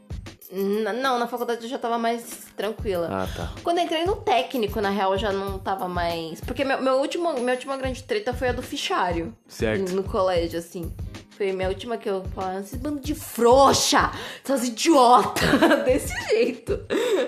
N- 0.51 0.93
não, 1.01 1.17
na 1.19 1.27
faculdade 1.27 1.63
eu 1.63 1.69
já 1.69 1.77
tava 1.77 1.97
mais 1.97 2.45
tranquila. 2.55 3.09
Ah, 3.11 3.27
tá. 3.35 3.51
Quando 3.63 3.79
eu 3.79 3.83
entrei 3.83 4.05
no 4.05 4.15
técnico, 4.15 4.79
na 4.79 4.89
real, 4.89 5.13
eu 5.13 5.17
já 5.19 5.31
não 5.33 5.57
tava 5.59 5.87
mais. 5.89 6.39
Porque 6.41 6.63
meu, 6.63 6.81
meu 6.81 6.95
último, 6.99 7.33
minha 7.33 7.53
última 7.53 7.75
grande 7.75 8.03
treta 8.03 8.33
foi 8.33 8.49
a 8.49 8.51
do 8.53 8.61
fichário. 8.61 9.35
Certo. 9.47 9.91
No 9.93 10.03
colégio, 10.03 10.59
assim. 10.59 10.93
Foi 11.35 11.51
minha 11.51 11.67
última 11.67 11.97
que 11.97 12.07
eu 12.07 12.23
falava, 12.35 12.59
esses 12.59 12.77
bando 12.79 12.99
de 12.99 13.15
frouxa, 13.15 14.11
essas 14.45 14.63
idiota. 14.67 15.41
desse 15.83 16.13
jeito. 16.29 16.79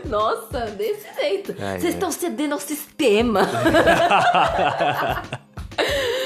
Nossa, 0.06 0.68
desse 0.68 1.12
jeito. 1.20 1.56
Ai, 1.60 1.72
Vocês 1.80 1.86
ai. 1.86 1.90
estão 1.92 2.12
cedendo 2.12 2.54
ao 2.54 2.60
sistema. 2.60 3.42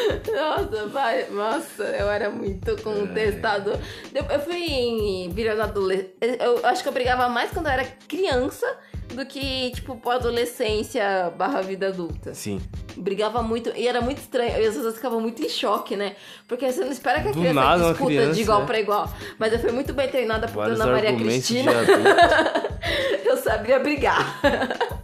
Nossa, 0.33 0.87
vai, 0.87 1.29
nossa, 1.29 1.83
eu 1.83 2.09
era 2.09 2.29
muito 2.29 2.81
contestado. 2.81 3.71
Eu, 4.13 4.23
eu 4.25 4.39
fui 4.39 5.29
virando 5.33 5.61
adolescente. 5.61 6.13
Eu 6.39 6.65
acho 6.65 6.81
que 6.83 6.89
eu 6.89 6.93
brigava 6.93 7.29
mais 7.29 7.51
quando 7.51 7.67
eu 7.67 7.71
era 7.71 7.85
criança 8.07 8.65
do 9.13 9.25
que, 9.25 9.71
tipo, 9.71 9.99
adolescência 10.09 11.31
barra 11.35 11.61
vida 11.61 11.87
adulta. 11.87 12.33
Sim. 12.33 12.61
Brigava 12.95 13.41
muito 13.41 13.71
e 13.75 13.87
era 13.87 14.01
muito 14.01 14.19
estranho. 14.19 14.51
Eu 14.51 14.69
às 14.69 14.75
vezes 14.75 14.95
ficava 14.95 15.19
muito 15.19 15.41
em 15.41 15.49
choque, 15.49 15.95
né? 15.95 16.15
Porque 16.47 16.71
você 16.71 16.83
não 16.83 16.91
espera 16.91 17.21
que 17.21 17.29
a 17.29 17.31
Do 17.31 17.39
criança 17.39 17.53
nada, 17.53 17.89
discuta 17.89 18.05
criança, 18.05 18.33
de 18.33 18.41
igual 18.41 18.59
né? 18.61 18.65
pra 18.65 18.79
igual. 18.79 19.13
Mas 19.37 19.53
eu 19.53 19.59
fui 19.59 19.71
muito 19.71 19.93
bem 19.93 20.07
treinada 20.09 20.47
por 20.47 20.57
Vários 20.57 20.77
Dona 20.77 20.91
Maria 20.91 21.15
Cristina. 21.15 21.71
Eu 23.25 23.37
sabia 23.37 23.79
brigar. 23.79 24.41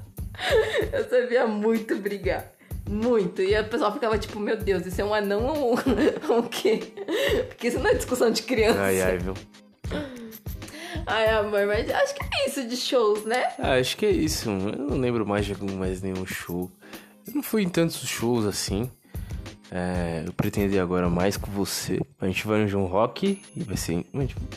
eu 0.92 1.10
sabia 1.10 1.46
muito 1.46 1.96
brigar. 1.98 2.55
Muito. 2.90 3.42
E 3.42 3.60
o 3.60 3.64
pessoal 3.66 3.92
ficava 3.92 4.18
tipo, 4.18 4.40
meu 4.40 4.58
Deus, 4.58 4.86
isso 4.86 5.02
é 5.02 5.04
um 5.06 5.14
anão 5.14 5.46
ou 5.46 5.74
um, 5.76 6.38
um 6.40 6.42
quê? 6.44 6.82
Porque 7.48 7.68
isso 7.68 7.80
não 7.80 7.90
é 7.90 7.94
discussão 7.96 8.30
de 8.32 8.44
criança. 8.44 8.82
Ai, 8.82 9.02
ai, 9.02 9.18
viu? 9.18 9.34
Ai, 11.08 11.30
amor, 11.30 11.66
mas 11.68 11.90
acho 11.90 12.16
que 12.16 12.24
é 12.24 12.48
isso 12.48 12.68
de 12.68 12.76
shows, 12.78 13.26
né? 13.26 13.44
Ah, 13.60 13.74
acho 13.80 13.96
que 13.98 14.06
é 14.06 14.12
isso. 14.12 14.50
Eu 14.50 14.60
não 14.78 14.98
lembro 14.98 15.26
mais 15.26 15.46
de 15.46 15.56
mais 15.74 16.02
nenhum 16.02 16.26
show. 16.26 16.70
Eu 17.28 17.34
não 17.36 17.44
fui 17.44 17.64
em 17.64 17.70
tantos 17.70 17.98
shows 18.08 18.46
assim. 18.46 18.90
É, 19.72 20.24
eu 20.26 20.34
pretendo 20.34 20.74
ir 20.74 20.80
agora 20.80 21.10
mais 21.10 21.38
com 21.38 21.52
você. 21.52 22.00
A 22.20 22.28
gente 22.28 22.46
vai 22.48 22.62
no 22.62 22.68
João 22.68 22.86
Rock 22.86 23.42
e 23.56 23.64
vai 23.64 23.78
ser. 23.78 24.06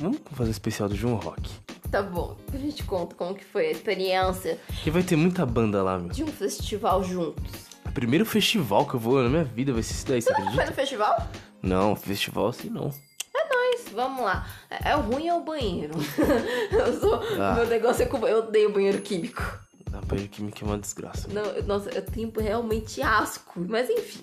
Vamos 0.00 0.18
fazer 0.32 0.48
um 0.48 0.52
especial 0.52 0.88
do 0.88 0.94
João 0.94 1.16
Rock. 1.16 1.50
Tá 1.90 2.02
bom. 2.02 2.36
A 2.52 2.56
gente 2.56 2.82
conta 2.84 3.14
como 3.14 3.34
que 3.34 3.44
foi 3.44 3.68
a 3.68 3.70
experiência 3.70 4.58
Porque 4.66 4.90
vai 4.90 5.02
ter 5.02 5.16
muita 5.16 5.46
banda 5.46 5.82
lá, 5.82 5.98
meu. 5.98 6.10
de 6.10 6.22
um 6.22 6.28
festival 6.28 7.02
juntos. 7.02 7.67
Primeiro 7.98 8.24
festival 8.24 8.86
que 8.86 8.94
eu 8.94 9.00
vou 9.00 9.20
na 9.20 9.28
minha 9.28 9.42
vida 9.42 9.72
vai 9.72 9.82
ser 9.82 9.92
isso 9.94 10.06
daí, 10.06 10.22
você 10.22 10.28
Você 10.28 10.34
foi 10.36 10.42
acredita? 10.44 10.66
no 10.70 10.72
festival? 10.76 11.28
Não, 11.60 11.96
festival 11.96 12.46
assim 12.46 12.70
não. 12.70 12.94
Mas 13.34 13.88
vamos 13.92 14.22
lá. 14.24 14.46
É, 14.70 14.90
é 14.90 14.96
o 14.96 15.00
ruim 15.00 15.26
é 15.26 15.34
o 15.34 15.40
banheiro. 15.42 15.94
eu 16.70 17.00
sou. 17.00 17.20
Ah. 17.40 17.54
Meu 17.56 17.66
negócio 17.66 18.04
é 18.04 18.06
que 18.06 18.14
eu 18.14 18.38
odeio 18.38 18.72
banheiro 18.72 19.00
químico. 19.00 19.42
A 19.92 20.00
banheiro 20.00 20.30
química 20.30 20.64
é 20.64 20.68
uma 20.68 20.78
desgraça. 20.78 21.26
Não, 21.32 21.42
eu- 21.42 21.64
nossa, 21.64 21.90
eu 21.90 22.02
tenho 22.02 22.32
realmente 22.38 23.02
asco. 23.02 23.66
Mas 23.68 23.90
enfim. 23.90 24.20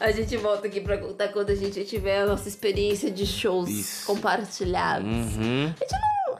A 0.00 0.10
gente 0.10 0.34
volta 0.38 0.66
aqui 0.66 0.80
pra 0.80 0.96
contar 0.96 1.28
quando 1.28 1.50
a 1.50 1.54
gente 1.54 1.84
tiver 1.84 2.22
a 2.22 2.26
nossa 2.26 2.48
experiência 2.48 3.10
de 3.10 3.26
shows 3.26 3.68
Isso. 3.68 4.06
compartilhados. 4.06 5.06
Uhum. 5.06 5.74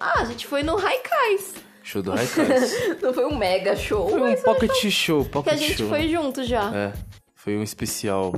Ah, 0.00 0.20
a 0.22 0.24
gente 0.24 0.46
foi 0.46 0.62
no 0.62 0.78
Haikais. 0.78 1.52
Show 1.82 2.02
do 2.02 2.12
Raikais. 2.12 2.72
Não 3.02 3.12
foi 3.12 3.24
um 3.26 3.36
mega 3.36 3.74
show, 3.76 4.08
Foi 4.08 4.20
um 4.32 4.42
pocket 4.42 4.90
show, 4.90 5.24
que 5.24 5.30
pocket 5.30 5.52
a 5.52 5.56
gente 5.56 5.76
show. 5.78 5.88
foi 5.88 6.08
junto 6.08 6.44
já. 6.44 6.74
É, 6.74 6.92
foi 7.34 7.56
um 7.56 7.62
especial 7.62 8.34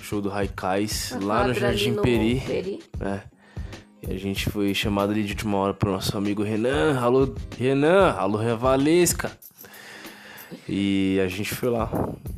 show 0.00 0.20
do 0.20 0.28
Raikais 0.28 1.16
lá 1.20 1.46
no 1.46 1.54
Jardim 1.54 1.92
no 1.92 2.02
Peri. 2.02 2.40
Peri. 2.46 2.78
É. 3.00 3.20
E 4.08 4.12
a 4.14 4.18
gente 4.18 4.50
foi 4.50 4.74
chamado 4.74 5.12
ali 5.12 5.22
de 5.22 5.32
última 5.32 5.58
hora 5.58 5.74
pro 5.74 5.92
nosso 5.92 6.16
amigo 6.18 6.42
Renan. 6.42 6.98
Alô, 7.00 7.34
Renan. 7.56 8.10
Alô, 8.12 8.36
Revalesca. 8.36 9.30
E 10.68 11.18
a 11.24 11.28
gente 11.28 11.54
foi 11.54 11.68
lá. 11.70 11.90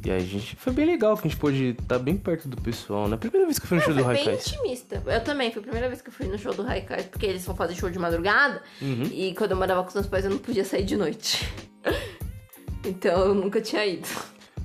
E 0.04 0.10
a 0.10 0.18
gente. 0.18 0.56
Foi 0.56 0.72
bem 0.72 0.86
legal 0.86 1.16
que 1.16 1.26
a 1.26 1.30
gente 1.30 1.38
pôde 1.40 1.76
estar 1.78 1.98
bem 1.98 2.16
perto 2.16 2.48
do 2.48 2.56
pessoal, 2.60 3.08
né? 3.08 3.16
Primeira 3.16 3.46
vez 3.46 3.58
que 3.58 3.64
eu 3.64 3.68
fui 3.68 3.78
no 3.78 3.84
show 3.84 3.94
do 3.94 4.00
Ah, 4.00 4.04
Foi 4.04 4.14
bem 4.14 4.24
Raikais. 4.24 4.46
intimista. 4.48 5.02
Eu 5.06 5.24
também, 5.24 5.50
foi 5.52 5.60
a 5.60 5.62
primeira 5.62 5.88
vez 5.88 6.02
que 6.02 6.08
eu 6.08 6.12
fui 6.12 6.26
no 6.26 6.38
show 6.38 6.54
do 6.54 6.62
Haikais, 6.66 7.06
porque 7.06 7.26
eles 7.26 7.44
vão 7.44 7.54
fazer 7.56 7.74
show 7.74 7.90
de 7.90 7.98
madrugada. 7.98 8.62
Uhum. 8.80 9.04
E 9.12 9.34
quando 9.34 9.52
eu 9.52 9.56
morava 9.56 9.82
com 9.82 9.88
os 9.88 9.94
meus 9.94 10.06
pais, 10.06 10.24
eu 10.24 10.30
não 10.30 10.38
podia 10.38 10.64
sair 10.64 10.84
de 10.84 10.96
noite. 10.96 11.48
então 12.84 13.26
eu 13.26 13.34
nunca 13.34 13.60
tinha 13.60 13.84
ido. 13.86 14.08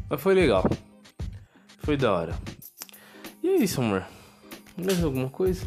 Mas 0.09 0.21
foi 0.21 0.33
legal. 0.33 0.63
Foi 1.79 1.95
da 1.97 2.13
hora. 2.13 2.35
E 3.43 3.47
é 3.49 3.55
isso, 3.57 3.81
amor. 3.81 4.03
Mais 4.77 5.03
alguma 5.03 5.29
coisa? 5.29 5.65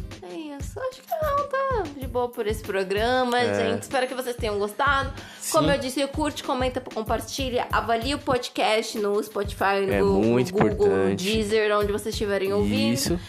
Acho 0.75 1.01
que 1.01 1.09
não, 1.11 1.47
tá 1.49 1.83
de 1.99 2.07
boa 2.07 2.29
por 2.29 2.47
esse 2.47 2.63
programa, 2.63 3.39
É. 3.39 3.71
gente. 3.71 3.83
Espero 3.83 4.07
que 4.07 4.13
vocês 4.15 4.35
tenham 4.35 4.57
gostado. 4.57 5.13
Como 5.51 5.69
eu 5.69 5.77
disse, 5.77 6.05
curte, 6.07 6.43
comenta, 6.43 6.81
compartilha, 6.81 7.67
avalie 7.71 8.15
o 8.15 8.19
podcast 8.19 8.97
no 8.97 9.21
Spotify, 9.23 9.85
no 9.85 9.93
É 9.93 10.01
muito 10.01 10.51
Google, 10.51 10.71
importante. 10.71 11.23
Deezer, 11.23 11.77
onde 11.77 11.91
vocês 11.91 12.15
estiverem 12.15 12.51
ouvindo. 12.53 12.93
Isso. 12.93 13.19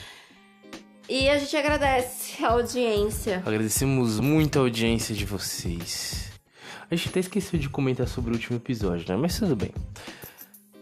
E 1.06 1.28
a 1.28 1.38
gente 1.38 1.54
agradece 1.54 2.42
a 2.42 2.52
audiência. 2.52 3.42
Agradecemos 3.44 4.18
muito 4.20 4.58
a 4.58 4.62
audiência 4.62 5.14
de 5.14 5.26
vocês. 5.26 6.32
A 6.90 6.94
gente 6.94 7.10
até 7.10 7.20
esqueceu 7.20 7.58
de 7.60 7.68
comentar 7.68 8.08
sobre 8.08 8.30
o 8.30 8.34
último 8.34 8.56
episódio, 8.56 9.04
né? 9.06 9.16
Mas 9.20 9.38
tudo 9.38 9.54
bem. 9.54 9.70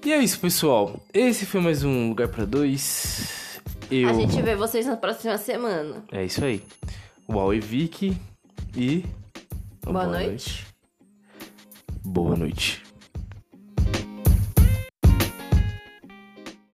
E 0.05 0.13
é 0.13 0.19
isso, 0.19 0.39
pessoal. 0.39 1.01
Esse 1.13 1.45
foi 1.45 1.61
mais 1.61 1.83
um 1.83 2.09
Lugar 2.09 2.29
pra 2.29 2.45
Dois. 2.45 3.42
Eu... 3.93 4.09
A 4.09 4.15
gente 4.15 4.41
vê 4.41 4.57
vocês 4.57 4.87
na 4.87 4.97
próxima 4.97 5.37
semana. 5.37 6.03
É 6.11 6.25
isso 6.25 6.43
aí. 6.43 6.63
Uau 7.29 7.53
e 7.53 7.61
Vicky. 7.61 8.17
E. 8.75 9.05
Boa 9.85 10.07
noite. 10.07 10.67
Boa 12.03 12.35
noite. 12.35 12.82